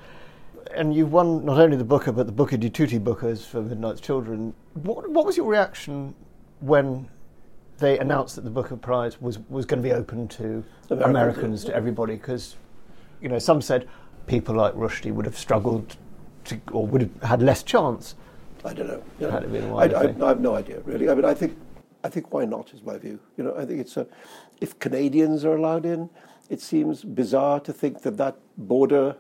and 0.76 0.94
you've 0.94 1.12
won 1.12 1.44
not 1.44 1.60
only 1.60 1.76
the 1.76 1.84
Booker 1.84 2.12
but 2.12 2.28
the 2.28 2.32
Booker 2.32 2.58
di 2.58 2.70
Tutti 2.70 3.00
Bookers 3.00 3.46
for 3.46 3.64
Midnight's 3.64 4.00
Children. 4.00 4.54
What, 4.74 5.10
what 5.10 5.26
was 5.26 5.38
your 5.38 5.48
reaction 5.48 6.14
when 6.60 7.10
they 7.78 8.00
announced 8.00 8.36
that 8.36 8.44
the 8.44 8.50
Booker 8.50 8.78
Prize 8.78 9.22
was, 9.22 9.40
was 9.50 9.66
going 9.66 9.82
to 9.82 9.88
be 9.88 9.94
open 9.94 10.28
to 10.30 10.64
Americans, 10.90 11.10
Americans 11.10 11.66
to 11.66 11.76
everybody? 11.76 12.16
Because, 12.16 12.56
you 13.22 13.30
know, 13.30 13.40
some 13.40 13.62
said 13.62 13.88
people 14.28 14.56
like 14.56 14.74
Rushdie 14.74 15.12
would 15.12 15.26
have 15.26 15.38
struggled 15.38 15.98
to, 16.46 16.60
or 16.72 16.86
would 16.88 17.02
have 17.02 17.24
had 17.24 17.42
less 17.42 17.64
chance. 17.64 18.16
I 18.64 18.74
don't 18.74 18.88
know. 18.88 19.04
You 19.20 19.28
know 19.28 19.78
I, 19.78 19.86
I, 19.86 20.04
I, 20.04 20.28
have 20.28 20.40
no 20.40 20.56
idea, 20.56 20.80
really. 20.82 21.10
I 21.10 21.16
mean, 21.16 21.26
I 21.26 21.34
think, 21.34 21.58
I 22.04 22.10
think 22.10 22.34
why 22.34 22.46
not 22.46 22.74
is 22.74 22.82
my 22.82 22.98
view. 22.98 23.20
You 23.38 23.44
know, 23.44 23.56
I 23.56 23.66
think 23.66 23.80
it's 23.80 23.98
a, 23.98 24.08
if 24.62 24.80
Canadians 24.80 25.46
are 25.46 25.56
allowed 25.56 25.86
in, 25.86 26.10
it 26.50 26.62
seems 26.62 27.04
bizarre 27.04 27.60
to 27.62 27.74
think 27.74 28.02
that 28.04 28.18
that 28.18 28.38
border 28.58 29.16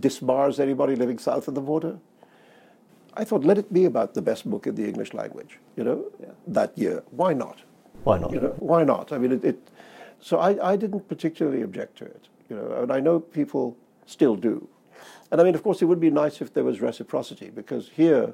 disbars 0.00 0.58
anybody 0.58 0.96
living 0.96 1.18
south 1.18 1.48
of 1.48 1.54
the 1.54 1.60
border. 1.60 1.98
I 3.16 3.24
thought, 3.24 3.44
let 3.44 3.58
it 3.58 3.72
be 3.72 3.84
about 3.84 4.14
the 4.14 4.22
best 4.22 4.48
book 4.50 4.66
in 4.66 4.74
the 4.74 4.84
English 4.84 5.14
language, 5.14 5.60
you 5.76 5.84
know, 5.84 6.06
yeah. 6.20 6.30
that 6.48 6.76
year. 6.76 7.02
Why 7.10 7.32
not? 7.32 7.62
Why 8.04 8.18
not? 8.18 8.32
You 8.32 8.40
know, 8.40 8.54
why 8.58 8.84
not? 8.84 9.12
I 9.12 9.18
mean, 9.18 9.32
it. 9.32 9.44
it 9.44 9.58
so 10.20 10.38
I, 10.38 10.72
I 10.72 10.76
didn't 10.76 11.08
particularly 11.08 11.62
object 11.62 11.98
to 11.98 12.04
it, 12.04 12.28
you 12.48 12.56
know, 12.56 12.82
and 12.82 12.90
I 12.90 13.00
know 13.00 13.20
people 13.20 13.76
still 14.06 14.36
do. 14.36 14.68
And 15.30 15.40
I 15.40 15.44
mean, 15.44 15.54
of 15.54 15.62
course, 15.62 15.82
it 15.82 15.86
would 15.86 16.00
be 16.00 16.10
nice 16.10 16.40
if 16.40 16.54
there 16.54 16.64
was 16.64 16.80
reciprocity, 16.80 17.50
because 17.50 17.90
here, 17.90 18.32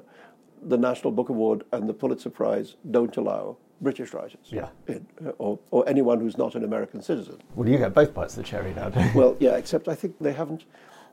the 0.61 0.77
National 0.77 1.11
Book 1.11 1.29
Award 1.29 1.63
and 1.71 1.89
the 1.89 1.93
Pulitzer 1.93 2.29
Prize 2.29 2.75
don't 2.91 3.17
allow 3.17 3.57
British 3.81 4.13
writers, 4.13 4.45
yeah, 4.45 4.69
in, 4.87 5.05
uh, 5.25 5.31
or, 5.39 5.57
or 5.71 5.89
anyone 5.89 6.19
who's 6.19 6.37
not 6.37 6.53
an 6.53 6.63
American 6.63 7.01
citizen. 7.01 7.41
Well, 7.55 7.67
you 7.67 7.77
get 7.77 7.93
both 7.93 8.13
bites 8.13 8.37
of 8.37 8.43
the 8.43 8.49
cherry 8.49 8.73
now, 8.75 8.89
don't 8.89 9.05
you? 9.05 9.19
Well, 9.19 9.35
yeah, 9.39 9.55
except 9.57 9.87
I 9.87 9.95
think 9.95 10.19
they 10.19 10.33
haven't 10.33 10.65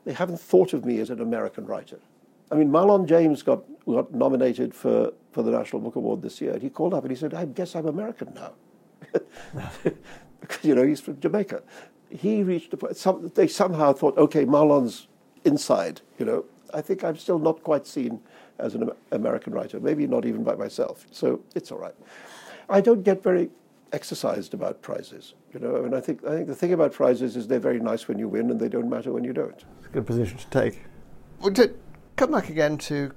they 0.05 0.13
haven't 0.13 0.39
thought 0.39 0.73
of 0.73 0.85
me 0.85 0.99
as 0.99 1.09
an 1.09 1.19
American 1.19 1.65
writer. 1.65 1.99
I 2.51 2.55
mean, 2.55 2.69
Marlon 2.69 3.07
James 3.07 3.43
got, 3.43 3.63
got 3.85 4.13
nominated 4.13 4.73
for, 4.73 5.13
for 5.31 5.43
the 5.43 5.51
National 5.51 5.81
Book 5.81 5.95
Award 5.95 6.21
this 6.21 6.41
year, 6.41 6.53
and 6.53 6.61
he 6.61 6.69
called 6.69 6.93
up 6.93 7.03
and 7.03 7.11
he 7.11 7.17
said, 7.17 7.33
I 7.33 7.45
guess 7.45 7.75
I'm 7.75 7.87
American 7.87 8.33
now. 8.33 8.53
because, 10.41 10.63
you 10.63 10.75
know, 10.75 10.85
he's 10.85 10.99
from 10.99 11.19
Jamaica. 11.19 11.63
He 12.09 12.43
reached 12.43 12.73
a 12.73 12.77
point, 12.77 12.97
some, 12.97 13.31
they 13.35 13.47
somehow 13.47 13.93
thought, 13.93 14.17
okay, 14.17 14.45
Marlon's 14.45 15.07
inside, 15.45 16.01
you 16.17 16.25
know. 16.25 16.45
I 16.73 16.81
think 16.81 17.03
I'm 17.03 17.17
still 17.17 17.39
not 17.39 17.63
quite 17.63 17.87
seen 17.87 18.19
as 18.59 18.75
an 18.75 18.91
American 19.11 19.53
writer, 19.53 19.79
maybe 19.79 20.05
not 20.05 20.25
even 20.25 20.43
by 20.43 20.55
myself. 20.55 21.05
So 21.11 21.41
it's 21.55 21.71
all 21.71 21.79
right. 21.79 21.95
I 22.69 22.81
don't 22.81 23.03
get 23.03 23.23
very 23.23 23.49
exercised 23.91 24.53
about 24.53 24.81
prizes. 24.81 25.33
You 25.53 25.59
know, 25.59 25.77
I 25.77 25.81
mean, 25.81 25.93
I 25.93 25.99
think 25.99 26.23
I 26.25 26.35
think 26.35 26.47
the 26.47 26.55
thing 26.55 26.73
about 26.73 26.93
prizes 26.93 27.35
is 27.35 27.47
they're 27.47 27.59
very 27.59 27.79
nice 27.79 28.07
when 28.07 28.19
you 28.19 28.27
win, 28.27 28.51
and 28.51 28.59
they 28.59 28.69
don't 28.69 28.89
matter 28.89 29.11
when 29.11 29.23
you 29.23 29.33
don't. 29.33 29.63
It's 29.79 29.87
a 29.87 29.89
good 29.89 30.05
position 30.05 30.37
to 30.37 30.47
take. 30.49 30.83
Well, 31.39 31.53
to 31.53 31.73
come 32.15 32.31
back 32.31 32.49
again 32.49 32.77
to 32.79 33.13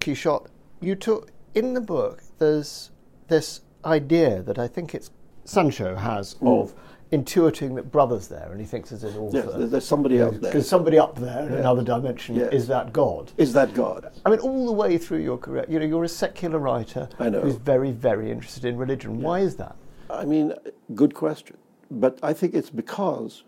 Quichotte, 0.00 0.46
you 0.80 0.94
took 0.94 1.30
in 1.54 1.74
the 1.74 1.80
book. 1.80 2.22
There's 2.38 2.90
this 3.28 3.60
idea 3.84 4.42
that 4.42 4.58
I 4.58 4.68
think 4.68 4.94
it's 4.94 5.10
Sancho 5.44 5.96
has 5.96 6.34
mm. 6.34 6.62
of 6.62 6.74
intuiting 7.12 7.74
that 7.74 7.90
brother's 7.90 8.28
there, 8.28 8.50
and 8.52 8.60
he 8.60 8.66
thinks 8.66 8.92
as 8.92 9.02
an 9.02 9.16
author, 9.16 9.58
yes, 9.58 9.70
there's 9.70 9.84
somebody 9.84 10.18
else 10.18 10.38
there. 10.38 10.52
Because 10.52 10.68
somebody 10.68 10.98
up 10.98 11.18
there 11.18 11.46
in 11.46 11.52
yeah. 11.52 11.58
another 11.58 11.82
dimension 11.82 12.36
yeah. 12.36 12.44
is 12.44 12.68
that 12.68 12.92
God. 12.92 13.32
Is 13.36 13.52
that 13.54 13.74
God? 13.74 14.12
I 14.24 14.30
mean, 14.30 14.38
all 14.38 14.66
the 14.66 14.72
way 14.72 14.96
through 14.96 15.18
your 15.18 15.36
career, 15.36 15.66
you 15.68 15.80
know, 15.80 15.86
you're 15.86 16.04
a 16.04 16.08
secular 16.08 16.58
writer 16.58 17.08
who's 17.18 17.56
very, 17.56 17.90
very 17.90 18.30
interested 18.30 18.64
in 18.64 18.76
religion. 18.76 19.18
Yeah. 19.18 19.26
Why 19.26 19.40
is 19.40 19.56
that? 19.56 19.76
I 20.08 20.24
mean, 20.24 20.54
good 20.94 21.14
question. 21.14 21.56
But 21.90 22.18
I 22.22 22.32
think 22.32 22.54
it's 22.54 22.70
because 22.70 23.42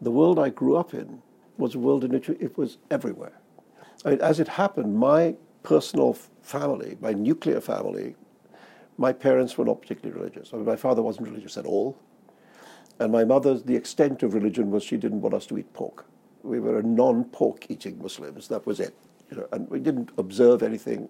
the 0.00 0.10
world 0.10 0.38
I 0.38 0.48
grew 0.48 0.76
up 0.76 0.94
in 0.94 1.22
was 1.58 1.76
a 1.76 1.78
world 1.78 2.02
in 2.04 2.10
which 2.10 2.28
it 2.28 2.58
was 2.58 2.78
everywhere. 2.90 3.40
I 4.04 4.10
mean, 4.10 4.20
as 4.20 4.40
it 4.40 4.48
happened, 4.48 4.96
my 4.96 5.36
personal 5.68 6.14
family, 6.42 6.96
my 7.00 7.12
nuclear 7.12 7.60
family, 7.60 8.16
my 8.96 9.12
parents 9.12 9.56
were 9.56 9.64
not 9.64 9.80
particularly 9.82 10.18
religious. 10.18 10.52
I 10.52 10.56
mean, 10.56 10.66
my 10.66 10.76
father 10.76 11.02
wasn't 11.02 11.28
religious 11.28 11.56
at 11.56 11.66
all. 11.66 11.96
And 12.98 13.12
my 13.12 13.24
mother's, 13.24 13.62
the 13.62 13.76
extent 13.76 14.22
of 14.22 14.34
religion 14.34 14.70
was 14.70 14.82
she 14.82 14.96
didn't 14.96 15.20
want 15.20 15.34
us 15.34 15.46
to 15.46 15.58
eat 15.58 15.72
pork. 15.72 16.06
We 16.42 16.58
were 16.58 16.78
a 16.78 16.82
non-pork 16.82 17.70
eating 17.70 18.00
Muslims. 18.02 18.48
That 18.48 18.66
was 18.66 18.80
it. 18.80 18.94
You 19.30 19.36
know, 19.36 19.48
and 19.52 19.68
we 19.68 19.78
didn't 19.78 20.10
observe 20.16 20.62
anything 20.62 21.08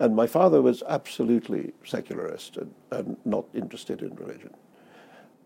and 0.00 0.16
my 0.16 0.26
father 0.26 0.62
was 0.62 0.82
absolutely 0.88 1.72
secularist 1.84 2.56
and, 2.56 2.74
and 2.90 3.16
not 3.26 3.44
interested 3.54 4.00
in 4.00 4.16
religion, 4.16 4.50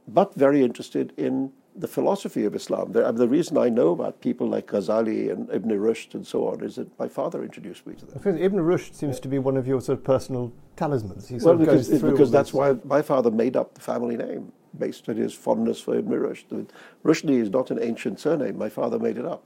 but 0.07 0.33
very 0.37 0.63
interested 0.63 1.13
in 1.17 1.53
the 1.77 1.89
philosophy 1.89 2.45
of 2.45 2.55
Islam. 2.55 2.93
The, 2.93 3.11
the, 3.13 3.27
reason 3.29 3.59
I 3.59 3.69
know 3.69 3.91
about 3.91 4.21
people 4.21 4.49
like 4.49 4.69
Ghazali 4.69 5.31
and 5.33 5.51
Ibn 5.51 5.71
Rushd 5.71 6.15
and 6.15 6.27
so 6.27 6.47
on 6.49 6.63
is 6.63 6.77
that 6.77 6.97
my 6.99 7.09
father 7.09 7.43
introduced 7.43 7.87
me 7.87 7.95
to 7.97 8.07
them. 8.07 8.39
Ibn 8.39 8.59
Rushd 8.61 8.95
seems 8.95 9.19
to 9.21 9.29
be 9.29 9.39
one 9.39 9.57
of 9.57 9.67
your 9.67 9.81
sort 9.81 9.99
of 9.99 10.05
personal 10.05 10.53
talismans. 10.77 11.29
He 11.29 11.37
well, 11.39 11.57
because, 11.57 11.89
because 11.89 12.31
that's 12.31 12.53
why 12.53 12.77
my 12.85 13.03
father 13.03 13.31
made 13.31 13.57
up 13.57 13.75
the 13.75 13.81
family 13.81 14.17
name 14.17 14.53
based 14.79 15.09
on 15.09 15.17
his 15.17 15.35
fondness 15.35 15.81
for 15.81 15.97
Ibn 15.97 16.13
Rushd. 16.13 16.69
Rushdie 17.05 17.41
is 17.41 17.51
not 17.51 17.71
an 17.71 17.83
ancient 17.83 18.21
surname. 18.21 18.57
My 18.57 18.69
father 18.69 18.99
made 18.99 19.19
it 19.19 19.25
up. 19.25 19.43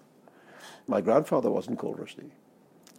My 0.86 1.00
grandfather 1.00 1.50
wasn't 1.50 1.78
called 1.78 1.98
Rushdie. 1.98 2.30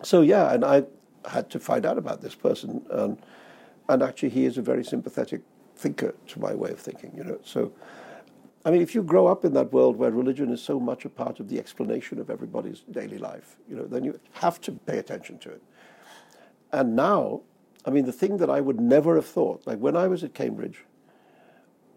So 0.03 0.21
yeah, 0.21 0.53
and 0.53 0.65
I, 0.65 0.83
had 1.27 1.49
to 1.49 1.59
find 1.59 1.85
out 1.85 1.97
about 1.97 2.21
this 2.21 2.35
person, 2.35 2.81
and 2.89 3.17
and 3.87 4.03
actually 4.03 4.29
he 4.29 4.45
is 4.45 4.57
a 4.57 4.61
very 4.61 4.83
sympathetic 4.83 5.41
thinker 5.75 6.13
to 6.27 6.39
my 6.39 6.53
way 6.53 6.71
of 6.71 6.79
thinking. 6.79 7.11
You 7.15 7.23
know, 7.23 7.39
so 7.43 7.71
I 8.65 8.71
mean, 8.71 8.81
if 8.81 8.93
you 8.93 9.01
grow 9.01 9.27
up 9.27 9.45
in 9.45 9.53
that 9.53 9.71
world 9.71 9.95
where 9.95 10.11
religion 10.11 10.51
is 10.51 10.61
so 10.61 10.79
much 10.79 11.05
a 11.05 11.09
part 11.09 11.39
of 11.39 11.47
the 11.47 11.57
explanation 11.59 12.19
of 12.19 12.29
everybody's 12.29 12.81
daily 12.91 13.17
life, 13.17 13.55
you 13.69 13.75
know, 13.75 13.85
then 13.85 14.03
you 14.03 14.19
have 14.33 14.59
to 14.61 14.73
pay 14.73 14.97
attention 14.97 15.39
to 15.39 15.49
it. 15.49 15.63
And 16.71 16.95
now, 16.95 17.41
I 17.85 17.89
mean, 17.89 18.05
the 18.05 18.11
thing 18.11 18.37
that 18.37 18.49
I 18.49 18.59
would 18.59 18.79
never 18.79 19.15
have 19.15 19.25
thought, 19.25 19.65
like 19.65 19.79
when 19.79 19.95
I 19.95 20.07
was 20.07 20.23
at 20.23 20.33
Cambridge, 20.33 20.83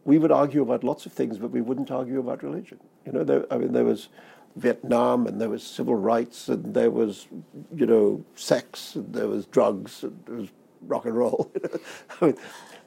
we 0.05 0.19
would 0.19 0.33
argue 0.33 0.63
about 0.63 0.85
lots 0.85 1.07
of 1.07 1.13
things, 1.13 1.39
but 1.39 1.51
we 1.51 1.61
wouldn't 1.61 1.91
argue 1.91 2.21
about 2.21 2.43
religion. 2.43 2.79
You 3.07 3.13
know, 3.13 3.25
there, 3.25 3.53
I 3.53 3.59
mean, 3.59 3.73
there 3.73 3.85
was 3.85 4.09
Vietnam, 4.57 5.27
and 5.27 5.41
there 5.41 5.49
was 5.49 5.63
civil 5.63 5.95
rights, 5.95 6.49
and 6.49 6.75
there 6.75 6.91
was, 6.91 7.27
you 7.75 7.87
know, 7.87 8.25
sex, 8.35 8.97
and 8.97 9.13
there 9.15 9.29
was 9.29 9.47
drugs, 9.47 10.03
and 10.03 10.21
there 10.27 10.37
was 10.37 10.49
rock 10.83 11.07
and 11.07 11.17
roll. 11.17 11.51
I 12.21 12.27
mean, 12.27 12.37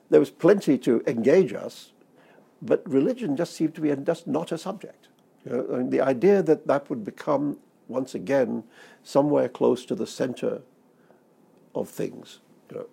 there 0.09 0.19
was 0.19 0.29
plenty 0.29 0.77
to 0.79 1.01
engage 1.07 1.53
us, 1.53 1.91
but 2.65 2.87
religion 2.89 3.35
just 3.35 3.53
seemed 3.53 3.75
to 3.75 3.81
be 3.81 3.95
just 4.03 4.27
not 4.27 4.51
a 4.51 4.57
subject. 4.57 5.07
You 5.45 5.51
know, 5.51 5.67
I 5.73 5.77
mean, 5.77 5.89
the 5.89 6.01
idea 6.01 6.41
that 6.43 6.67
that 6.67 6.89
would 6.89 7.03
become 7.03 7.59
once 7.87 8.15
again 8.15 8.63
somewhere 9.03 9.47
close 9.47 9.85
to 9.85 9.95
the 9.95 10.07
center 10.07 10.61
of 11.75 11.89
things, 11.89 12.39
you 12.69 12.77
know, 12.77 12.87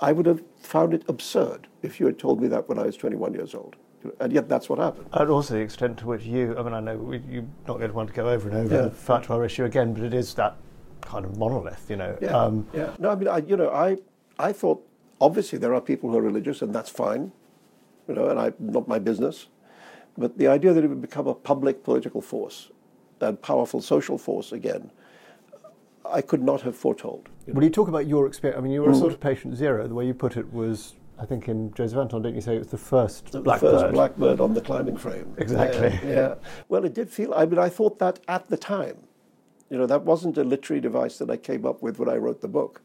I 0.00 0.12
would 0.12 0.26
have 0.26 0.42
found 0.58 0.94
it 0.94 1.04
absurd 1.06 1.68
if 1.82 2.00
you 2.00 2.06
had 2.06 2.18
told 2.18 2.40
me 2.40 2.48
that 2.48 2.68
when 2.68 2.78
I 2.78 2.82
was 2.82 2.96
21 2.96 3.34
years 3.34 3.54
old 3.54 3.76
and 4.20 4.32
yet 4.32 4.48
that's 4.48 4.68
what 4.68 4.78
happened. 4.78 5.08
And 5.12 5.30
also 5.30 5.54
the 5.54 5.60
extent 5.60 5.98
to 5.98 6.06
which 6.06 6.24
you, 6.24 6.56
I 6.58 6.62
mean, 6.62 6.74
I 6.74 6.80
know 6.80 6.96
we, 6.96 7.18
you're 7.28 7.46
not 7.66 7.78
going 7.78 7.90
to 7.90 7.96
want 7.96 8.08
to 8.08 8.14
go 8.14 8.28
over 8.28 8.48
and 8.48 8.58
over 8.58 8.74
yeah. 8.74 8.82
the 8.82 8.90
fatwa 8.90 9.44
issue 9.44 9.64
again, 9.64 9.94
but 9.94 10.02
it 10.02 10.14
is 10.14 10.34
that 10.34 10.56
kind 11.00 11.24
of 11.24 11.36
monolith, 11.36 11.88
you 11.88 11.96
know. 11.96 12.16
Yeah, 12.20 12.28
um, 12.36 12.66
yeah. 12.72 12.94
No, 12.98 13.10
I 13.10 13.14
mean, 13.14 13.28
I, 13.28 13.38
you 13.38 13.56
know, 13.56 13.70
I, 13.70 13.98
I 14.38 14.52
thought 14.52 14.84
obviously 15.20 15.58
there 15.58 15.74
are 15.74 15.80
people 15.80 16.10
who 16.10 16.18
are 16.18 16.22
religious, 16.22 16.62
and 16.62 16.74
that's 16.74 16.90
fine, 16.90 17.32
you 18.08 18.14
know, 18.14 18.28
and 18.28 18.38
I 18.38 18.52
not 18.58 18.88
my 18.88 18.98
business. 18.98 19.48
But 20.16 20.36
the 20.36 20.46
idea 20.46 20.72
that 20.74 20.84
it 20.84 20.88
would 20.88 21.00
become 21.00 21.26
a 21.26 21.34
public 21.34 21.82
political 21.84 22.20
force 22.20 22.70
and 23.20 23.40
powerful 23.40 23.80
social 23.80 24.18
force 24.18 24.52
again, 24.52 24.90
I 26.04 26.20
could 26.20 26.42
not 26.42 26.60
have 26.62 26.76
foretold. 26.76 27.28
You 27.46 27.52
know? 27.52 27.56
When 27.56 27.64
you 27.64 27.70
talk 27.70 27.88
about 27.88 28.06
your 28.06 28.26
experience, 28.26 28.58
I 28.58 28.62
mean, 28.62 28.72
you 28.72 28.82
were 28.82 28.88
mm. 28.88 28.96
a 28.96 28.98
sort 28.98 29.12
of 29.12 29.20
patient 29.20 29.56
zero. 29.56 29.86
The 29.88 29.94
way 29.94 30.06
you 30.06 30.14
put 30.14 30.36
it 30.36 30.52
was 30.52 30.94
I 31.22 31.24
think 31.24 31.48
in 31.48 31.72
Joseph 31.74 31.98
Anton, 31.98 32.22
didn't 32.22 32.34
you 32.34 32.40
say 32.40 32.56
it 32.56 32.58
was 32.58 32.68
the 32.68 32.78
first 32.78 33.30
the 33.30 33.40
blackbird? 33.40 33.80
first 33.80 33.94
blackbird 33.94 34.40
on 34.40 34.54
the 34.54 34.60
climbing 34.60 34.96
frame. 34.96 35.34
Exactly. 35.38 35.98
Yeah, 36.08 36.14
yeah. 36.14 36.34
Well, 36.68 36.84
it 36.84 36.94
did 36.94 37.10
feel. 37.10 37.32
I 37.34 37.46
mean, 37.46 37.60
I 37.60 37.68
thought 37.68 37.98
that 38.00 38.18
at 38.28 38.48
the 38.48 38.56
time. 38.56 38.96
You 39.70 39.78
know, 39.78 39.86
that 39.86 40.02
wasn't 40.02 40.36
a 40.36 40.44
literary 40.44 40.82
device 40.82 41.16
that 41.16 41.30
I 41.30 41.38
came 41.38 41.64
up 41.64 41.80
with 41.80 41.98
when 41.98 42.08
I 42.08 42.16
wrote 42.16 42.42
the 42.42 42.48
book. 42.48 42.82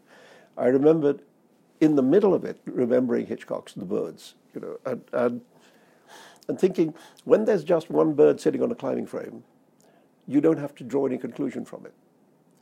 I 0.55 0.67
remembered, 0.67 1.21
in 1.81 1.97
the 1.97 2.01
middle 2.01 2.33
of 2.33 2.45
it, 2.45 2.61
remembering 2.65 3.25
Hitchcock's 3.25 3.73
*The 3.73 3.83
Birds*. 3.83 4.35
You 4.57 4.61
know, 4.61 4.91
and 4.91 5.01
and, 5.13 5.41
and 6.47 6.59
thinking 6.59 6.95
when 7.25 7.45
there's 7.45 7.63
just 7.63 7.91
one 7.91 8.13
bird 8.13 8.39
sitting 8.39 8.63
on 8.63 8.71
a 8.71 8.75
climbing 8.75 9.05
frame, 9.05 9.43
you 10.27 10.41
don't 10.41 10.57
have 10.57 10.73
to 10.75 10.83
draw 10.83 11.05
any 11.05 11.19
conclusion 11.19 11.63
from 11.63 11.85
it. 11.85 11.93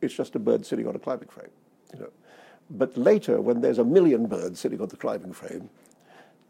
It's 0.01 0.13
just 0.13 0.35
a 0.35 0.39
bird 0.39 0.65
sitting 0.65 0.87
on 0.87 0.95
a 0.95 0.99
climbing 0.99 1.29
frame. 1.29 1.51
You 1.93 1.99
know. 2.01 2.09
But 2.69 2.97
later, 2.97 3.39
when 3.39 3.61
there's 3.61 3.77
a 3.77 3.85
million 3.85 4.27
birds 4.27 4.59
sitting 4.59 4.81
on 4.81 4.89
the 4.89 4.97
climbing 4.97 5.31
frame, 5.31 5.69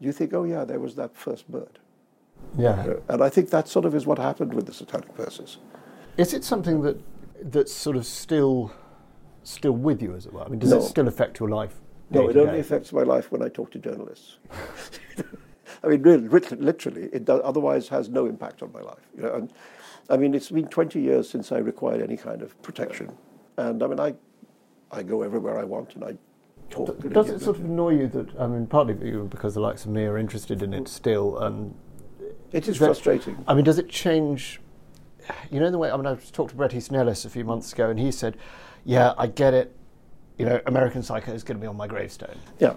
you 0.00 0.10
think, 0.10 0.34
oh 0.34 0.42
yeah, 0.42 0.64
there 0.64 0.80
was 0.80 0.96
that 0.96 1.16
first 1.16 1.48
bird. 1.48 1.78
Yeah. 2.58 2.70
Uh, 2.70 2.96
and 3.08 3.22
I 3.22 3.28
think 3.28 3.50
that 3.50 3.68
sort 3.68 3.84
of 3.84 3.94
is 3.94 4.04
what 4.04 4.18
happened 4.18 4.52
with 4.52 4.66
the 4.66 4.72
Satanic 4.72 5.14
Verses. 5.14 5.58
Is 6.16 6.34
it 6.34 6.42
something 6.42 6.82
that 6.82 6.98
that's 7.52 7.72
sort 7.72 7.96
of 7.96 8.04
still 8.04 8.72
still 9.44 9.76
with 9.76 10.02
you, 10.02 10.16
as 10.16 10.26
it 10.26 10.32
were? 10.32 10.42
I 10.42 10.48
mean, 10.48 10.58
does 10.58 10.70
no. 10.70 10.78
it 10.78 10.82
still 10.82 11.06
affect 11.06 11.38
your 11.38 11.48
life? 11.48 11.80
No, 12.10 12.28
it 12.28 12.36
only 12.36 12.60
affects 12.60 12.92
my 12.92 13.02
life 13.02 13.32
when 13.32 13.42
I 13.42 13.48
talk 13.48 13.70
to 13.72 13.78
journalists. 13.78 14.38
I 15.82 15.88
mean, 15.88 16.02
really, 16.02 16.28
literally, 16.28 17.08
it 17.12 17.24
does, 17.24 17.40
otherwise 17.44 17.88
has 17.88 18.08
no 18.08 18.26
impact 18.26 18.62
on 18.62 18.72
my 18.72 18.80
life. 18.80 19.06
You 19.16 19.22
know, 19.24 19.34
and 19.34 19.52
I 20.08 20.16
mean, 20.16 20.34
it's 20.34 20.50
been 20.50 20.68
20 20.68 21.00
years 21.00 21.28
since 21.28 21.52
I 21.52 21.58
required 21.58 22.00
any 22.00 22.16
kind 22.16 22.42
of 22.42 22.60
protection, 22.62 23.16
and 23.56 23.82
I 23.82 23.86
mean, 23.86 24.00
I, 24.00 24.14
I 24.90 25.02
go 25.02 25.22
everywhere 25.22 25.58
I 25.58 25.64
want, 25.64 25.94
and 25.94 26.04
I 26.04 26.16
talk. 26.70 26.98
Does 27.10 27.30
it 27.30 27.40
sort 27.40 27.58
of 27.58 27.64
annoy 27.64 27.98
you 27.98 28.08
that 28.08 28.28
I 28.38 28.46
mean, 28.46 28.66
partly 28.66 28.94
because 28.94 29.54
the 29.54 29.60
likes 29.60 29.84
of 29.84 29.90
me 29.90 30.04
are 30.04 30.18
interested 30.18 30.62
in 30.62 30.72
it 30.72 30.88
still, 30.88 31.38
and 31.38 31.74
it 32.52 32.68
is 32.68 32.76
frustrating. 32.76 33.42
I 33.46 33.54
mean, 33.54 33.64
does 33.64 33.78
it 33.78 33.88
change? 33.88 34.60
You 35.50 35.58
know 35.58 35.70
the 35.70 35.78
way 35.78 35.90
I 35.90 35.96
mean, 35.96 36.06
I 36.06 36.14
talked 36.14 36.50
to 36.50 36.56
Bret 36.56 36.72
Easton 36.72 36.96
Ellis 36.96 37.24
a 37.24 37.30
few 37.30 37.44
months 37.44 37.72
ago, 37.72 37.90
and 37.90 37.98
he 37.98 38.12
said, 38.12 38.36
"Yeah, 38.84 39.14
I 39.18 39.26
get 39.26 39.54
it. 39.54 39.75
You 40.38 40.46
know, 40.46 40.60
American 40.66 41.02
Psycho 41.02 41.32
is 41.32 41.42
going 41.42 41.56
to 41.56 41.60
be 41.60 41.66
on 41.66 41.76
my 41.76 41.86
gravestone." 41.86 42.36
Yeah. 42.58 42.74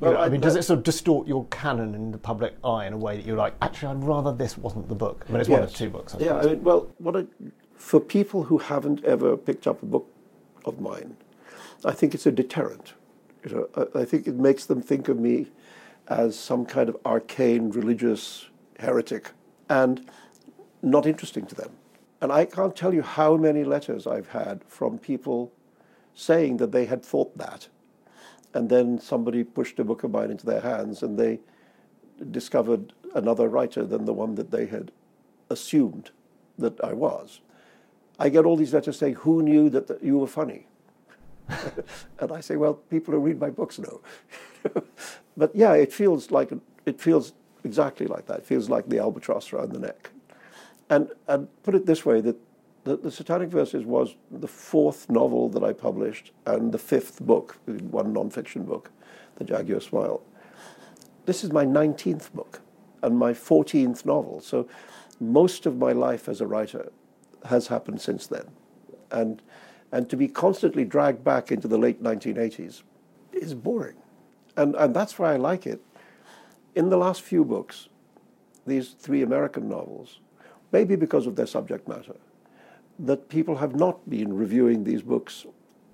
Well, 0.00 0.10
you 0.10 0.16
know, 0.16 0.22
I, 0.22 0.26
I, 0.26 0.28
mean, 0.28 0.40
does 0.40 0.56
it 0.56 0.64
sort 0.64 0.78
of 0.78 0.84
distort 0.84 1.28
your 1.28 1.46
canon 1.46 1.94
in 1.94 2.10
the 2.10 2.18
public 2.18 2.54
eye 2.64 2.86
in 2.86 2.92
a 2.92 2.96
way 2.96 3.16
that 3.16 3.24
you're 3.24 3.36
like, 3.36 3.54
actually, 3.62 3.92
I'd 3.92 4.02
rather 4.02 4.32
this 4.32 4.58
wasn't 4.58 4.88
the 4.88 4.94
book? 4.94 5.24
I 5.28 5.32
mean, 5.32 5.40
it's 5.40 5.48
yes. 5.48 5.58
one 5.58 5.68
of 5.68 5.74
two 5.74 5.88
books. 5.88 6.14
I 6.14 6.18
yeah, 6.18 6.36
I 6.36 6.46
mean, 6.46 6.64
well, 6.64 6.88
what 6.98 7.16
I, 7.16 7.26
for 7.76 8.00
people 8.00 8.44
who 8.44 8.58
haven't 8.58 9.04
ever 9.04 9.36
picked 9.36 9.66
up 9.66 9.82
a 9.82 9.86
book 9.86 10.08
of 10.64 10.80
mine, 10.80 11.16
I 11.84 11.92
think 11.92 12.14
it's 12.14 12.26
a 12.26 12.32
deterrent. 12.32 12.94
You 13.44 13.54
know, 13.54 13.88
I, 13.94 14.00
I 14.00 14.04
think 14.04 14.26
it 14.26 14.34
makes 14.34 14.66
them 14.66 14.82
think 14.82 15.08
of 15.08 15.18
me 15.18 15.46
as 16.08 16.38
some 16.38 16.66
kind 16.66 16.88
of 16.88 16.96
arcane 17.06 17.70
religious 17.70 18.46
heretic 18.80 19.30
and 19.68 20.08
not 20.82 21.06
interesting 21.06 21.46
to 21.46 21.54
them. 21.54 21.70
And 22.20 22.32
I 22.32 22.44
can't 22.44 22.74
tell 22.74 22.92
you 22.94 23.02
how 23.02 23.36
many 23.36 23.64
letters 23.64 24.06
I've 24.06 24.28
had 24.28 24.62
from 24.66 24.98
people 24.98 25.52
saying 26.14 26.58
that 26.58 26.72
they 26.72 26.86
had 26.86 27.04
thought 27.04 27.36
that 27.36 27.68
and 28.54 28.70
then 28.70 28.98
somebody 29.00 29.42
pushed 29.42 29.78
a 29.80 29.84
book 29.84 30.04
of 30.04 30.12
mine 30.12 30.30
into 30.30 30.46
their 30.46 30.60
hands 30.60 31.02
and 31.02 31.18
they 31.18 31.40
discovered 32.30 32.92
another 33.14 33.48
writer 33.48 33.84
than 33.84 34.04
the 34.04 34.12
one 34.12 34.36
that 34.36 34.52
they 34.52 34.66
had 34.66 34.92
assumed 35.50 36.12
that 36.56 36.82
I 36.82 36.92
was. 36.92 37.40
I 38.18 38.28
get 38.28 38.44
all 38.44 38.56
these 38.56 38.72
letters 38.72 38.96
saying, 38.96 39.14
Who 39.14 39.42
knew 39.42 39.68
that 39.70 40.02
you 40.02 40.18
were 40.18 40.28
funny? 40.28 40.68
and 42.18 42.32
I 42.32 42.40
say, 42.40 42.54
Well, 42.54 42.74
people 42.74 43.12
who 43.12 43.20
read 43.20 43.40
my 43.40 43.50
books 43.50 43.78
know. 43.80 44.00
but 45.36 45.54
yeah, 45.54 45.74
it 45.74 45.92
feels 45.92 46.30
like 46.30 46.52
it 46.86 47.00
feels 47.00 47.32
exactly 47.64 48.06
like 48.06 48.26
that. 48.26 48.38
It 48.38 48.46
feels 48.46 48.70
like 48.70 48.88
the 48.88 49.00
albatross 49.00 49.52
around 49.52 49.72
the 49.72 49.80
neck. 49.80 50.10
And, 50.90 51.10
and 51.26 51.48
put 51.62 51.74
it 51.74 51.86
this 51.86 52.04
way 52.06 52.20
that 52.20 52.36
the, 52.84 52.96
the, 52.96 53.10
Satanic 53.10 53.48
Verses 53.48 53.84
was 53.84 54.14
the 54.30 54.48
fourth 54.48 55.08
novel 55.10 55.48
that 55.50 55.64
I 55.64 55.72
published 55.72 56.32
and 56.46 56.70
the 56.70 56.78
fifth 56.78 57.20
book, 57.20 57.58
one 57.66 58.12
non-fiction 58.12 58.64
book, 58.64 58.90
The 59.36 59.44
Jaguar 59.44 59.80
Smile. 59.80 60.22
This 61.24 61.42
is 61.42 61.50
my 61.50 61.64
19th 61.64 62.32
book 62.32 62.60
and 63.02 63.18
my 63.18 63.32
14th 63.32 64.04
novel. 64.04 64.40
So 64.40 64.68
most 65.18 65.64
of 65.66 65.78
my 65.78 65.92
life 65.92 66.28
as 66.28 66.40
a 66.40 66.46
writer 66.46 66.90
has 67.46 67.68
happened 67.68 68.00
since 68.00 68.26
then. 68.26 68.44
And, 69.10 69.40
and 69.90 70.10
to 70.10 70.16
be 70.16 70.28
constantly 70.28 70.84
dragged 70.84 71.24
back 71.24 71.50
into 71.50 71.68
the 71.68 71.78
late 71.78 72.02
1980s 72.02 72.82
is 73.32 73.54
boring. 73.54 73.96
And, 74.56 74.74
and 74.76 74.94
that's 74.94 75.18
why 75.18 75.32
I 75.32 75.36
like 75.36 75.66
it. 75.66 75.80
In 76.74 76.90
the 76.90 76.96
last 76.96 77.22
few 77.22 77.44
books, 77.44 77.88
these 78.66 78.90
three 78.98 79.22
American 79.22 79.68
novels, 79.68 80.20
maybe 80.72 80.96
because 80.96 81.26
of 81.26 81.36
their 81.36 81.46
subject 81.46 81.88
matter, 81.88 82.16
that 82.98 83.28
people 83.28 83.56
have 83.56 83.74
not 83.74 84.08
been 84.08 84.32
reviewing 84.32 84.84
these 84.84 85.02
books 85.02 85.46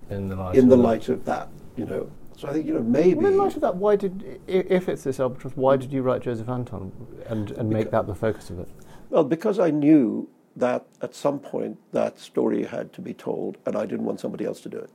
in 0.09 0.29
the 0.29 0.37
light, 0.37 0.57
in 0.57 0.69
the 0.69 0.77
light 0.77 1.09
of 1.09 1.25
that, 1.25 1.49
you 1.77 1.85
know. 1.85 2.11
So 2.37 2.49
I 2.49 2.53
think 2.53 2.67
you 2.67 2.75
know 2.75 2.83
maybe. 2.83 3.15
Well, 3.15 3.27
in 3.27 3.39
light 3.39 3.55
of 3.55 3.61
that, 3.63 3.77
why 3.77 3.97
did 3.97 4.41
if 4.47 4.89
it's 4.89 5.05
this 5.05 5.21
albatross, 5.21 5.57
why 5.57 5.77
did 5.77 5.93
you 5.93 6.03
write 6.03 6.23
Joseph 6.23 6.49
Anton 6.49 6.93
and 7.27 7.51
and 7.53 7.69
make 7.71 7.91
that 7.91 8.07
the 8.07 8.15
focus 8.15 8.51
of 8.51 8.59
it? 8.59 8.69
Well, 9.11 9.25
because 9.25 9.59
I 9.59 9.71
knew 9.71 10.29
that 10.57 10.87
at 11.01 11.15
some 11.15 11.39
point 11.39 11.79
that 11.93 12.19
story 12.19 12.65
had 12.65 12.93
to 12.95 13.01
be 13.01 13.15
told, 13.15 13.59
and 13.67 13.77
I 13.77 13.87
didn't 13.87 14.05
want 14.05 14.21
somebody 14.21 14.45
else 14.45 14.61
to 14.63 14.69
do 14.69 14.79
it. 14.79 14.91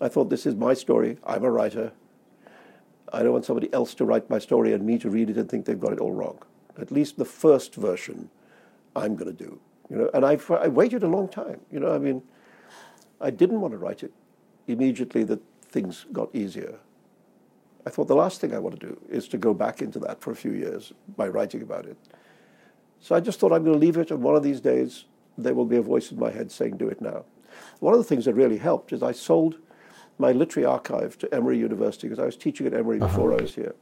I 0.00 0.08
thought 0.08 0.30
this 0.30 0.46
is 0.46 0.54
my 0.54 0.74
story. 0.74 1.18
I'm 1.24 1.44
a 1.44 1.50
writer. 1.50 1.92
I 3.12 3.22
don't 3.22 3.32
want 3.32 3.44
somebody 3.44 3.72
else 3.72 3.94
to 3.94 4.04
write 4.04 4.30
my 4.30 4.38
story 4.38 4.72
and 4.72 4.84
me 4.84 4.98
to 4.98 5.10
read 5.10 5.30
it 5.30 5.36
and 5.36 5.48
think 5.48 5.66
they've 5.66 5.80
got 5.80 5.92
it 5.92 6.00
all 6.00 6.12
wrong. 6.12 6.38
At 6.78 6.90
least 6.90 7.18
the 7.18 7.24
first 7.24 7.74
version, 7.74 8.30
I'm 8.94 9.16
going 9.16 9.36
to 9.36 9.44
do. 9.44 9.60
You 9.90 9.96
know, 9.96 10.10
and 10.14 10.24
I, 10.24 10.38
I 10.50 10.68
waited 10.68 11.02
a 11.02 11.08
long 11.08 11.28
time. 11.28 11.60
You 11.70 11.80
know, 11.80 11.92
I 11.92 11.98
mean, 11.98 12.22
I 13.20 13.30
didn't 13.30 13.60
want 13.60 13.72
to 13.72 13.78
write 13.78 14.02
it 14.02 14.12
immediately 14.68 15.24
that 15.24 15.40
things 15.68 16.06
got 16.12 16.34
easier. 16.34 16.78
I 17.84 17.90
thought 17.90 18.06
the 18.08 18.14
last 18.14 18.40
thing 18.40 18.54
I 18.54 18.58
want 18.58 18.78
to 18.78 18.86
do 18.86 19.00
is 19.08 19.26
to 19.28 19.38
go 19.38 19.52
back 19.52 19.82
into 19.82 19.98
that 20.00 20.20
for 20.20 20.30
a 20.30 20.36
few 20.36 20.52
years 20.52 20.92
by 21.16 21.26
writing 21.28 21.62
about 21.62 21.86
it. 21.86 21.96
So 23.00 23.14
I 23.14 23.20
just 23.20 23.40
thought 23.40 23.52
I'm 23.52 23.64
going 23.64 23.78
to 23.78 23.84
leave 23.84 23.96
it, 23.96 24.10
and 24.10 24.22
one 24.22 24.36
of 24.36 24.42
these 24.42 24.60
days 24.60 25.06
there 25.36 25.54
will 25.54 25.64
be 25.64 25.76
a 25.76 25.82
voice 25.82 26.12
in 26.12 26.18
my 26.18 26.30
head 26.30 26.52
saying, 26.52 26.76
"Do 26.76 26.88
it 26.88 27.00
now." 27.00 27.24
One 27.80 27.94
of 27.94 27.98
the 27.98 28.04
things 28.04 28.26
that 28.26 28.34
really 28.34 28.58
helped 28.58 28.92
is 28.92 29.02
I 29.02 29.12
sold 29.12 29.56
my 30.18 30.32
literary 30.32 30.66
archive 30.66 31.16
to 31.18 31.34
Emory 31.34 31.58
University 31.58 32.08
because 32.08 32.22
I 32.22 32.26
was 32.26 32.36
teaching 32.36 32.66
at 32.66 32.74
Emory 32.74 33.00
uh-huh. 33.00 33.08
before 33.08 33.32
I 33.32 33.40
was 33.40 33.54
here. 33.54 33.74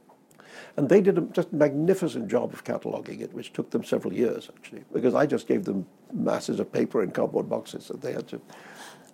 And 0.77 0.89
they 0.89 1.01
did 1.01 1.17
a 1.17 1.21
just 1.21 1.51
magnificent 1.51 2.27
job 2.27 2.53
of 2.53 2.63
cataloging 2.63 3.21
it, 3.21 3.33
which 3.33 3.53
took 3.53 3.71
them 3.71 3.83
several 3.83 4.13
years, 4.13 4.49
actually, 4.55 4.83
because 4.93 5.13
I 5.13 5.25
just 5.25 5.47
gave 5.47 5.65
them 5.65 5.85
masses 6.13 6.59
of 6.59 6.71
paper 6.71 7.03
in 7.03 7.11
cardboard 7.11 7.49
boxes 7.49 7.87
that 7.87 8.01
they 8.01 8.13
had 8.13 8.27
to, 8.29 8.41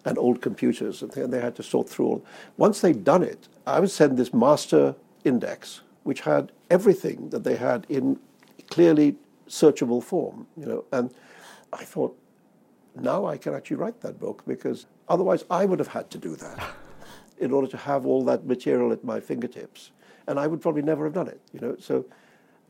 and 0.06 0.18
old 0.18 0.42
computers, 0.42 1.02
and 1.02 1.12
they, 1.12 1.42
had 1.42 1.56
to 1.56 1.64
sort 1.64 1.90
through 1.90 2.06
all. 2.06 2.26
Once 2.58 2.82
they'd 2.82 3.04
done 3.04 3.24
it, 3.24 3.48
I 3.66 3.80
would 3.80 3.92
send 3.92 4.18
this 4.18 4.34
master 4.34 4.96
index, 5.24 5.82
which 6.04 6.22
had 6.22 6.52
everything 6.70 7.30
that 7.30 7.44
they 7.44 7.56
had 7.56 7.86
in 7.90 8.20
clearly 8.70 9.16
searchable 9.48 10.04
form, 10.04 10.48
you 10.58 10.66
know, 10.66 10.86
and 10.92 11.14
I 11.74 11.84
thought, 11.84 12.18
now 12.96 13.26
I 13.26 13.38
can 13.38 13.54
actually 13.54 13.78
write 13.78 14.02
that 14.02 14.20
book 14.20 14.44
because 14.48 14.86
otherwise 15.10 15.44
I 15.50 15.66
would 15.66 15.80
have 15.80 15.90
had 15.90 16.10
to 16.12 16.18
do 16.18 16.36
that 16.38 16.76
in 17.38 17.52
order 17.52 17.68
to 17.68 17.78
have 17.78 18.06
all 18.06 18.24
that 18.26 18.46
material 18.46 18.92
at 18.92 19.04
my 19.04 19.20
fingertips 19.20 19.92
and 20.28 20.40
I 20.40 20.48
would 20.48 20.62
probably 20.62 20.82
never 20.82 21.06
have 21.06 21.14
done 21.14 21.28
it. 21.28 21.40
You 21.54 21.60
know, 21.60 21.76
so 21.80 22.06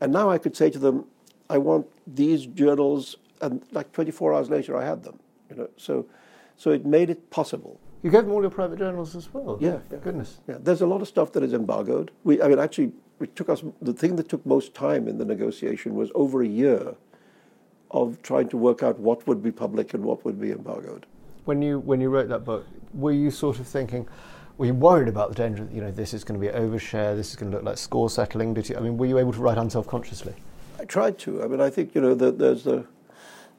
and 0.00 0.12
now 0.12 0.30
I 0.30 0.38
could 0.38 0.56
say 0.56 0.70
to 0.70 0.78
them, 0.78 1.06
I 1.48 1.58
want 1.58 1.86
these 2.06 2.46
journals, 2.46 3.16
and 3.40 3.62
like 3.72 3.92
24 3.92 4.34
hours 4.34 4.50
later, 4.50 4.76
I 4.76 4.84
had 4.84 5.02
them. 5.02 5.18
You 5.50 5.56
know, 5.56 5.68
so 5.76 6.06
so 6.56 6.70
it 6.70 6.84
made 6.84 7.10
it 7.10 7.30
possible. 7.30 7.80
You 8.02 8.10
gave 8.10 8.24
them 8.24 8.32
all 8.32 8.40
your 8.40 8.50
private 8.50 8.78
journals 8.78 9.16
as 9.16 9.32
well. 9.32 9.58
Yeah, 9.60 9.78
yeah. 9.90 9.98
goodness. 9.98 10.38
Yeah, 10.46 10.58
there's 10.60 10.80
a 10.80 10.86
lot 10.86 11.02
of 11.02 11.08
stuff 11.08 11.32
that 11.32 11.42
is 11.42 11.52
embargoed. 11.52 12.10
We, 12.24 12.40
I 12.40 12.48
mean, 12.48 12.58
actually, 12.58 12.92
it 13.20 13.34
took 13.34 13.48
us 13.48 13.64
the 13.80 13.92
thing 13.92 14.16
that 14.16 14.28
took 14.28 14.44
most 14.44 14.74
time 14.74 15.08
in 15.08 15.18
the 15.18 15.24
negotiation 15.24 15.94
was 15.94 16.10
over 16.14 16.42
a 16.42 16.46
year 16.46 16.94
of 17.90 18.20
trying 18.22 18.48
to 18.48 18.56
work 18.56 18.82
out 18.82 18.98
what 18.98 19.26
would 19.26 19.42
be 19.42 19.50
public 19.50 19.94
and 19.94 20.04
what 20.04 20.24
would 20.24 20.40
be 20.40 20.50
embargoed. 20.50 21.06
When 21.44 21.62
you 21.62 21.78
when 21.78 22.00
you 22.00 22.10
wrote 22.10 22.28
that 22.28 22.44
book, 22.44 22.66
were 22.92 23.12
you 23.12 23.30
sort 23.30 23.58
of 23.60 23.66
thinking? 23.66 24.08
Were 24.58 24.66
you 24.66 24.74
worried 24.74 25.08
about 25.08 25.30
the 25.30 25.34
danger 25.34 25.64
that 25.64 25.74
you 25.74 25.80
know 25.80 25.90
this 25.90 26.14
is 26.14 26.24
going 26.24 26.40
to 26.40 26.46
be 26.46 26.52
overshare, 26.52 27.14
this 27.16 27.30
is 27.30 27.36
going 27.36 27.50
to 27.50 27.58
look 27.58 27.66
like 27.66 27.78
score 27.78 28.08
settling? 28.08 28.54
Did 28.54 28.68
you? 28.68 28.76
I 28.76 28.80
mean, 28.80 28.96
were 28.96 29.06
you 29.06 29.18
able 29.18 29.32
to 29.32 29.40
write 29.40 29.58
unself-consciously? 29.58 30.34
I 30.78 30.84
tried 30.84 31.18
to. 31.20 31.42
I 31.42 31.46
mean, 31.46 31.60
I 31.60 31.70
think 31.70 31.94
you 31.94 32.00
know 32.00 32.14
the, 32.14 32.30
there's 32.30 32.64
the 32.64 32.86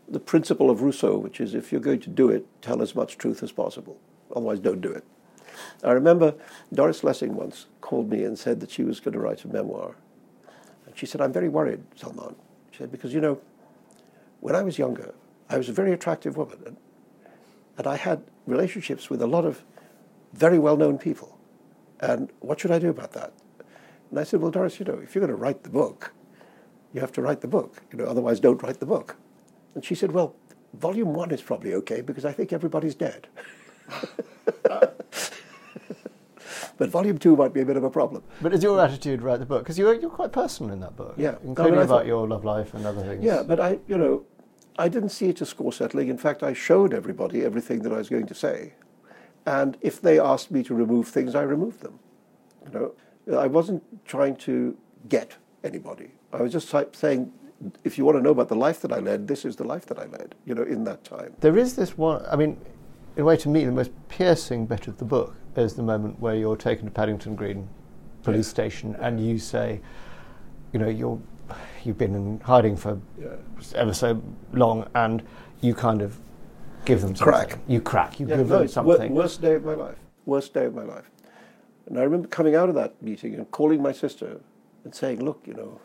the 0.07 0.19
principle 0.19 0.69
of 0.69 0.81
Rousseau, 0.81 1.17
which 1.17 1.41
is 1.41 1.53
if 1.53 1.71
you're 1.71 1.81
going 1.81 1.99
to 1.99 2.09
do 2.09 2.29
it, 2.29 2.45
tell 2.61 2.81
as 2.81 2.95
much 2.95 3.17
truth 3.17 3.43
as 3.43 3.51
possible. 3.51 3.97
Otherwise, 4.35 4.59
don't 4.59 4.81
do 4.81 4.91
it. 4.91 5.03
I 5.83 5.91
remember 5.91 6.33
Doris 6.73 7.03
Lessing 7.03 7.35
once 7.35 7.65
called 7.81 8.09
me 8.09 8.23
and 8.23 8.37
said 8.37 8.59
that 8.61 8.71
she 8.71 8.83
was 8.83 8.99
going 8.99 9.13
to 9.13 9.19
write 9.19 9.43
a 9.43 9.47
memoir. 9.47 9.95
And 10.85 10.97
she 10.97 11.05
said, 11.05 11.21
I'm 11.21 11.33
very 11.33 11.49
worried, 11.49 11.83
Salman. 11.95 12.35
She 12.71 12.79
said, 12.79 12.91
because, 12.91 13.13
you 13.13 13.21
know, 13.21 13.39
when 14.39 14.55
I 14.55 14.61
was 14.61 14.77
younger, 14.77 15.13
I 15.49 15.57
was 15.57 15.69
a 15.69 15.73
very 15.73 15.91
attractive 15.91 16.37
woman. 16.37 16.57
And, 16.65 16.77
and 17.77 17.87
I 17.87 17.97
had 17.97 18.23
relationships 18.45 19.09
with 19.09 19.21
a 19.21 19.27
lot 19.27 19.45
of 19.45 19.63
very 20.33 20.59
well 20.59 20.77
known 20.77 20.97
people. 20.97 21.37
And 21.99 22.31
what 22.39 22.59
should 22.59 22.71
I 22.71 22.79
do 22.79 22.89
about 22.89 23.13
that? 23.13 23.33
And 24.11 24.19
I 24.19 24.23
said, 24.23 24.41
Well, 24.41 24.51
Doris, 24.51 24.79
you 24.79 24.85
know, 24.85 24.99
if 24.99 25.15
you're 25.15 25.25
going 25.25 25.35
to 25.35 25.41
write 25.41 25.63
the 25.63 25.69
book, 25.69 26.13
you 26.93 27.01
have 27.01 27.11
to 27.13 27.21
write 27.21 27.41
the 27.41 27.47
book. 27.47 27.81
You 27.91 27.97
know, 27.97 28.05
otherwise, 28.05 28.39
don't 28.39 28.61
write 28.61 28.79
the 28.79 28.85
book. 28.85 29.17
And 29.75 29.83
she 29.83 29.95
said, 29.95 30.11
Well, 30.11 30.35
volume 30.73 31.13
one 31.13 31.31
is 31.31 31.41
probably 31.41 31.73
okay 31.75 32.01
because 32.01 32.25
I 32.25 32.31
think 32.31 32.53
everybody's 32.53 32.95
dead. 32.95 33.27
but 36.77 36.89
volume 36.89 37.17
two 37.17 37.35
might 37.35 37.53
be 37.53 37.61
a 37.61 37.65
bit 37.65 37.77
of 37.77 37.83
a 37.83 37.89
problem. 37.89 38.23
But 38.41 38.53
is 38.53 38.63
your 38.63 38.79
attitude 38.79 39.21
write 39.21 39.39
the 39.39 39.45
book? 39.45 39.63
Because 39.63 39.77
you're, 39.77 39.93
you're 39.95 40.09
quite 40.09 40.31
personal 40.31 40.71
in 40.73 40.79
that 40.81 40.95
book. 40.95 41.15
Yeah. 41.17 41.35
Including 41.43 41.73
I 41.73 41.77
mean, 41.77 41.85
about 41.85 41.87
thought, 41.87 42.05
your 42.05 42.27
love 42.27 42.45
life 42.45 42.73
and 42.73 42.85
other 42.85 43.01
things. 43.01 43.23
Yeah, 43.23 43.43
but 43.43 43.59
I, 43.59 43.79
you 43.87 43.97
know, 43.97 44.25
I 44.77 44.87
didn't 44.89 45.09
see 45.09 45.29
it 45.29 45.41
as 45.41 45.49
score 45.49 45.73
settling. 45.73 46.07
In 46.07 46.17
fact, 46.17 46.43
I 46.43 46.53
showed 46.53 46.93
everybody 46.93 47.43
everything 47.43 47.81
that 47.81 47.91
I 47.91 47.97
was 47.97 48.09
going 48.09 48.27
to 48.27 48.35
say. 48.35 48.73
And 49.47 49.77
if 49.79 50.01
they 50.01 50.19
asked 50.19 50.51
me 50.51 50.61
to 50.63 50.75
remove 50.75 51.07
things, 51.07 51.33
I 51.33 51.43
removed 51.43 51.79
them. 51.79 51.99
You 52.65 52.93
know, 53.25 53.39
I 53.39 53.47
wasn't 53.47 53.81
trying 54.05 54.35
to 54.47 54.77
get 55.07 55.37
anybody. 55.63 56.11
I 56.33 56.41
was 56.41 56.51
just 56.51 56.69
saying, 56.93 57.31
if 57.85 57.97
you 57.97 58.03
want 58.03 58.17
to 58.17 58.21
know 58.21 58.31
about 58.31 58.49
the 58.49 58.57
life 58.57 58.81
that 58.81 58.91
I 58.91 58.99
led, 58.99 59.25
this 59.25 59.45
is 59.45 59.55
the 59.55 59.63
life 59.63 59.85
that 59.85 59.99
I 59.99 60.05
led. 60.07 60.35
You 60.45 60.53
know, 60.53 60.63
in 60.63 60.83
that 60.83 61.05
time. 61.05 61.33
There 61.39 61.57
is 61.57 61.77
this 61.77 61.97
one. 61.97 62.25
I 62.29 62.35
mean, 62.35 62.59
in 63.15 63.21
a 63.21 63.25
way, 63.25 63.37
to 63.37 63.47
me, 63.47 63.63
the 63.63 63.71
most 63.71 63.91
piercing 64.09 64.65
bit 64.65 64.85
of 64.87 64.97
the 64.97 65.05
book 65.05 65.33
is 65.55 65.75
the 65.75 65.81
moment 65.81 66.19
where 66.19 66.35
you're 66.35 66.57
taken 66.57 66.83
to 66.83 66.91
Paddington 66.91 67.35
Green 67.35 67.69
police 68.23 68.49
station 68.49 68.97
and 68.99 69.25
you 69.25 69.39
say, 69.39 69.79
you 70.73 70.79
know, 70.79 70.89
you're 70.89 71.19
you've 71.85 71.97
been 71.97 72.13
in 72.13 72.41
hiding 72.41 72.75
for 72.75 72.99
yeah. 73.17 73.27
ever 73.75 73.93
so 73.93 74.21
long, 74.51 74.89
and 74.93 75.23
you 75.61 75.73
kind 75.73 76.01
of 76.01 76.19
give 76.87 77.01
them 77.01 77.15
something. 77.15 77.33
Crack. 77.33 77.59
You 77.67 77.81
crack. 77.81 78.19
You 78.19 78.27
yeah, 78.27 78.37
give 78.37 78.49
no, 78.49 78.59
them 78.59 78.67
something. 78.67 79.13
Worst 79.13 79.41
day 79.41 79.55
of 79.55 79.65
my 79.65 79.75
life. 79.75 79.97
Worst 80.25 80.53
day 80.53 80.65
of 80.65 80.73
my 80.73 80.83
life. 80.83 81.09
And 81.85 81.99
I 81.99 82.03
remember 82.03 82.27
coming 82.27 82.55
out 82.55 82.69
of 82.69 82.75
that 82.75 83.01
meeting 83.01 83.35
and 83.35 83.49
calling 83.51 83.81
my 83.81 83.91
sister 83.91 84.39
and 84.83 84.95
saying, 84.95 85.23
"Look, 85.23 85.41
you 85.45 85.53
know, 85.53 85.79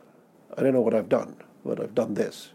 I 0.57 0.63
don't 0.63 0.73
know 0.73 0.81
what 0.81 0.95
I've 0.95 1.09
done, 1.09 1.37
but 1.65 1.81
I've 1.81 1.95
done 1.95 2.15
this." 2.15 2.53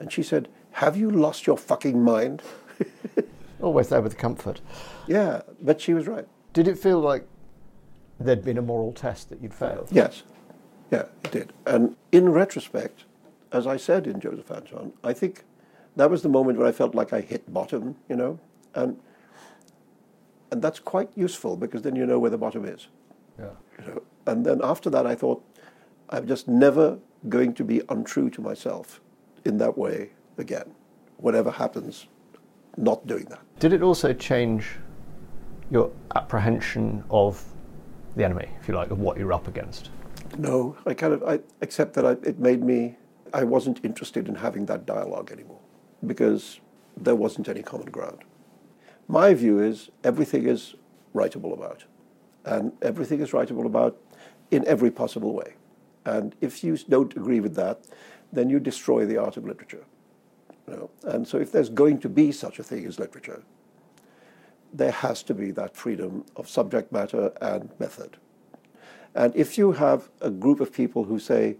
And 0.00 0.12
she 0.12 0.22
said, 0.22 0.48
"Have 0.72 0.96
you 0.96 1.10
lost 1.10 1.46
your 1.46 1.56
fucking 1.56 2.02
mind?" 2.02 2.42
Always 3.60 3.88
there 3.88 4.00
with 4.00 4.12
the 4.12 4.18
comfort. 4.18 4.60
Yeah, 5.06 5.42
but 5.60 5.80
she 5.80 5.94
was 5.94 6.06
right. 6.06 6.26
Did 6.52 6.68
it 6.68 6.78
feel 6.78 7.00
like 7.00 7.26
there'd 8.20 8.44
been 8.44 8.58
a 8.58 8.62
moral 8.62 8.92
test 8.92 9.30
that 9.30 9.42
you'd 9.42 9.54
failed? 9.54 9.88
Yes. 9.90 10.22
Yeah, 10.90 11.06
it 11.24 11.32
did. 11.32 11.52
And 11.66 11.96
in 12.12 12.30
retrospect, 12.30 13.04
as 13.52 13.66
I 13.66 13.76
said 13.76 14.06
in 14.06 14.20
Joseph 14.20 14.50
Anton, 14.50 14.92
I 15.02 15.12
think 15.12 15.44
that 15.98 16.08
was 16.08 16.22
the 16.22 16.28
moment 16.28 16.58
where 16.58 16.66
I 16.66 16.72
felt 16.72 16.94
like 16.94 17.12
I 17.12 17.20
hit 17.20 17.52
bottom, 17.52 17.96
you 18.08 18.14
know, 18.14 18.38
and 18.74 18.96
and 20.50 20.62
that's 20.62 20.78
quite 20.78 21.10
useful 21.16 21.56
because 21.56 21.82
then 21.82 21.96
you 21.96 22.06
know 22.06 22.18
where 22.18 22.30
the 22.30 22.38
bottom 22.38 22.64
is. 22.64 22.86
Yeah. 23.38 23.50
You 23.78 23.86
know? 23.86 24.02
And 24.26 24.46
then 24.46 24.60
after 24.62 24.88
that, 24.90 25.06
I 25.06 25.14
thought 25.14 25.44
I'm 26.08 26.26
just 26.26 26.48
never 26.48 26.98
going 27.28 27.52
to 27.54 27.64
be 27.64 27.82
untrue 27.88 28.30
to 28.30 28.40
myself 28.40 29.00
in 29.44 29.58
that 29.58 29.76
way 29.76 30.10
again. 30.38 30.72
Whatever 31.16 31.50
happens, 31.50 32.06
not 32.76 33.06
doing 33.06 33.24
that. 33.24 33.40
Did 33.58 33.72
it 33.72 33.82
also 33.82 34.14
change 34.14 34.76
your 35.70 35.90
apprehension 36.14 37.04
of 37.10 37.44
the 38.16 38.24
enemy, 38.24 38.48
if 38.60 38.68
you 38.68 38.74
like, 38.74 38.90
of 38.90 39.00
what 39.00 39.18
you're 39.18 39.32
up 39.32 39.48
against? 39.48 39.90
No, 40.38 40.76
I 40.86 40.94
kind 40.94 41.12
of 41.12 41.22
I 41.24 41.40
accept 41.60 41.94
that 41.94 42.06
I, 42.06 42.12
it 42.22 42.38
made 42.38 42.62
me. 42.62 42.96
I 43.34 43.42
wasn't 43.42 43.84
interested 43.84 44.28
in 44.28 44.36
having 44.36 44.64
that 44.66 44.86
dialogue 44.86 45.32
anymore 45.32 45.58
because 46.06 46.60
there 46.96 47.14
wasn't 47.14 47.48
any 47.48 47.62
common 47.62 47.90
ground. 47.90 48.18
My 49.06 49.34
view 49.34 49.60
is 49.60 49.90
everything 50.04 50.46
is 50.46 50.74
writable 51.14 51.52
about, 51.52 51.84
and 52.44 52.72
everything 52.82 53.20
is 53.20 53.30
writable 53.30 53.66
about 53.66 53.96
in 54.50 54.66
every 54.66 54.90
possible 54.90 55.32
way. 55.32 55.54
And 56.04 56.34
if 56.40 56.64
you 56.64 56.76
don't 56.88 57.14
agree 57.16 57.40
with 57.40 57.54
that, 57.56 57.84
then 58.32 58.50
you 58.50 58.60
destroy 58.60 59.06
the 59.06 59.16
art 59.16 59.36
of 59.36 59.46
literature. 59.46 59.84
You 60.66 60.74
know? 60.74 60.90
And 61.04 61.26
so, 61.26 61.38
if 61.38 61.52
there's 61.52 61.68
going 61.68 61.98
to 62.00 62.08
be 62.08 62.32
such 62.32 62.58
a 62.58 62.62
thing 62.62 62.86
as 62.86 62.98
literature, 62.98 63.42
there 64.72 64.90
has 64.90 65.22
to 65.24 65.34
be 65.34 65.50
that 65.52 65.76
freedom 65.76 66.24
of 66.36 66.48
subject 66.48 66.92
matter 66.92 67.32
and 67.40 67.70
method. 67.78 68.18
And 69.14 69.34
if 69.34 69.56
you 69.56 69.72
have 69.72 70.10
a 70.20 70.30
group 70.30 70.60
of 70.60 70.72
people 70.72 71.04
who 71.04 71.18
say, 71.18 71.56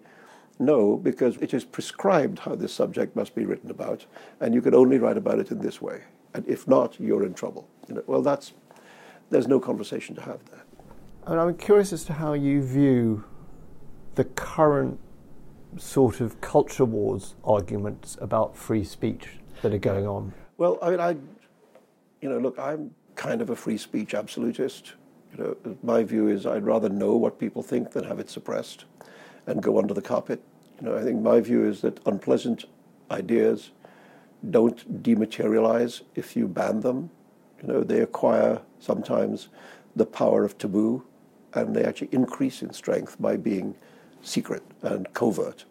no, 0.59 0.97
because 0.97 1.37
it 1.37 1.55
is 1.55 1.65
prescribed 1.65 2.41
how 2.41 2.55
this 2.55 2.73
subject 2.73 3.15
must 3.15 3.35
be 3.35 3.45
written 3.45 3.71
about, 3.71 4.07
and 4.41 4.55
you 4.55 4.61
can 4.61 4.75
only 4.75 4.99
write 4.99 5.17
about 5.17 5.39
it 5.39 5.51
in 5.51 5.61
this 5.61 5.81
way. 5.81 6.03
And 6.35 6.47
if 6.49 6.67
not, 6.67 6.99
you're 7.01 7.25
in 7.25 7.35
trouble. 7.35 7.69
You 7.89 7.97
know, 7.97 8.03
well, 8.07 8.23
that's, 8.23 8.53
there's 9.31 9.47
no 9.47 9.61
conversation 9.61 10.15
to 10.17 10.23
have 10.23 10.45
there. 10.51 10.65
And 11.27 11.41
I'm 11.41 11.57
curious 11.57 11.93
as 11.93 12.05
to 12.05 12.13
how 12.15 12.33
you 12.33 12.63
view 12.63 13.25
the 14.15 14.25
current 14.25 14.99
sort 15.77 16.21
of 16.21 16.41
culture 16.41 16.85
wars 16.85 17.35
arguments 17.45 18.17
about 18.21 18.57
free 18.57 18.83
speech 18.83 19.29
that 19.63 19.73
are 19.73 19.79
going 19.79 20.07
on. 20.07 20.33
Well, 20.57 20.79
I 20.83 20.91
mean, 20.91 21.01
I, 21.01 21.11
you 22.21 22.29
know, 22.29 22.39
look, 22.39 22.59
I'm 22.59 22.93
kind 23.15 23.41
of 23.43 23.51
a 23.51 23.57
free 23.57 23.77
speech 23.77 24.15
absolutist. 24.15 24.95
You 25.37 25.45
know, 25.45 25.77
my 25.83 26.03
view 26.03 26.29
is 26.29 26.47
I'd 26.47 26.65
rather 26.65 26.89
know 26.89 27.17
what 27.17 27.39
people 27.39 27.63
think 27.63 27.93
than 27.93 28.05
have 28.05 28.19
it 28.19 28.31
suppressed 28.31 28.87
and 29.49 29.63
go 29.63 29.79
under 29.79 29.95
the 29.95 30.03
carpet. 30.03 30.41
You 30.81 30.89
know, 30.89 30.97
I 30.97 31.03
think 31.03 31.21
my 31.21 31.41
view 31.41 31.67
is 31.67 31.81
that 31.81 31.99
unpleasant 32.07 32.67
ideas 33.11 33.71
don't 34.51 35.03
dematerialize 35.03 36.03
if 36.15 36.37
you 36.37 36.47
ban 36.47 36.81
them. 36.81 37.11
You 37.61 37.69
know, 37.69 37.81
they 37.83 38.01
acquire 38.01 38.61
sometimes 38.79 39.49
the 39.97 40.07
power 40.07 40.45
of 40.45 40.59
taboo, 40.59 41.03
and 41.55 41.75
they 41.75 41.83
actually 41.83 42.11
increase 42.13 42.63
in 42.63 42.73
strength 42.73 43.17
by 43.19 43.37
being 43.37 43.75
secret 44.23 44.63
and 44.83 45.13
covert. 45.15 45.65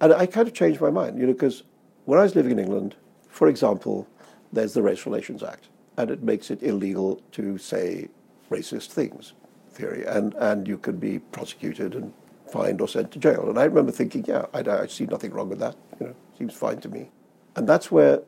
And 0.00 0.14
I 0.14 0.24
kind 0.26 0.48
of 0.48 0.54
changed 0.54 0.80
my 0.80 0.90
mind, 0.90 1.18
you 1.18 1.26
know, 1.26 1.32
because 1.32 1.64
when 2.06 2.18
I 2.18 2.22
was 2.22 2.34
living 2.34 2.52
in 2.52 2.58
England, 2.58 2.94
for 3.28 3.48
example, 3.48 4.08
there's 4.52 4.72
the 4.72 4.82
Race 4.82 5.04
Relations 5.04 5.42
Act, 5.42 5.68
and 5.98 6.10
it 6.10 6.22
makes 6.22 6.50
it 6.50 6.62
illegal 6.62 7.20
to 7.32 7.58
say 7.58 8.08
racist 8.50 8.86
things 8.86 9.34
theory, 9.72 10.04
and, 10.04 10.34
and 10.34 10.66
you 10.66 10.78
could 10.78 11.00
be 11.00 11.18
prosecuted 11.18 11.94
and 11.94 12.12
fined 12.50 12.80
or 12.80 12.88
sent 12.88 13.12
to 13.12 13.18
jail. 13.18 13.48
And 13.48 13.58
I 13.58 13.64
remember 13.64 13.92
thinking, 13.92 14.24
yeah, 14.26 14.46
I, 14.52 14.60
I 14.60 14.86
see 14.86 15.06
nothing 15.06 15.32
wrong 15.32 15.48
with 15.48 15.58
that. 15.60 15.76
You 15.98 16.08
know, 16.08 16.14
seems 16.38 16.54
fine 16.54 16.80
to 16.80 16.88
me. 16.88 17.10
And 17.56 17.68
that's 17.68 17.90
where 17.90 18.22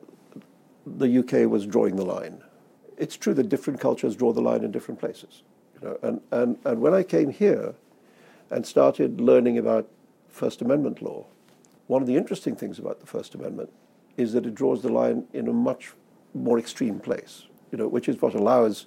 the 0.85 1.19
UK 1.19 1.49
was 1.49 1.65
drawing 1.65 1.95
the 1.95 2.05
line. 2.05 2.43
It's 2.97 3.17
true 3.17 3.33
that 3.35 3.49
different 3.49 3.79
cultures 3.79 4.15
draw 4.15 4.33
the 4.33 4.41
line 4.41 4.63
in 4.63 4.71
different 4.71 4.99
places. 4.99 5.43
You 5.75 5.87
know, 5.87 5.97
and, 6.01 6.21
and, 6.31 6.57
and 6.65 6.81
when 6.81 6.93
I 6.93 7.03
came 7.03 7.31
here 7.31 7.75
and 8.49 8.65
started 8.65 9.19
learning 9.19 9.57
about 9.57 9.87
First 10.29 10.61
Amendment 10.61 11.01
law, 11.01 11.25
one 11.87 12.01
of 12.01 12.07
the 12.07 12.15
interesting 12.15 12.55
things 12.55 12.79
about 12.79 12.99
the 12.99 13.05
First 13.05 13.35
Amendment 13.35 13.71
is 14.17 14.33
that 14.33 14.45
it 14.45 14.55
draws 14.55 14.81
the 14.81 14.89
line 14.89 15.25
in 15.33 15.47
a 15.47 15.53
much 15.53 15.93
more 16.33 16.59
extreme 16.59 16.99
place, 16.99 17.43
you 17.71 17.77
know, 17.77 17.87
which 17.87 18.07
is 18.07 18.21
what 18.21 18.35
allows 18.35 18.85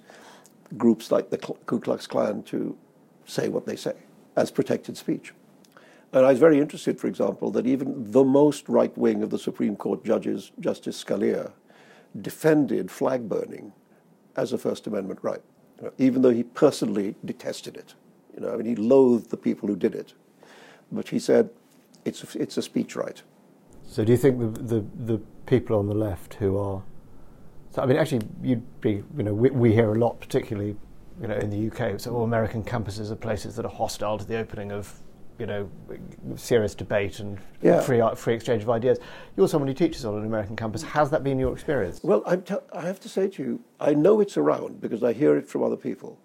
groups 0.77 1.11
like 1.11 1.29
the 1.29 1.37
Ku 1.37 1.79
Klux 1.79 2.07
Klan 2.07 2.43
to 2.43 2.77
say 3.25 3.49
what 3.49 3.65
they 3.65 3.75
say 3.75 3.93
as 4.37 4.51
protected 4.51 4.95
speech. 4.95 5.33
And 6.13 6.25
I 6.25 6.29
was 6.29 6.39
very 6.39 6.59
interested, 6.59 6.97
for 6.99 7.07
example, 7.07 7.51
that 7.51 7.67
even 7.67 8.11
the 8.11 8.23
most 8.23 8.69
right 8.69 8.97
wing 8.97 9.23
of 9.23 9.29
the 9.29 9.37
Supreme 9.37 9.75
Court 9.75 10.05
judges, 10.05 10.51
Justice 10.61 11.03
Scalia, 11.03 11.51
defended 12.21 12.89
flag 12.89 13.27
burning 13.27 13.73
as 14.37 14.53
a 14.53 14.57
First 14.57 14.87
Amendment 14.87 15.19
right, 15.21 15.41
even 15.97 16.21
though 16.21 16.31
he 16.31 16.43
personally 16.43 17.15
detested 17.25 17.75
it. 17.75 17.93
You 18.33 18.41
know, 18.41 18.53
I 18.53 18.55
mean, 18.55 18.67
he 18.67 18.75
loathed 18.75 19.31
the 19.31 19.37
people 19.37 19.67
who 19.67 19.75
did 19.75 19.95
it. 19.95 20.13
But 20.91 21.09
he 21.09 21.19
said 21.19 21.49
it's 22.05 22.23
a, 22.23 22.41
it's 22.41 22.55
a 22.57 22.61
speech 22.61 22.95
right. 22.95 23.21
So 23.85 24.05
do 24.05 24.11
you 24.11 24.17
think 24.17 24.39
the, 24.39 24.61
the, 24.61 24.85
the 25.13 25.21
people 25.45 25.77
on 25.77 25.87
the 25.87 25.95
left 25.95 26.35
who 26.35 26.57
are 26.57 26.83
so, 27.71 27.81
I 27.81 27.85
mean, 27.85 27.97
actually, 27.97 28.25
you'd 28.41 28.81
be, 28.81 29.03
you 29.17 29.23
know, 29.23 29.33
we, 29.33 29.49
we 29.49 29.73
hear 29.73 29.91
a 29.91 29.97
lot, 29.97 30.21
particularly, 30.21 30.77
you 31.21 31.27
know, 31.27 31.35
in 31.35 31.49
the 31.49 31.67
UK. 31.71 31.99
So, 31.99 32.13
all 32.13 32.23
American 32.23 32.63
campuses 32.63 33.11
are 33.11 33.15
places 33.15 33.55
that 33.55 33.65
are 33.65 33.71
hostile 33.71 34.17
to 34.17 34.25
the 34.25 34.37
opening 34.37 34.71
of, 34.71 34.99
you 35.39 35.45
know, 35.45 35.69
serious 36.35 36.75
debate 36.75 37.19
and 37.19 37.37
yeah. 37.61 37.81
free 37.81 38.01
free 38.15 38.33
exchange 38.33 38.63
of 38.63 38.69
ideas. 38.69 38.99
You're 39.35 39.47
someone 39.47 39.67
who 39.67 39.73
teaches 39.73 40.05
on 40.05 40.17
an 40.17 40.25
American 40.25 40.55
campus. 40.55 40.83
Has 40.83 41.09
that 41.11 41.23
been 41.23 41.39
your 41.39 41.53
experience? 41.53 41.99
Well, 42.03 42.23
I 42.25 42.81
have 42.81 42.99
to 43.01 43.09
say 43.09 43.27
to 43.29 43.43
you, 43.43 43.59
I 43.79 43.93
know 43.93 44.19
it's 44.19 44.37
around 44.37 44.81
because 44.81 45.03
I 45.03 45.13
hear 45.13 45.37
it 45.37 45.47
from 45.47 45.63
other 45.63 45.77
people. 45.77 46.19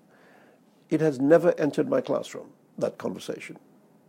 It 0.91 1.01
has 1.01 1.21
never 1.21 1.55
entered 1.59 1.89
my 1.89 2.01
classroom. 2.01 2.51
That 2.79 2.99
conversation, 2.99 3.59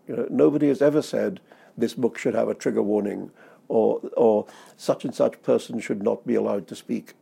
you 0.07 0.15
know, 0.15 0.27
nobody 0.29 0.69
has 0.69 0.81
ever 0.81 1.01
said 1.01 1.41
this 1.77 1.93
book 1.93 2.17
should 2.17 2.33
have 2.33 2.47
a 2.47 2.53
trigger 2.53 2.81
warning, 2.81 3.31
or 3.67 4.01
or 4.15 4.45
such 4.77 5.03
and 5.03 5.13
such 5.13 5.41
person 5.41 5.79
should 5.79 6.01
not 6.01 6.25
be 6.25 6.35
allowed 6.35 6.67
to 6.67 6.75
speak 6.75 7.13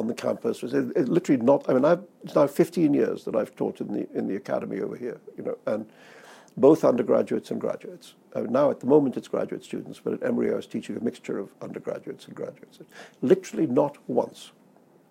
on 0.00 0.06
the 0.06 0.14
campus 0.14 0.62
was 0.62 0.72
it, 0.72 0.90
it 0.96 1.08
literally 1.08 1.40
not. 1.40 1.68
I 1.68 1.74
mean, 1.74 1.84
I've, 1.84 2.02
it's 2.24 2.34
now 2.34 2.46
15 2.46 2.94
years 2.94 3.24
that 3.24 3.36
I've 3.36 3.54
taught 3.54 3.80
in 3.80 3.92
the 3.92 4.08
in 4.14 4.26
the 4.26 4.36
academy 4.36 4.80
over 4.80 4.96
here, 4.96 5.20
you 5.36 5.44
know, 5.44 5.58
and 5.66 5.86
both 6.56 6.84
undergraduates 6.84 7.50
and 7.50 7.60
graduates. 7.60 8.14
I 8.34 8.40
mean, 8.40 8.52
now 8.52 8.70
at 8.70 8.80
the 8.80 8.86
moment 8.86 9.16
it's 9.16 9.28
graduate 9.28 9.62
students, 9.62 10.00
but 10.02 10.14
at 10.14 10.22
Emory 10.22 10.50
I 10.52 10.56
was 10.56 10.66
teaching 10.66 10.96
a 10.96 11.00
mixture 11.00 11.38
of 11.38 11.50
undergraduates 11.60 12.26
and 12.26 12.34
graduates. 12.34 12.80
Literally 13.20 13.66
not 13.66 13.98
once 14.08 14.52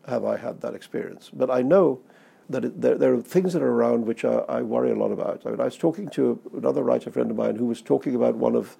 have 0.07 0.25
I 0.25 0.37
had 0.37 0.59
that 0.61 0.73
experience, 0.73 1.29
but 1.31 1.51
I 1.51 1.61
know 1.61 2.01
that 2.49 2.65
it, 2.65 2.81
there, 2.81 2.97
there, 2.97 3.13
are 3.13 3.21
things 3.21 3.53
that 3.53 3.61
are 3.61 3.71
around 3.71 4.07
which 4.07 4.25
I, 4.25 4.37
I 4.49 4.61
worry 4.63 4.91
a 4.91 4.95
lot 4.95 5.11
about. 5.11 5.43
I, 5.45 5.51
mean, 5.51 5.61
I 5.61 5.65
was 5.65 5.77
talking 5.77 6.09
to 6.09 6.39
another 6.57 6.81
writer 6.81 7.11
friend 7.11 7.29
of 7.29 7.37
mine 7.37 7.57
who 7.57 7.65
was 7.65 7.81
talking 7.81 8.15
about 8.15 8.35
one 8.35 8.55
of 8.55 8.75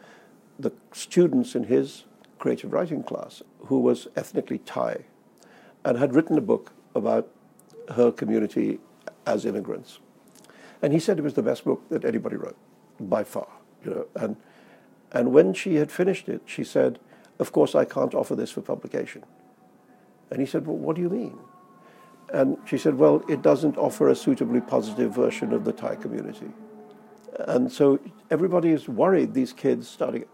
the 0.57 0.71
students 0.91 1.53
in 1.53 1.65
his 1.65 2.05
creative 2.39 2.73
writing 2.73 3.03
class 3.03 3.43
who 3.67 3.79
was 3.79 4.07
ethnically 4.15 4.57
Thai 4.57 5.05
and 5.85 5.97
had 5.97 6.15
written 6.15 6.37
a 6.37 6.41
book 6.41 6.73
about 6.95 7.27
her 7.95 8.11
community 8.11 8.79
as 9.25 9.45
immigrants. 9.45 9.99
And 10.81 10.93
he 10.93 10.99
said 10.99 11.19
it 11.19 11.23
was 11.23 11.33
the 11.33 11.43
best 11.43 11.65
book 11.65 11.87
that 11.89 12.05
anybody 12.05 12.35
wrote, 12.35 12.57
by 12.99 13.23
far. 13.23 13.47
You 13.83 13.91
know, 13.91 14.07
and, 14.15 14.37
and 15.11 15.33
when 15.33 15.53
she 15.53 15.75
had 15.75 15.91
finished 15.91 16.29
it, 16.29 16.41
she 16.45 16.63
said, 16.63 16.99
Of 17.39 17.51
course, 17.51 17.75
I 17.75 17.85
can't 17.85 18.13
offer 18.13 18.35
this 18.35 18.51
for 18.51 18.61
publication. 18.61 19.23
And 20.31 20.39
he 20.39 20.45
said, 20.45 20.67
Well, 20.67 20.77
what 20.77 20.95
do 20.95 21.01
you 21.01 21.09
mean? 21.09 21.37
And 22.33 22.57
she 22.65 22.77
said, 22.77 22.95
Well, 22.95 23.23
it 23.27 23.41
doesn't 23.41 23.77
offer 23.77 24.09
a 24.09 24.15
suitably 24.15 24.61
positive 24.61 25.13
version 25.13 25.53
of 25.53 25.65
the 25.65 25.73
Thai 25.73 25.95
community. 25.95 26.51
And 27.47 27.71
so 27.71 27.99
everybody 28.29 28.69
is 28.71 28.87
worried, 28.89 29.33
these 29.33 29.53
kids 29.53 29.87
starting, 29.87 30.25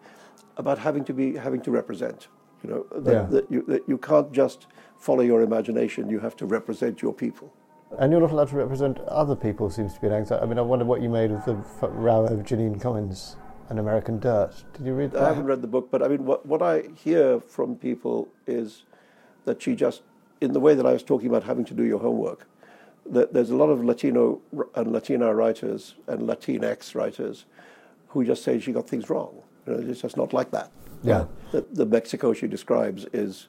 about 0.57 0.79
having 0.79 1.03
to 1.05 1.13
be 1.13 1.35
having 1.35 1.61
to 1.61 1.71
represent 1.71 2.27
You 2.63 2.69
know 2.69 2.85
that, 2.99 3.13
yeah. 3.13 3.23
that, 3.29 3.51
you, 3.51 3.63
that 3.67 3.87
you 3.87 3.97
can't 3.97 4.31
just 4.31 4.67
follow 5.05 5.21
your 5.21 5.41
imagination. 5.41 6.09
You 6.09 6.19
have 6.19 6.35
to 6.37 6.45
represent 6.47 7.01
your 7.01 7.13
people. 7.13 7.53
And 7.99 8.11
you're 8.11 8.21
not 8.21 8.31
allowed 8.31 8.49
to 8.49 8.55
represent 8.55 8.99
other 9.01 9.35
people. 9.35 9.69
Seems 9.69 9.93
to 9.93 10.01
be 10.01 10.07
an 10.07 10.13
anxiety. 10.13 10.43
I 10.43 10.47
mean, 10.47 10.57
I 10.57 10.63
wonder 10.63 10.85
what 10.85 11.01
you 11.01 11.09
made 11.09 11.31
of 11.31 11.45
the 11.45 11.55
row 11.87 12.25
over 12.25 12.41
Jeanine 12.41 12.81
Cummins 12.81 13.35
and 13.69 13.77
American 13.79 14.19
Dirt. 14.19 14.53
Did 14.73 14.85
you 14.87 14.93
read 14.93 15.11
that? 15.11 15.23
I 15.23 15.27
haven't 15.27 15.45
read 15.45 15.61
the 15.61 15.67
book, 15.67 15.89
but 15.91 16.01
I 16.01 16.07
mean, 16.07 16.25
what 16.25 16.45
what 16.45 16.61
I 16.61 16.83
hear 16.95 17.39
from 17.39 17.75
people 17.75 18.27
is 18.47 18.83
that 19.45 19.61
she 19.61 19.75
just, 19.75 20.01
in 20.41 20.53
the 20.53 20.59
way 20.59 20.73
that 20.73 20.85
I 20.85 20.93
was 20.93 21.03
talking 21.03 21.29
about 21.29 21.43
having 21.43 21.65
to 21.65 21.75
do 21.75 21.83
your 21.83 21.99
homework, 21.99 22.47
that 23.05 23.31
there's 23.33 23.51
a 23.51 23.55
lot 23.55 23.69
of 23.69 23.83
Latino 23.85 24.41
and 24.73 24.91
Latina 24.91 25.33
writers 25.33 25.95
and 26.07 26.27
Latinx 26.29 26.95
writers 26.95 27.45
who 28.07 28.25
just 28.25 28.43
say 28.43 28.59
she 28.59 28.71
got 28.71 28.89
things 28.89 29.09
wrong. 29.11 29.43
You 29.67 29.73
know, 29.73 29.91
it's 29.91 30.01
just 30.01 30.17
not 30.17 30.33
like 30.33 30.49
that. 30.51 30.71
Yeah. 31.03 31.25
The, 31.51 31.61
the 31.71 31.85
Mexico 31.85 32.33
she 32.33 32.47
describes 32.47 33.05
is 33.13 33.47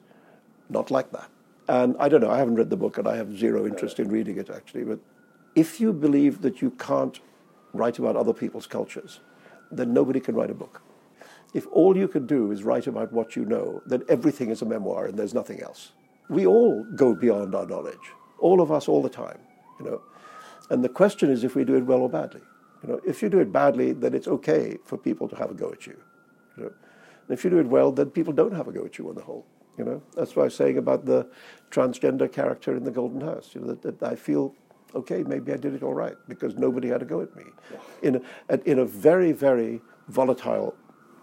not 0.69 0.91
like 0.91 1.11
that. 1.11 1.29
And 1.67 1.95
I 1.99 2.07
don't 2.07 2.21
know, 2.21 2.29
I 2.29 2.37
haven't 2.37 2.55
read 2.55 2.69
the 2.69 2.77
book 2.77 2.97
and 2.97 3.07
I 3.07 3.17
have 3.17 3.37
zero 3.37 3.65
interest 3.65 3.99
in 3.99 4.09
reading 4.09 4.37
it 4.37 4.49
actually, 4.49 4.83
but 4.83 4.99
if 5.55 5.81
you 5.81 5.91
believe 5.91 6.41
that 6.41 6.61
you 6.61 6.71
can't 6.71 7.19
write 7.73 7.99
about 7.99 8.15
other 8.15 8.33
people's 8.33 8.67
cultures, 8.67 9.19
then 9.71 9.93
nobody 9.93 10.19
can 10.19 10.35
write 10.35 10.49
a 10.49 10.53
book. 10.53 10.81
If 11.53 11.67
all 11.67 11.97
you 11.97 12.07
can 12.07 12.25
do 12.25 12.51
is 12.51 12.63
write 12.63 12.87
about 12.87 13.11
what 13.11 13.35
you 13.35 13.43
know, 13.43 13.81
then 13.85 14.03
everything 14.07 14.49
is 14.49 14.61
a 14.61 14.65
memoir 14.65 15.05
and 15.07 15.17
there's 15.17 15.33
nothing 15.33 15.61
else. 15.61 15.91
We 16.29 16.45
all 16.45 16.85
go 16.95 17.13
beyond 17.15 17.55
our 17.55 17.65
knowledge, 17.65 18.13
all 18.39 18.61
of 18.61 18.71
us, 18.71 18.87
all 18.87 19.01
the 19.01 19.09
time, 19.09 19.39
you 19.79 19.85
know. 19.85 20.01
And 20.69 20.83
the 20.83 20.89
question 20.89 21.29
is 21.29 21.43
if 21.43 21.55
we 21.55 21.63
do 21.65 21.75
it 21.75 21.85
well 21.85 22.01
or 22.01 22.09
badly. 22.09 22.41
You 22.83 22.89
know, 22.89 23.01
if 23.05 23.21
you 23.21 23.29
do 23.29 23.39
it 23.39 23.51
badly, 23.51 23.93
then 23.93 24.13
it's 24.13 24.27
okay 24.27 24.77
for 24.85 24.97
people 24.97 25.27
to 25.29 25.35
have 25.35 25.49
a 25.49 25.53
go 25.53 25.71
at 25.71 25.87
you. 25.87 25.97
you 26.57 26.63
know. 26.65 26.71
If 27.29 27.43
you 27.43 27.49
do 27.49 27.57
it 27.59 27.67
well, 27.67 27.91
then 27.91 28.09
people 28.11 28.33
don't 28.33 28.53
have 28.53 28.67
a 28.67 28.71
go 28.71 28.85
at 28.85 28.97
you 28.97 29.09
on 29.09 29.15
the 29.15 29.21
whole. 29.21 29.45
You 29.77 29.85
know, 29.85 30.01
that's 30.15 30.35
what 30.35 30.43
I 30.43 30.45
was 30.45 30.55
saying 30.55 30.77
about 30.77 31.05
the 31.05 31.27
transgender 31.69 32.31
character 32.31 32.75
in 32.75 32.83
the 32.83 32.91
Golden 32.91 33.21
House. 33.21 33.51
You 33.53 33.61
know, 33.61 33.67
that, 33.75 33.99
that 33.99 34.11
I 34.11 34.15
feel 34.15 34.55
okay, 34.95 35.23
maybe 35.23 35.51
I 35.51 35.57
did 35.57 35.73
it 35.75 35.83
all 35.83 35.93
right 35.93 36.15
because 36.27 36.55
nobody 36.55 36.87
had 36.87 37.01
a 37.01 37.05
go 37.05 37.21
at 37.21 37.35
me, 37.35 37.43
in 38.01 38.23
a, 38.49 38.59
in 38.63 38.79
a 38.79 38.85
very 38.85 39.31
very 39.31 39.81
volatile 40.07 40.75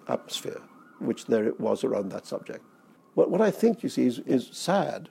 atmosphere, 0.09 0.61
which 0.99 1.27
there 1.27 1.45
it 1.45 1.59
was 1.59 1.83
around 1.85 2.11
that 2.11 2.27
subject. 2.27 2.65
But 3.17 3.31
what 3.31 3.41
I 3.41 3.51
think 3.51 3.83
you 3.83 3.89
see 3.89 4.07
is, 4.07 4.19
is 4.21 4.49
sad, 4.53 5.09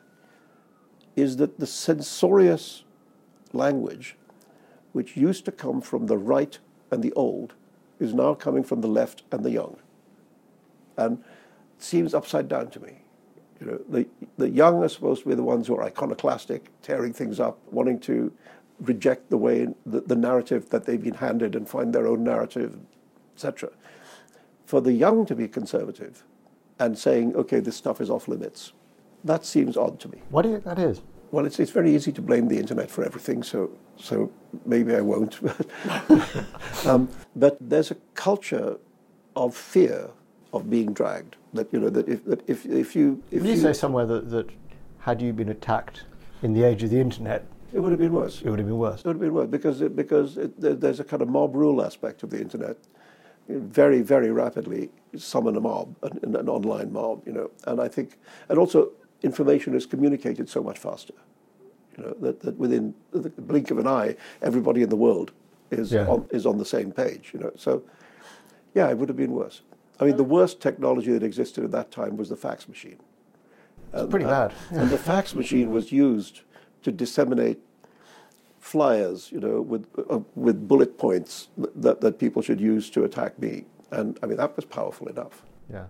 is 1.16 1.38
that 1.38 1.60
the 1.60 1.68
censorious 1.68 2.84
language, 3.54 4.18
which 4.92 5.16
used 5.16 5.46
to 5.46 5.52
come 5.52 5.82
from 5.82 6.08
the 6.08 6.18
right 6.18 6.60
and 6.92 7.02
the 7.02 7.14
old, 7.14 7.54
is 8.00 8.14
now 8.14 8.34
coming 8.34 8.64
from 8.64 8.82
the 8.82 8.88
left 8.88 9.24
and 9.32 9.44
the 9.44 9.52
young, 9.52 9.78
and 10.98 11.20
it 11.78 11.84
seems 11.84 12.14
upside 12.14 12.48
down 12.48 12.70
to 12.72 12.80
me. 12.80 13.03
You 13.64 13.72
know, 13.72 13.80
the, 13.88 14.08
the 14.38 14.50
young 14.50 14.84
are 14.84 14.90
supposed 14.90 15.24
to 15.24 15.30
be 15.30 15.36
the 15.36 15.44
ones 15.44 15.68
who 15.68 15.76
are 15.78 15.84
iconoclastic, 15.84 16.70
tearing 16.82 17.14
things 17.14 17.40
up, 17.40 17.58
wanting 17.72 18.00
to 18.02 18.34
reject 18.82 19.30
the 19.30 19.38
way 19.38 19.68
the, 19.86 20.02
the 20.02 20.16
narrative 20.16 20.70
that 20.70 20.86
they've 20.86 21.02
been 21.02 21.14
handed 21.14 21.56
and 21.56 21.68
find 21.70 21.96
their 21.96 22.06
own 22.08 22.24
narrative, 22.24 22.78
etc. 23.36 23.70
For 24.66 24.82
the 24.82 24.92
young 24.92 25.26
to 25.28 25.36
be 25.36 25.48
conservative 25.48 26.24
and 26.78 26.98
saying, 26.98 27.36
okay, 27.36 27.62
this 27.62 27.78
stuff 27.78 28.02
is 28.02 28.10
off 28.10 28.28
limits, 28.28 28.74
that 29.24 29.46
seems 29.46 29.78
odd 29.78 30.00
to 30.02 30.10
me. 30.10 30.22
What 30.30 30.42
do 30.42 30.50
you 30.50 30.56
think 30.56 30.66
that 30.66 30.80
is? 30.80 31.02
Well, 31.32 31.46
it's, 31.46 31.60
it's 31.60 31.72
very 31.72 31.96
easy 31.96 32.12
to 32.12 32.22
blame 32.22 32.50
the 32.50 32.58
internet 32.58 32.92
for 32.92 33.06
everything, 33.06 33.44
so, 33.44 33.72
so 33.98 34.30
maybe 34.66 34.94
I 34.94 35.02
won't. 35.02 35.40
um, 36.86 37.10
but 37.36 37.58
there's 37.62 37.92
a 37.92 37.96
culture 38.14 38.78
of 39.36 39.56
fear 39.56 40.10
of 40.54 40.70
being 40.70 40.94
dragged. 40.94 41.36
That 41.54 41.68
you 41.74 41.80
know 41.80 41.90
that 41.90 42.08
if 42.08 42.24
that 42.26 42.48
if 42.48 42.66
if 42.66 42.96
you 42.96 43.22
if 43.32 43.44
you, 43.44 43.52
you 43.52 43.58
say 43.58 43.74
somewhere 43.74 44.06
that, 44.06 44.30
that 44.30 44.50
had 45.00 45.22
you 45.22 45.34
been 45.34 45.50
attacked 45.50 46.04
in 46.42 46.54
the 46.54 46.64
age 46.64 46.84
of 46.84 46.90
the 46.90 47.00
internet, 47.00 47.46
it 47.74 47.80
would 47.80 47.92
have 47.92 48.00
been 48.00 48.14
worse. 48.14 48.42
It 48.42 48.50
would 48.50 48.60
have 48.60 48.68
been 48.68 48.78
worse. 48.78 49.02
It 49.02 49.08
would 49.08 49.16
have 49.16 49.22
been 49.22 49.34
worse 49.34 49.50
because 49.50 49.82
it, 49.82 49.96
because 49.96 50.38
it, 50.38 50.54
there's 50.82 51.00
a 51.00 51.04
kind 51.04 51.22
of 51.22 51.30
mob 51.30 51.56
rule 51.56 51.84
aspect 51.84 52.24
of 52.24 52.30
the 52.30 52.40
internet. 52.40 52.78
You 53.50 53.60
very 53.60 54.02
very 54.02 54.32
rapidly 54.32 54.90
summon 55.18 55.58
a 55.58 55.60
mob, 55.60 55.96
an, 56.04 56.36
an 56.36 56.48
online 56.48 56.94
mob, 56.94 57.24
you 57.26 57.34
know, 57.34 57.52
and 57.66 57.82
I 57.82 57.88
think 57.88 58.18
and 58.50 58.58
also 58.58 58.92
information 59.22 59.76
is 59.76 59.86
communicated 59.86 60.50
so 60.50 60.64
much 60.64 60.80
faster. 60.80 61.14
You 61.98 62.04
know 62.06 62.16
that, 62.22 62.40
that 62.42 62.58
within 62.58 62.96
the 63.12 63.30
blink 63.30 63.70
of 63.70 63.78
an 63.80 63.88
eye, 63.88 64.16
everybody 64.42 64.82
in 64.82 64.90
the 64.90 64.96
world 64.96 65.32
is 65.72 65.92
yeah. 65.92 66.08
on, 66.08 66.28
is 66.32 66.46
on 66.46 66.58
the 66.58 66.66
same 66.66 66.92
page. 66.92 67.32
You 67.34 67.42
know, 67.42 67.52
so 67.56 67.84
yeah, 68.74 68.90
it 68.90 68.98
would 68.98 69.10
have 69.10 69.18
been 69.18 69.32
worse. 69.32 69.62
I 70.04 70.08
mean, 70.08 70.18
the 70.18 70.24
worst 70.24 70.60
technology 70.60 71.12
that 71.14 71.24
existed 71.24 71.64
at 71.64 71.72
that 71.72 71.90
time 71.92 72.18
was 72.18 72.28
the 72.30 72.36
fax 72.36 72.68
machine. 72.68 73.00
It's 73.94 74.10
pretty 74.10 74.26
bad. 74.26 74.54
Yeah. 74.72 74.82
And 74.82 74.90
the 74.90 74.98
fax 74.98 75.34
machine 75.34 75.72
was 75.72 75.92
used 75.92 76.42
to 76.82 76.92
disseminate 76.92 77.60
flyers, 78.60 79.32
you 79.32 79.40
know, 79.40 79.62
with 79.62 79.88
uh, 80.10 80.20
with 80.36 80.68
bullet 80.68 80.98
points 80.98 81.48
that, 81.58 82.02
that 82.02 82.20
people 82.20 82.42
should 82.42 82.60
use 82.60 82.90
to 82.90 83.04
attack 83.06 83.40
me. 83.40 83.66
And 83.92 84.20
I 84.22 84.26
mean, 84.26 84.38
that 84.38 84.56
was 84.56 84.66
powerful 84.66 85.08
enough. 85.08 85.44
Yeah. 85.72 85.86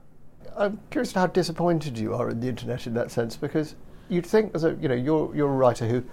I'm 0.56 0.80
curious 0.92 1.14
how 1.14 1.28
disappointed 1.28 1.98
you 1.98 2.14
are 2.14 2.30
in 2.30 2.40
the 2.40 2.50
internet 2.50 2.86
in 2.86 2.94
that 2.94 3.10
sense, 3.10 3.36
because 3.36 3.76
you'd 4.10 4.26
think, 4.26 4.54
as 4.54 4.64
a 4.64 4.76
you 4.82 4.88
know, 4.90 4.96
you're 4.96 5.36
you're 5.36 5.50
a 5.50 5.56
writer 5.56 5.88
who 5.88 6.04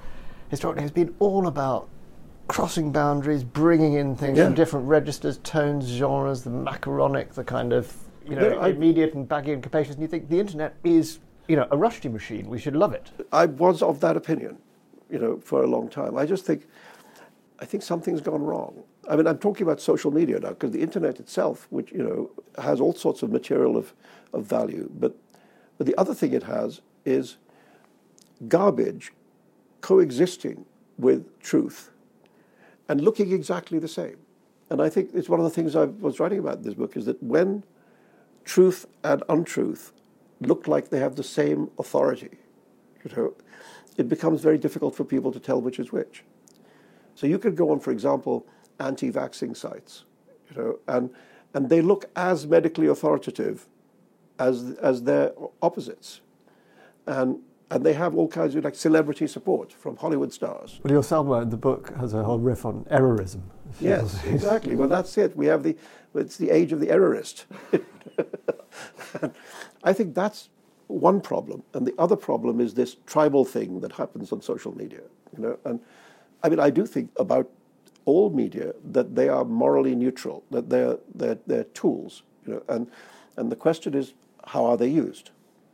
historically 0.49 0.83
has 0.83 0.93
been 0.93 1.15
all 1.19 1.47
about 1.47 1.89
crossing 2.51 2.91
boundaries, 2.91 3.45
bringing 3.45 3.93
in 3.93 4.17
things 4.17 4.37
yeah. 4.37 4.47
from 4.47 4.55
different 4.55 4.89
registers, 4.89 5.39
tones, 5.39 5.87
genres, 5.87 6.43
the 6.43 6.51
macaronic, 6.51 7.33
the 7.35 7.45
kind 7.45 7.73
of 7.73 7.97
you 8.27 8.35
know 8.35 8.59
I, 8.59 8.71
immediate 8.71 9.15
and 9.15 9.29
baggy 9.29 9.53
and 9.53 9.63
capacious. 9.63 9.95
And 9.95 10.03
you 10.03 10.09
think 10.09 10.29
the 10.29 10.41
internet 10.41 10.75
is 10.83 11.21
you 11.47 11.55
know 11.55 11.69
a 11.71 11.77
Rushdie 11.77 12.13
machine. 12.13 12.49
We 12.49 12.59
should 12.59 12.75
love 12.75 12.93
it. 12.93 13.13
I 13.33 13.47
was 13.47 13.83
of 13.83 14.01
that 14.01 14.17
opinion, 14.17 14.59
you 15.09 15.21
know, 15.21 15.39
for 15.39 15.63
a 15.63 15.69
long 15.69 15.89
time. 15.89 16.19
I 16.19 16.27
just 16.27 16.45
think 16.45 16.67
I 17.61 17.67
think 17.67 17.85
something's 17.85 18.21
gone 18.21 18.43
wrong. 18.43 18.83
I 19.09 19.15
mean, 19.15 19.29
I'm 19.29 19.39
talking 19.39 19.65
about 19.65 19.81
social 19.81 20.11
media 20.11 20.41
now 20.41 20.51
because 20.51 20.73
the 20.73 20.83
internet 20.83 21.21
itself, 21.21 21.69
which 21.71 21.93
you 21.93 22.03
know, 22.03 22.31
has 22.61 22.81
all 22.81 22.95
sorts 22.95 23.23
of 23.23 23.31
material 23.31 23.77
of, 23.77 23.95
of 24.33 24.45
value, 24.45 24.91
but 24.99 25.17
but 25.79 25.87
the 25.87 25.97
other 25.97 26.15
thing 26.15 26.33
it 26.33 26.43
has 26.43 26.81
is 27.05 27.37
garbage 28.49 29.13
coexisting 29.83 30.65
with 30.99 31.39
truth 31.39 31.91
and 32.91 33.01
looking 33.01 33.31
exactly 33.31 33.79
the 33.79 33.87
same. 33.87 34.17
And 34.69 34.83
I 34.83 34.89
think 34.89 35.11
it's 35.15 35.29
one 35.29 35.39
of 35.39 35.45
the 35.45 35.51
things 35.51 35.77
I 35.77 35.85
was 35.85 36.19
writing 36.19 36.41
about 36.41 36.57
in 36.57 36.63
this 36.63 36.75
book 36.75 36.97
is 36.97 37.05
that 37.05 37.23
when 37.23 37.63
truth 38.45 38.85
and 39.05 39.23
untruth 39.29 39.93
look 40.41 40.67
like 40.67 40.91
they 40.91 40.99
have 40.99 41.15
the 41.15 41.23
same 41.23 41.71
authority, 41.79 42.39
you 43.05 43.17
know, 43.17 43.35
it 43.97 44.09
becomes 44.09 44.41
very 44.41 44.59
difficult 44.59 44.97
for 44.97 45.05
people 45.05 45.31
to 45.31 45.39
tell 45.39 45.61
which 45.61 45.79
is 45.79 45.93
which. 45.93 46.25
So 47.15 47.29
you 47.29 47.39
could 47.39 47.55
go 47.55 47.71
on, 47.71 47.79
for 47.79 47.93
example, 47.93 48.45
anti-vaxxing 48.81 49.57
sites, 49.57 50.05
you 50.49 50.61
know, 50.61 50.79
and 50.89 51.11
and 51.55 51.69
they 51.69 51.83
look 51.83 52.07
as 52.17 52.47
medically 52.47 52.89
authoritative 52.89 53.69
as 54.41 54.77
as 54.83 55.05
their 55.05 55.33
opposites, 55.63 56.23
and 57.07 57.39
and 57.71 57.87
they 57.87 57.93
have 57.93 58.15
all 58.17 58.29
kinds 58.29 58.55
of 58.55 58.65
like 58.65 58.75
celebrity 58.75 59.27
support 59.27 59.73
from 59.73 59.97
Hollywood 59.97 60.33
stars. 60.33 60.81
Well, 60.83 60.93
your 60.93 61.03
Salma 61.03 61.43
in 61.43 61.51
the 61.51 61.57
book 61.57 61.95
has 61.97 62.15
a 62.15 62.25
whole 62.25 62.39
riff 62.39 62.65
on 62.67 62.85
errorism. 62.91 63.43
Yes, 63.81 64.25
exactly. 64.27 64.75
Well, 64.75 64.89
that's 64.89 65.17
it. 65.17 65.37
We 65.37 65.47
have 65.47 65.63
the 65.63 65.77
it's 66.15 66.37
the 66.37 66.51
age 66.51 66.73
of 66.73 66.81
the 66.81 66.89
errorist. 66.89 67.47
I 69.85 69.93
think 69.93 70.15
that's 70.15 70.49
one 70.89 71.21
problem, 71.21 71.63
and 71.73 71.87
the 71.87 71.95
other 71.99 72.17
problem 72.17 72.61
is 72.61 72.75
this 72.75 72.97
tribal 73.07 73.45
thing 73.45 73.81
that 73.81 73.93
happens 73.93 74.33
on 74.33 74.43
social 74.43 74.77
media. 74.77 75.03
You 75.37 75.43
know, 75.45 75.59
and 75.65 75.81
I 76.43 76.49
mean, 76.49 76.59
I 76.59 76.71
do 76.71 76.85
think 76.85 77.11
about 77.17 77.49
all 78.05 78.31
media 78.31 78.73
that 78.91 79.15
they 79.15 79.29
are 79.29 79.45
morally 79.45 79.95
neutral, 79.95 80.43
that 80.51 80.69
they're 80.69 80.99
they're, 81.15 81.39
they're 81.47 81.65
tools. 81.65 82.25
You 82.45 82.55
know, 82.55 82.63
and 82.69 82.91
and 83.37 83.53
the 83.53 83.57
question 83.57 83.95
is, 83.95 84.15
how 84.47 84.65
are 84.65 84.77
they 84.77 84.89
used? 84.89 85.31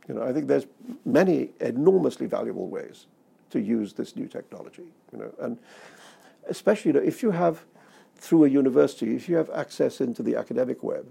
You 0.07 0.15
know, 0.15 0.23
I 0.23 0.31
think 0.31 0.47
there's 0.47 0.67
many 1.05 1.49
enormously 1.59 2.27
valuable 2.27 2.67
ways 2.67 3.07
to 3.49 3.59
use 3.59 3.93
this 3.93 4.15
new 4.15 4.27
technology. 4.27 4.85
You 5.11 5.19
know, 5.19 5.33
and 5.39 5.57
especially 6.49 6.89
you 6.89 6.93
know, 6.93 7.05
if 7.05 7.21
you 7.21 7.31
have 7.31 7.65
through 8.15 8.45
a 8.45 8.49
university, 8.49 9.15
if 9.15 9.29
you 9.29 9.35
have 9.35 9.49
access 9.51 10.01
into 10.01 10.23
the 10.23 10.35
academic 10.35 10.81
web, 10.83 11.05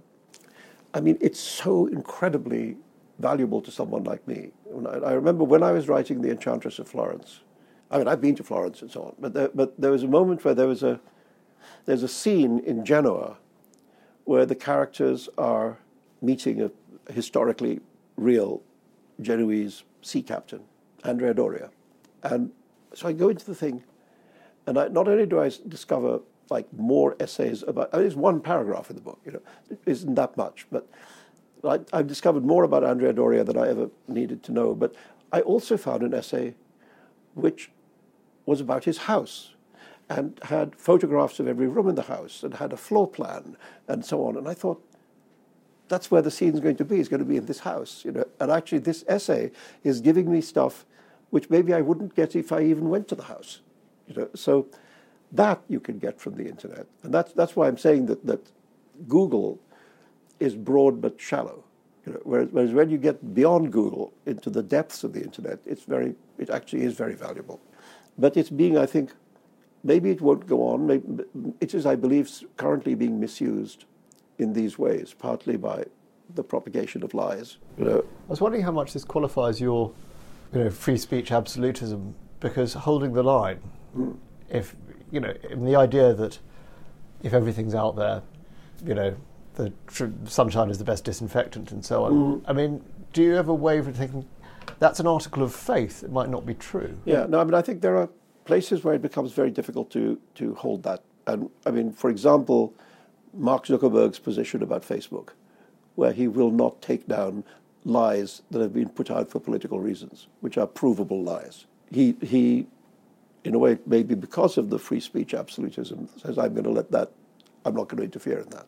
I 0.94 1.01
mean, 1.01 1.18
it's 1.20 1.40
so 1.40 1.86
incredibly 1.86 2.76
valuable 3.18 3.61
to 3.62 3.70
someone 3.70 4.05
like 4.05 4.26
me. 4.26 4.51
I, 4.88 5.12
remember 5.12 5.44
when 5.44 5.62
I 5.62 5.72
was 5.72 5.88
writing 5.88 6.20
The 6.20 6.30
Enchantress 6.30 6.78
of 6.78 6.88
Florence. 6.88 7.40
I 7.90 7.99
mean, 7.99 8.09
I've 8.09 8.20
been 8.20 8.34
to 8.36 8.42
Florence 8.42 8.82
and 8.82 8.90
so 8.90 9.03
on, 9.03 9.14
but 9.18 9.32
there, 9.32 9.51
but 9.55 9.80
there 9.80 9.90
was 9.90 10.03
a 10.03 10.09
moment 10.09 10.44
where 10.44 10.55
there 10.55 10.66
was 10.66 10.82
a 10.82 11.01
there's 11.84 12.03
a 12.03 12.09
scene 12.09 12.59
in 12.61 12.84
Genoa 12.84 13.38
where 14.24 14.44
the 14.44 14.55
characters 14.55 15.28
are 15.38 15.78
meeting 16.20 16.61
a 16.62 16.70
historically 17.12 17.80
real 18.16 18.62
Genoese 19.21 19.85
sea 20.03 20.23
captain, 20.23 20.62
Andrea 21.05 21.35
Doria. 21.35 21.71
And 22.23 22.51
so 22.95 23.09
I 23.09 23.12
go 23.12 23.29
into 23.29 23.47
the 23.47 23.55
thing, 23.55 23.85
and 24.67 24.79
I, 24.79 24.89
not 24.89 25.09
only 25.09 25.27
do 25.27 25.41
I 25.41 25.51
discover 25.69 26.21
like 26.51 26.73
more 26.73 27.17
essays 27.19 27.64
about, 27.67 27.91
I 27.93 27.97
mean, 27.97 28.05
there's 28.05 28.17
one 28.17 28.41
paragraph 28.41 28.91
in 28.91 28.97
the 28.97 29.03
book, 29.03 29.21
you 29.25 29.33
know, 29.33 29.43
it 29.71 29.81
isn't 29.87 30.14
that 30.14 30.37
much, 30.37 30.67
but 30.71 30.89
I, 31.64 31.81
I've 31.93 32.07
discovered 32.07 32.45
more 32.45 32.64
about 32.64 32.85
Andrea 32.85 33.12
Doria 33.12 33.45
than 33.45 33.57
I 33.57 33.69
ever 33.69 33.91
needed 34.09 34.43
to 34.45 34.53
know. 34.53 34.75
But 34.75 34.95
I 35.33 35.41
also 35.41 35.77
found 35.77 36.03
an 36.03 36.14
essay 36.14 36.55
which 37.35 37.71
was 38.45 38.61
about 38.61 38.85
his 38.85 38.99
house 38.99 39.55
and 40.09 40.39
had 40.45 40.77
photographs 40.77 41.41
of 41.41 41.49
every 41.49 41.67
room 41.67 41.89
in 41.89 41.97
the 41.97 42.03
house 42.03 42.43
and 42.43 42.55
had 42.55 42.73
a 42.73 42.77
floor 42.77 43.09
plan 43.09 43.57
and 43.89 44.05
so 44.05 44.25
on. 44.25 44.37
And 44.37 44.49
I 44.49 44.55
thought, 44.55 44.83
that's 45.89 46.11
where 46.11 46.22
the 46.22 46.30
scene 46.30 46.55
is 46.55 46.61
going 46.61 46.76
to 46.76 46.84
be. 46.84 46.99
It's 46.99 47.09
going 47.09 47.20
to 47.20 47.26
be 47.26 47.37
in 47.37 47.47
this 47.47 47.61
house, 47.61 48.05
you 48.05 48.12
know. 48.12 48.24
And 48.41 48.51
actually, 48.51 48.78
this 48.78 49.05
essay 49.09 49.51
is 49.84 50.01
giving 50.01 50.30
me 50.30 50.41
stuff 50.41 50.84
which 51.30 51.51
maybe 51.51 51.74
I 51.74 51.80
wouldn't 51.80 52.14
get 52.14 52.37
if 52.37 52.53
I 52.53 52.62
even 52.62 52.89
went 52.89 53.09
to 53.09 53.14
the 53.14 53.24
house, 53.24 53.61
you 54.07 54.14
know. 54.14 54.28
So 54.34 54.68
that 55.32 55.61
you 55.68 55.80
can 55.80 55.99
get 55.99 56.20
from 56.20 56.34
the 56.34 56.49
internet, 56.49 56.87
and 57.03 57.12
that's 57.12 57.32
that's 57.32 57.57
why 57.57 57.68
I'm 57.68 57.78
saying 57.78 58.07
that 58.07 58.24
that 58.26 58.51
Google 59.09 59.59
is 60.41 60.55
broad 60.55 61.01
but 61.01 61.20
shallow. 61.20 61.64
You 62.07 62.12
know, 62.12 62.20
whereas, 62.22 62.49
whereas 62.53 62.72
when 62.72 62.89
you 62.91 62.99
get 62.99 63.34
beyond 63.34 63.72
Google 63.72 64.12
into 64.26 64.49
the 64.49 64.62
depths 64.62 65.03
of 65.03 65.12
the 65.12 65.22
internet, 65.22 65.59
it's 65.66 65.82
very, 65.82 66.14
it 66.39 66.51
actually 66.51 66.82
is 66.84 66.95
very 66.95 67.14
valuable. 67.14 67.61
But 68.16 68.37
it's 68.37 68.49
being, 68.49 68.78
I 68.78 68.87
think, 68.87 69.12
maybe 69.82 70.11
it 70.11 70.20
won't 70.20 70.47
go 70.47 70.68
on. 70.68 70.87
Maybe, 70.87 71.24
it 71.61 71.74
is, 71.74 71.84
I 71.84 71.97
believe, 71.97 72.30
currently 72.57 72.95
being 72.95 73.18
misused 73.18 73.87
in 74.39 74.53
these 74.53 74.78
ways, 74.78 75.14
partly 75.14 75.57
by 75.57 75.84
the 76.34 76.43
propagation 76.43 77.03
of 77.03 77.14
lies. 77.14 77.59
You 77.78 77.84
know. 77.84 77.99
I 78.01 78.30
was 78.30 78.41
wondering 78.41 78.64
how 78.64 78.72
much 78.72 78.93
this 78.93 79.05
qualifies 79.05 79.61
your, 79.61 79.93
you 80.53 80.64
know, 80.64 80.70
free 80.70 80.97
speech 80.97 81.30
absolutism, 81.32 82.14
because 82.41 82.74
holding 82.74 83.12
the 83.12 83.22
line, 83.22 83.61
mm. 83.97 84.16
if 84.51 84.76
you 85.11 85.20
know, 85.20 85.32
the 85.55 85.76
idea 85.76 86.12
that 86.14 86.39
if 87.22 87.32
everything's 87.32 87.74
out 87.74 87.97
there, 87.97 88.22
you 88.84 88.95
know, 88.95 89.16
the 89.55 89.72
tr- 89.87 90.07
sunshine 90.24 90.68
is 90.68 90.78
the 90.78 90.84
best 90.84 91.05
disinfectant 91.05 91.72
and 91.72 91.84
so 91.84 92.05
on. 92.05 92.12
Mm. 92.12 92.43
I 92.47 92.53
mean, 92.53 92.84
do 93.12 93.22
you 93.22 93.37
ever 93.37 93.55
waver 93.55 93.93
thinking 93.93 94.26
that's 94.78 95.01
an 95.01 95.07
article 95.07 95.43
of 95.43 95.55
faith? 95.55 96.03
It 96.03 96.11
might 96.11 96.28
not 96.28 96.45
be 96.45 96.55
true. 96.55 96.99
Yeah, 97.05 97.26
no, 97.26 97.41
I 97.41 97.45
mean, 97.45 97.55
I 97.55 97.62
think 97.62 97.80
there 97.80 97.97
are 97.97 98.09
places 98.45 98.84
where 98.84 98.95
it 98.95 99.03
becomes 99.03 99.32
very 99.32 99.51
difficult 99.51 99.91
to 99.93 100.20
to 100.34 100.55
hold 100.55 100.82
that. 100.82 101.03
And 101.26 101.51
I 101.64 101.70
mean, 101.70 101.93
for 101.93 102.11
example, 102.11 102.74
Mark 103.37 103.66
Zuckerberg's 103.66 104.18
position 104.18 104.62
about 104.62 104.82
Facebook, 104.82 105.30
where 105.95 106.12
he 106.12 106.28
will 106.28 106.51
not 106.51 106.80
take 106.82 107.07
down 107.07 107.45
lies 107.84 108.43
that 108.51 108.61
have 108.61 108.74
been 108.74 108.89
put 108.89 109.11
out 109.11 109.30
for 109.30 109.39
political 109.39 109.80
reasons, 109.80 110.26
which 110.41 110.59
are 110.59 110.66
provable 110.66 111.22
lies. 111.22 111.66
He, 111.91 112.16
he 112.20 112.66
in 113.47 113.55
a 113.55 113.59
way, 113.59 113.78
maybe 113.87 114.16
because 114.16 114.59
of 114.59 114.70
the 114.70 114.78
free 114.78 114.99
speech 114.99 115.32
absolutism, 115.32 116.09
says, 116.16 116.37
I'm 116.37 116.53
going 116.53 116.64
to 116.64 116.70
let 116.70 116.91
that, 116.91 117.12
I'm 117.64 117.76
not 117.76 117.89
going 117.89 117.99
to 117.99 118.05
interfere 118.05 118.41
in 118.41 118.51
that. 118.51 118.66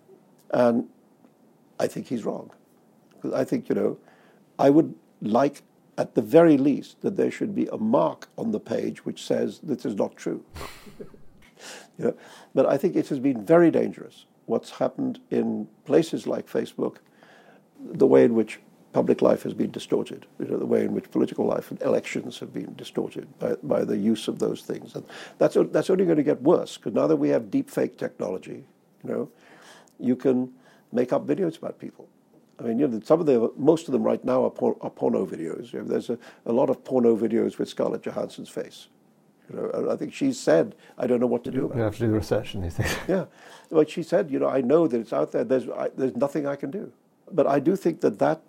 And 0.52 0.88
I 1.80 1.88
think 1.88 2.06
he's 2.06 2.24
wrong. 2.24 2.50
Because 3.10 3.32
I 3.32 3.44
think, 3.44 3.68
you 3.68 3.74
know, 3.74 3.98
I 4.56 4.70
would 4.70 4.94
like, 5.20 5.62
at 5.96 6.14
the 6.14 6.22
very 6.22 6.56
least, 6.56 7.00
that 7.00 7.16
there 7.16 7.30
should 7.30 7.56
be 7.56 7.66
a 7.72 7.76
mark 7.76 8.28
on 8.38 8.52
the 8.52 8.60
page 8.60 9.04
which 9.04 9.24
says 9.24 9.58
this 9.64 9.84
is 9.84 9.96
not 9.96 10.16
true. 10.16 10.44
you 11.98 12.04
know? 12.04 12.14
But 12.54 12.66
I 12.66 12.76
think 12.76 12.94
it 12.94 13.08
has 13.08 13.18
been 13.18 13.44
very 13.44 13.72
dangerous 13.72 14.26
what's 14.48 14.70
happened 14.70 15.20
in 15.30 15.68
places 15.84 16.26
like 16.26 16.48
Facebook, 16.48 16.96
the 17.80 18.06
way 18.06 18.24
in 18.24 18.34
which 18.34 18.58
public 18.92 19.20
life 19.22 19.42
has 19.42 19.54
been 19.54 19.70
distorted, 19.70 20.26
you 20.38 20.46
know, 20.46 20.56
the 20.56 20.66
way 20.66 20.84
in 20.84 20.92
which 20.92 21.10
political 21.10 21.44
life 21.44 21.70
and 21.70 21.80
elections 21.82 22.38
have 22.38 22.52
been 22.52 22.74
distorted 22.74 23.28
by, 23.38 23.54
by 23.62 23.84
the 23.84 23.96
use 23.96 24.28
of 24.28 24.38
those 24.38 24.62
things. 24.62 24.94
And 24.94 25.04
that's, 25.36 25.56
that's 25.70 25.90
only 25.90 26.04
going 26.04 26.16
to 26.16 26.22
get 26.22 26.42
worse 26.42 26.76
because 26.76 26.94
now 26.94 27.06
that 27.06 27.16
we 27.16 27.28
have 27.28 27.50
deep 27.50 27.70
fake 27.70 27.98
technology, 27.98 28.64
you 29.04 29.10
know, 29.10 29.30
you 30.00 30.16
can 30.16 30.52
make 30.90 31.12
up 31.12 31.26
videos 31.26 31.58
about 31.58 31.78
people. 31.78 32.08
I 32.58 32.64
mean, 32.64 32.78
you 32.78 32.88
know, 32.88 33.00
some 33.04 33.20
of 33.20 33.26
the 33.26 33.52
most 33.56 33.86
of 33.86 33.92
them 33.92 34.02
right 34.02 34.24
now 34.24 34.44
are, 34.44 34.50
por- 34.50 34.76
are 34.80 34.90
porno 34.90 35.24
videos. 35.26 35.72
You 35.72 35.80
know, 35.80 35.84
there's 35.84 36.10
a, 36.10 36.18
a 36.46 36.52
lot 36.52 36.70
of 36.70 36.82
porno 36.82 37.16
videos 37.16 37.58
with 37.58 37.68
Scarlett 37.68 38.02
Johansson's 38.02 38.48
face. 38.48 38.88
You 39.50 39.56
know, 39.56 39.90
I 39.90 39.96
think 39.96 40.12
she 40.12 40.32
said, 40.32 40.74
"I 40.98 41.06
don't 41.06 41.20
know 41.20 41.26
what 41.26 41.44
to 41.44 41.50
do." 41.50 41.66
About 41.66 41.76
you 41.76 41.82
have 41.82 41.94
to 41.94 42.00
do 42.00 42.06
the 42.08 42.14
research 42.14 42.54
and 42.54 42.64
these 42.64 42.74
things. 42.74 42.94
Yeah, 43.08 43.26
like 43.70 43.88
she 43.88 44.02
said, 44.02 44.30
you 44.30 44.38
know, 44.38 44.48
I 44.48 44.60
know 44.60 44.86
that 44.86 44.98
it's 45.00 45.12
out 45.12 45.32
there. 45.32 45.44
There's 45.44 45.68
I, 45.68 45.88
there's 45.96 46.16
nothing 46.16 46.46
I 46.46 46.56
can 46.56 46.70
do. 46.70 46.92
But 47.30 47.46
I 47.46 47.60
do 47.60 47.76
think 47.76 48.00
that 48.00 48.18
that 48.18 48.42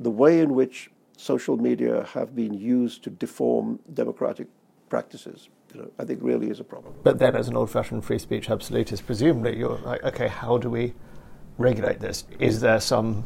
the 0.00 0.10
way 0.10 0.40
in 0.40 0.54
which 0.54 0.90
social 1.16 1.56
media 1.56 2.06
have 2.12 2.34
been 2.34 2.54
used 2.54 3.02
to 3.04 3.10
deform 3.10 3.78
democratic 3.94 4.48
practices, 4.88 5.48
you 5.72 5.80
know, 5.80 5.90
I 5.98 6.04
think 6.04 6.20
really 6.22 6.50
is 6.50 6.60
a 6.60 6.64
problem. 6.64 6.94
But 7.02 7.18
then, 7.18 7.34
as 7.34 7.48
an 7.48 7.56
old-fashioned 7.56 8.04
free 8.04 8.18
speech 8.18 8.50
absolutist, 8.50 9.06
presumably 9.06 9.56
you're 9.56 9.78
like, 9.78 10.02
okay, 10.04 10.28
how 10.28 10.58
do 10.58 10.70
we 10.70 10.94
regulate 11.58 12.00
this? 12.00 12.24
Is 12.38 12.60
there 12.60 12.80
some 12.80 13.24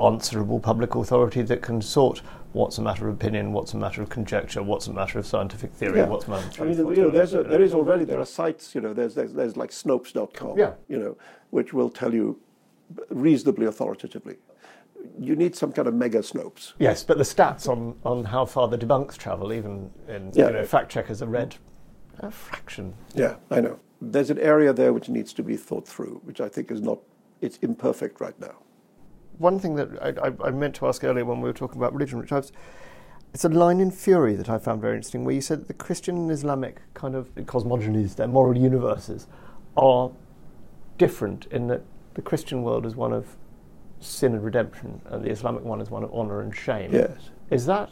answerable 0.00 0.60
public 0.60 0.94
authority 0.94 1.42
that 1.42 1.62
can 1.62 1.82
sort 1.82 2.22
what's 2.52 2.78
a 2.78 2.82
matter 2.82 3.08
of 3.08 3.14
opinion, 3.14 3.52
what's 3.52 3.72
a 3.72 3.76
matter 3.76 4.02
of 4.02 4.10
conjecture, 4.10 4.62
what's 4.62 4.86
a 4.86 4.92
matter 4.92 5.18
of 5.18 5.26
scientific 5.26 5.72
theory, 5.72 5.98
yeah. 5.98 6.06
what's 6.06 6.26
a 6.26 6.30
matter 6.30 6.46
of 6.46 6.52
truth. 6.52 6.78
I 6.78 6.82
mean, 6.82 6.96
you 6.96 7.02
know, 7.02 7.10
there's 7.10 7.34
a, 7.34 7.42
there 7.42 7.62
is 7.62 7.74
already 7.74 8.04
there 8.04 8.20
are 8.20 8.26
sites, 8.26 8.74
you 8.74 8.80
know, 8.80 8.92
there's 8.92 9.14
there's, 9.14 9.32
there's 9.32 9.56
like 9.56 9.70
Snopes.com, 9.70 10.58
yeah. 10.58 10.72
you 10.88 10.98
know, 10.98 11.16
which 11.50 11.72
will 11.72 11.88
tell 11.88 12.12
you 12.12 12.38
reasonably 13.10 13.66
authoritatively. 13.66 14.36
You 15.18 15.34
need 15.34 15.56
some 15.56 15.72
kind 15.72 15.88
of 15.88 15.94
mega 15.94 16.18
Snopes. 16.18 16.74
Yes, 16.78 17.02
but 17.02 17.18
the 17.18 17.24
stats 17.24 17.68
on, 17.68 17.96
on 18.04 18.24
how 18.24 18.44
far 18.44 18.68
the 18.68 18.78
debunks 18.78 19.16
travel, 19.16 19.52
even 19.52 19.90
in 20.08 20.30
yeah. 20.34 20.46
you 20.48 20.52
know, 20.52 20.64
fact 20.64 20.92
checkers, 20.92 21.22
are 21.22 21.26
read 21.26 21.56
a 22.20 22.30
fraction. 22.30 22.94
Yeah, 23.14 23.36
I 23.50 23.60
know. 23.60 23.80
There's 24.00 24.30
an 24.30 24.38
area 24.38 24.72
there 24.72 24.92
which 24.92 25.08
needs 25.08 25.32
to 25.34 25.42
be 25.42 25.56
thought 25.56 25.88
through, 25.88 26.20
which 26.24 26.40
I 26.40 26.48
think 26.48 26.70
is 26.70 26.80
not, 26.80 26.98
it's 27.40 27.56
imperfect 27.58 28.20
right 28.20 28.38
now 28.38 28.56
one 29.38 29.58
thing 29.58 29.74
that 29.76 29.88
I, 30.00 30.28
I, 30.28 30.48
I, 30.48 30.50
meant 30.50 30.74
to 30.76 30.86
ask 30.86 31.02
earlier 31.04 31.24
when 31.24 31.40
we 31.40 31.48
were 31.48 31.54
talking 31.54 31.78
about 31.78 31.92
religion, 31.92 32.18
which 32.18 32.32
I 32.32 32.36
was, 32.36 32.52
it's 33.32 33.44
a 33.44 33.48
line 33.48 33.80
in 33.80 33.90
Fury 33.90 34.34
that 34.36 34.48
I 34.48 34.58
found 34.58 34.80
very 34.80 34.96
interesting, 34.96 35.24
where 35.24 35.34
you 35.34 35.40
said 35.40 35.60
that 35.60 35.68
the 35.68 35.74
Christian 35.74 36.16
and 36.16 36.30
Islamic 36.30 36.80
kind 36.94 37.14
of 37.14 37.34
cosmogonies, 37.34 38.16
their 38.16 38.28
moral 38.28 38.56
universes, 38.56 39.26
are 39.76 40.10
different 40.98 41.46
in 41.46 41.66
that 41.68 41.82
the 42.14 42.22
Christian 42.22 42.62
world 42.62 42.84
is 42.84 42.94
one 42.94 43.12
of 43.12 43.36
sin 44.00 44.34
and 44.34 44.44
redemption, 44.44 45.00
and 45.06 45.24
the 45.24 45.30
Islamic 45.30 45.64
one 45.64 45.80
is 45.80 45.90
one 45.90 46.02
of 46.02 46.12
honor 46.12 46.40
and 46.40 46.54
shame. 46.54 46.92
Yes. 46.92 47.30
Is 47.50 47.66
that 47.66 47.90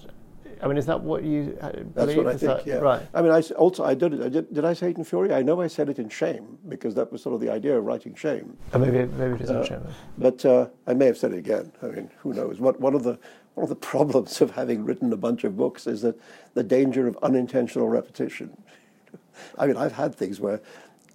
I 0.63 0.69
mean, 0.69 0.77
is 0.77 0.87
that 0.87 1.01
what 1.01 1.23
you 1.25 1.57
uh, 1.61 1.71
believe? 1.71 1.95
That's 1.95 2.15
what 2.15 2.27
I 2.27 2.31
is 2.31 2.41
think. 2.41 2.53
That, 2.59 2.67
yeah. 2.67 2.77
Right. 2.77 3.03
I 3.15 3.23
mean, 3.23 3.33
I 3.33 3.41
also 3.57 3.85
I 3.85 3.95
did 3.95 4.15
it. 4.15 4.21
I 4.21 4.29
did, 4.29 4.53
did 4.53 4.65
I 4.65 4.73
say 4.75 4.91
it 4.91 4.99
in 4.99 5.05
Fury? 5.05 5.33
I 5.33 5.43
know 5.43 5.61
I 5.61 5.67
said 5.67 5.89
it 5.89 5.99
in 5.99 6.09
Shame 6.09 6.59
because 6.69 6.95
that 6.97 7.11
was 7.11 7.23
sort 7.23 7.35
of 7.35 7.41
the 7.41 7.51
idea 7.51 7.79
of 7.79 7.85
writing 7.85 8.15
Shame. 8.15 8.57
Uh, 8.73 8.79
maybe 8.79 9.05
maybe 9.07 9.35
it 9.35 9.41
is 9.41 9.51
uh, 9.51 9.61
in 9.61 9.67
Shame. 9.67 9.83
But 10.19 10.45
uh, 10.45 10.69
I 10.87 10.95
may 10.95 11.07
have 11.07 11.17
said 11.17 11.33
it 11.33 11.39
again. 11.39 11.73
I 11.83 11.87
mean, 11.87 12.11
who 12.19 12.35
knows? 12.35 12.61
What, 12.61 12.81
one 12.81 12.95
of 12.95 13.05
the 13.05 13.19
one 13.55 13.65
of 13.65 13.69
the 13.69 13.77
problems 13.93 14.41
of 14.41 14.53
having 14.53 14.85
written 14.85 15.13
a 15.13 15.17
bunch 15.17 15.45
of 15.45 15.57
books 15.57 15.87
is 15.87 16.03
that 16.03 16.21
the 16.55 16.63
danger 16.63 17.07
of 17.07 17.17
unintentional 17.23 17.89
repetition. 17.89 18.63
I 19.59 19.67
mean, 19.67 19.77
I've 19.77 19.93
had 19.93 20.15
things 20.15 20.41
where, 20.41 20.61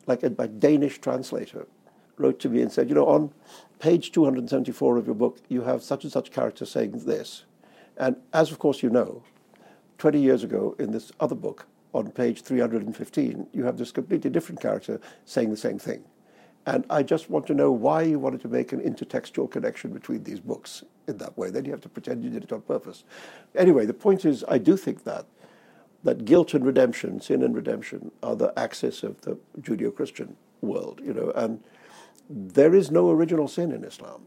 like 0.07 0.23
a, 0.23 0.33
a 0.39 0.47
Danish 0.47 0.99
translator 0.99 1.67
wrote 2.17 2.39
to 2.39 2.49
me 2.49 2.61
and 2.61 2.71
said, 2.71 2.89
you 2.89 2.95
know, 2.95 3.07
on 3.07 3.31
page 3.79 4.11
274 4.11 4.97
of 4.97 5.05
your 5.05 5.15
book, 5.15 5.39
you 5.49 5.61
have 5.61 5.83
such 5.83 6.03
and 6.03 6.11
such 6.11 6.31
character 6.31 6.65
saying 6.65 6.91
this. 7.05 7.43
And 7.97 8.15
as, 8.33 8.51
of 8.51 8.59
course, 8.59 8.83
you 8.83 8.89
know, 8.89 9.23
20 9.97 10.19
years 10.19 10.43
ago 10.43 10.75
in 10.79 10.91
this 10.91 11.11
other 11.19 11.35
book 11.35 11.67
on 11.93 12.11
page 12.11 12.41
315, 12.41 13.47
you 13.53 13.63
have 13.63 13.77
this 13.77 13.91
completely 13.91 14.29
different 14.29 14.61
character 14.61 14.99
saying 15.23 15.49
the 15.49 15.57
same 15.57 15.79
thing. 15.79 16.03
And 16.65 16.83
I 16.89 17.03
just 17.03 17.29
want 17.29 17.45
to 17.47 17.53
know 17.53 17.71
why 17.71 18.01
you 18.01 18.17
wanted 18.17 18.41
to 18.41 18.47
make 18.47 18.73
an 18.73 18.81
intertextual 18.81 19.49
connection 19.49 19.93
between 19.93 20.23
these 20.23 20.39
books 20.39 20.83
in 21.07 21.17
that 21.19 21.37
way. 21.37 21.51
Then 21.51 21.63
you 21.63 21.71
have 21.71 21.81
to 21.81 21.89
pretend 21.89 22.23
you 22.23 22.29
did 22.31 22.43
it 22.43 22.51
on 22.51 22.61
purpose. 22.61 23.03
Anyway, 23.53 23.85
the 23.85 23.93
point 23.93 24.25
is, 24.25 24.43
I 24.47 24.57
do 24.57 24.75
think 24.75 25.03
that 25.03 25.25
that 26.03 26.25
guilt 26.25 26.53
and 26.53 26.65
redemption, 26.65 27.21
sin 27.21 27.43
and 27.43 27.55
redemption, 27.55 28.11
are 28.23 28.35
the 28.35 28.51
axis 28.57 29.03
of 29.03 29.21
the 29.21 29.37
Judeo-Christian 29.61 30.35
world. 30.61 31.01
You 31.03 31.13
know, 31.13 31.31
and 31.35 31.63
there 32.29 32.73
is 32.73 32.89
no 32.89 33.11
original 33.11 33.47
sin 33.47 33.71
in 33.71 33.83
Islam. 33.83 34.23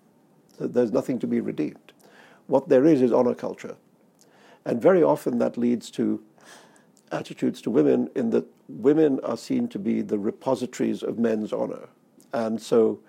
There's 0.60 0.92
nothing 0.92 1.18
to 1.18 1.26
be 1.26 1.40
redeemed. 1.40 1.92
What 2.46 2.68
there 2.68 2.84
is 2.84 3.02
is 3.02 3.12
honor 3.12 3.34
culture 3.34 3.76
and 4.68 4.82
very 4.82 5.02
often 5.02 5.38
that 5.38 5.56
leads 5.56 5.90
to 5.92 6.22
attitudes 7.10 7.62
to 7.62 7.70
women 7.70 8.10
in 8.14 8.28
that 8.30 8.44
women 8.68 9.18
are 9.24 9.38
seen 9.38 9.66
to 9.68 9.78
be 9.78 10.02
the 10.02 10.18
repositories 10.18 11.02
of 11.02 11.18
men's 11.18 11.54
honor. 11.54 11.88
And 12.34 12.60
so 12.60 13.00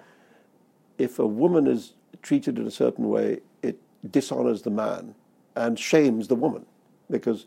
if 0.98 1.20
a 1.20 1.28
woman 1.28 1.68
is 1.68 1.96
treated 2.22 2.58
in 2.58 2.66
a 2.66 2.72
certain 2.72 3.10
way, 3.10 3.42
it 3.62 3.78
dishonors 4.10 4.62
the 4.62 4.70
man 4.70 5.16
and 5.54 5.78
shames 5.78 6.30
the 6.30 6.36
woman. 6.36 6.66
Because, 7.12 7.46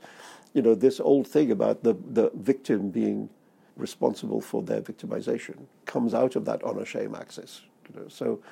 you 0.52 0.60
know, 0.60 0.74
this 0.74 1.00
old 1.00 1.26
thing 1.26 1.50
about 1.50 1.82
the, 1.82 1.94
the 1.94 2.30
victim 2.34 2.90
being 2.90 3.30
responsible 3.78 4.42
for 4.42 4.62
their 4.62 4.82
victimization 4.82 5.56
comes 5.86 6.12
out 6.12 6.36
of 6.36 6.44
that 6.44 6.62
honor 6.62 6.84
shame 6.84 7.14
axis. 7.14 7.62
You 7.88 8.02
know? 8.02 8.08
So 8.08 8.42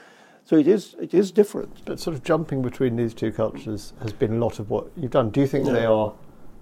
so 0.51 0.57
it 0.57 0.67
is 0.67 0.97
it 1.01 1.15
is 1.15 1.31
different. 1.31 1.85
But 1.85 2.01
sort 2.01 2.17
of 2.17 2.25
jumping 2.25 2.61
between 2.61 2.97
these 2.97 3.15
two 3.15 3.31
cultures 3.31 3.93
has 4.03 4.13
been 4.13 4.33
a 4.33 4.39
lot 4.45 4.59
of 4.59 4.69
what 4.69 4.91
you've 4.97 5.13
done. 5.13 5.31
Do 5.31 5.41
you 5.41 5.47
think 5.47 5.65
they 5.67 5.85
are 5.85 6.13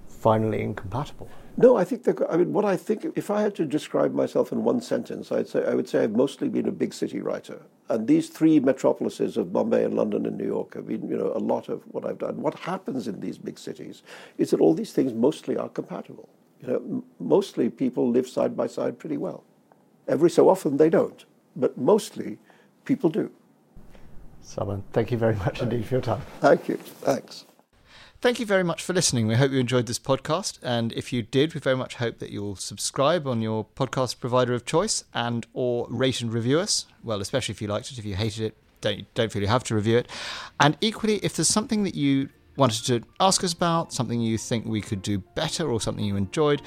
finally 0.09 0.61
incompatible? 0.61 1.31
No, 1.57 1.79
I 1.79 1.85
think 1.85 2.05
they're. 2.05 2.31
I 2.31 2.37
mean 2.37 2.53
what 2.53 2.67
I 2.67 2.77
think. 2.77 3.07
If 3.17 3.31
I 3.31 3.41
had 3.41 3.55
to 3.55 3.65
describe 3.65 4.13
myself 4.13 4.53
in 4.53 4.63
one 4.63 4.83
sentence, 4.83 5.33
I'd 5.33 5.49
say 5.49 5.65
I 5.65 5.73
would 5.73 5.89
say 5.89 6.05
I've 6.05 6.15
mostly 6.25 6.51
been 6.51 6.69
a 6.69 6.77
big 6.83 6.93
city 6.93 7.23
writer, 7.23 7.63
And 7.89 8.07
these 8.07 8.29
three 8.29 8.61
metropolises 8.61 9.39
of 9.39 9.55
Bombay 9.55 9.85
and 9.85 9.95
London 9.95 10.27
and 10.27 10.37
New 10.37 10.45
York 10.57 10.75
have 10.75 10.87
been, 10.87 11.09
you 11.09 11.17
know, 11.17 11.33
a 11.35 11.45
lot 11.55 11.71
of 11.71 11.83
what 11.93 12.05
I've 12.05 12.19
done. 12.19 12.43
What 12.43 12.59
happens 12.59 13.09
in 13.09 13.21
these 13.21 13.39
big 13.39 13.59
cities 13.59 14.03
is 14.37 14.51
that 14.51 14.61
all 14.61 14.75
these 14.75 14.93
things 14.93 15.15
mostly 15.15 15.57
are 15.57 15.71
compatible. 15.71 16.29
You 16.61 16.69
know, 16.69 16.77
m- 16.77 17.05
mostly 17.19 17.71
people 17.71 18.11
live 18.11 18.29
side 18.29 18.55
by 18.55 18.67
side 18.67 18.99
pretty 18.99 19.17
well. 19.17 19.45
Every 20.07 20.29
so 20.29 20.51
often 20.51 20.77
they 20.77 20.91
don't, 20.91 21.25
but 21.57 21.79
mostly 21.79 22.37
people 22.85 23.09
do. 23.09 23.31
Salman, 24.43 24.83
thank 24.93 25.11
you 25.11 25.19
very 25.19 25.37
much 25.37 25.61
indeed 25.61 25.85
for 25.87 25.95
your 25.95 26.03
time. 26.03 26.23
Thank 26.41 26.69
you. 26.69 26.77
Thanks. 26.77 27.45
Thank 28.21 28.41
you 28.41 28.47
very 28.47 28.65
much 28.65 28.83
for 28.83 28.93
listening. 28.93 29.29
We 29.29 29.37
hope 29.37 29.53
you 29.53 29.61
enjoyed 29.61 29.87
this 29.87 30.01
podcast, 30.01 30.59
and 30.61 30.93
if 30.95 31.13
you 31.13 31.23
did, 31.23 31.55
we 31.55 31.61
very 31.61 31.77
much 31.77 31.95
hope 31.95 32.19
that 32.19 32.31
you'll 32.31 32.57
subscribe 32.57 33.29
on 33.29 33.41
your 33.41 33.65
podcast 33.77 34.19
provider 34.19 34.55
of 34.55 34.65
choice 34.65 35.05
and 35.15 35.47
or 35.53 35.87
rate 35.89 36.21
and 36.21 36.33
review 36.33 36.59
us. 36.59 36.87
Well, 37.05 37.21
especially 37.21 37.53
if 37.53 37.63
you 37.63 37.69
liked 37.69 37.93
it. 37.93 37.99
If 37.99 38.05
you 38.05 38.17
hated 38.17 38.47
it, 38.47 38.57
don't 38.81 39.15
don't 39.15 39.31
feel 39.31 39.43
you 39.43 39.49
have 39.49 39.63
to 39.65 39.75
review 39.77 39.99
it. 39.99 40.09
And 40.59 40.77
equally, 40.81 41.19
if 41.19 41.37
there's 41.37 41.47
something 41.47 41.85
that 41.85 41.95
you 41.95 42.29
wanted 42.57 42.85
to 42.87 43.03
ask 43.21 43.45
us 43.45 43.53
about, 43.53 43.93
something 43.93 44.21
you 44.21 44.37
think 44.37 44.67
we 44.67 44.81
could 44.81 45.01
do 45.01 45.19
better, 45.19 45.71
or 45.71 45.81
something 45.81 46.05
you 46.05 46.17
enjoyed, 46.17 46.63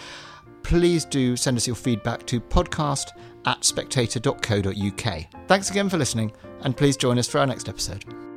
please 0.64 1.04
do 1.04 1.36
send 1.36 1.58
us 1.58 1.68
your 1.68 1.76
feedback 1.76 2.26
to 2.28 2.40
podcast 2.40 3.10
at 3.46 3.64
spectator.co.uk. 3.64 5.48
Thanks 5.48 5.70
again 5.70 5.90
for 5.90 5.98
listening, 5.98 6.32
and 6.62 6.76
please 6.76 6.98
join 6.98 7.20
us 7.20 7.28
for 7.28 7.40
our 7.40 7.48
next 7.48 7.70
episode. 7.70 8.31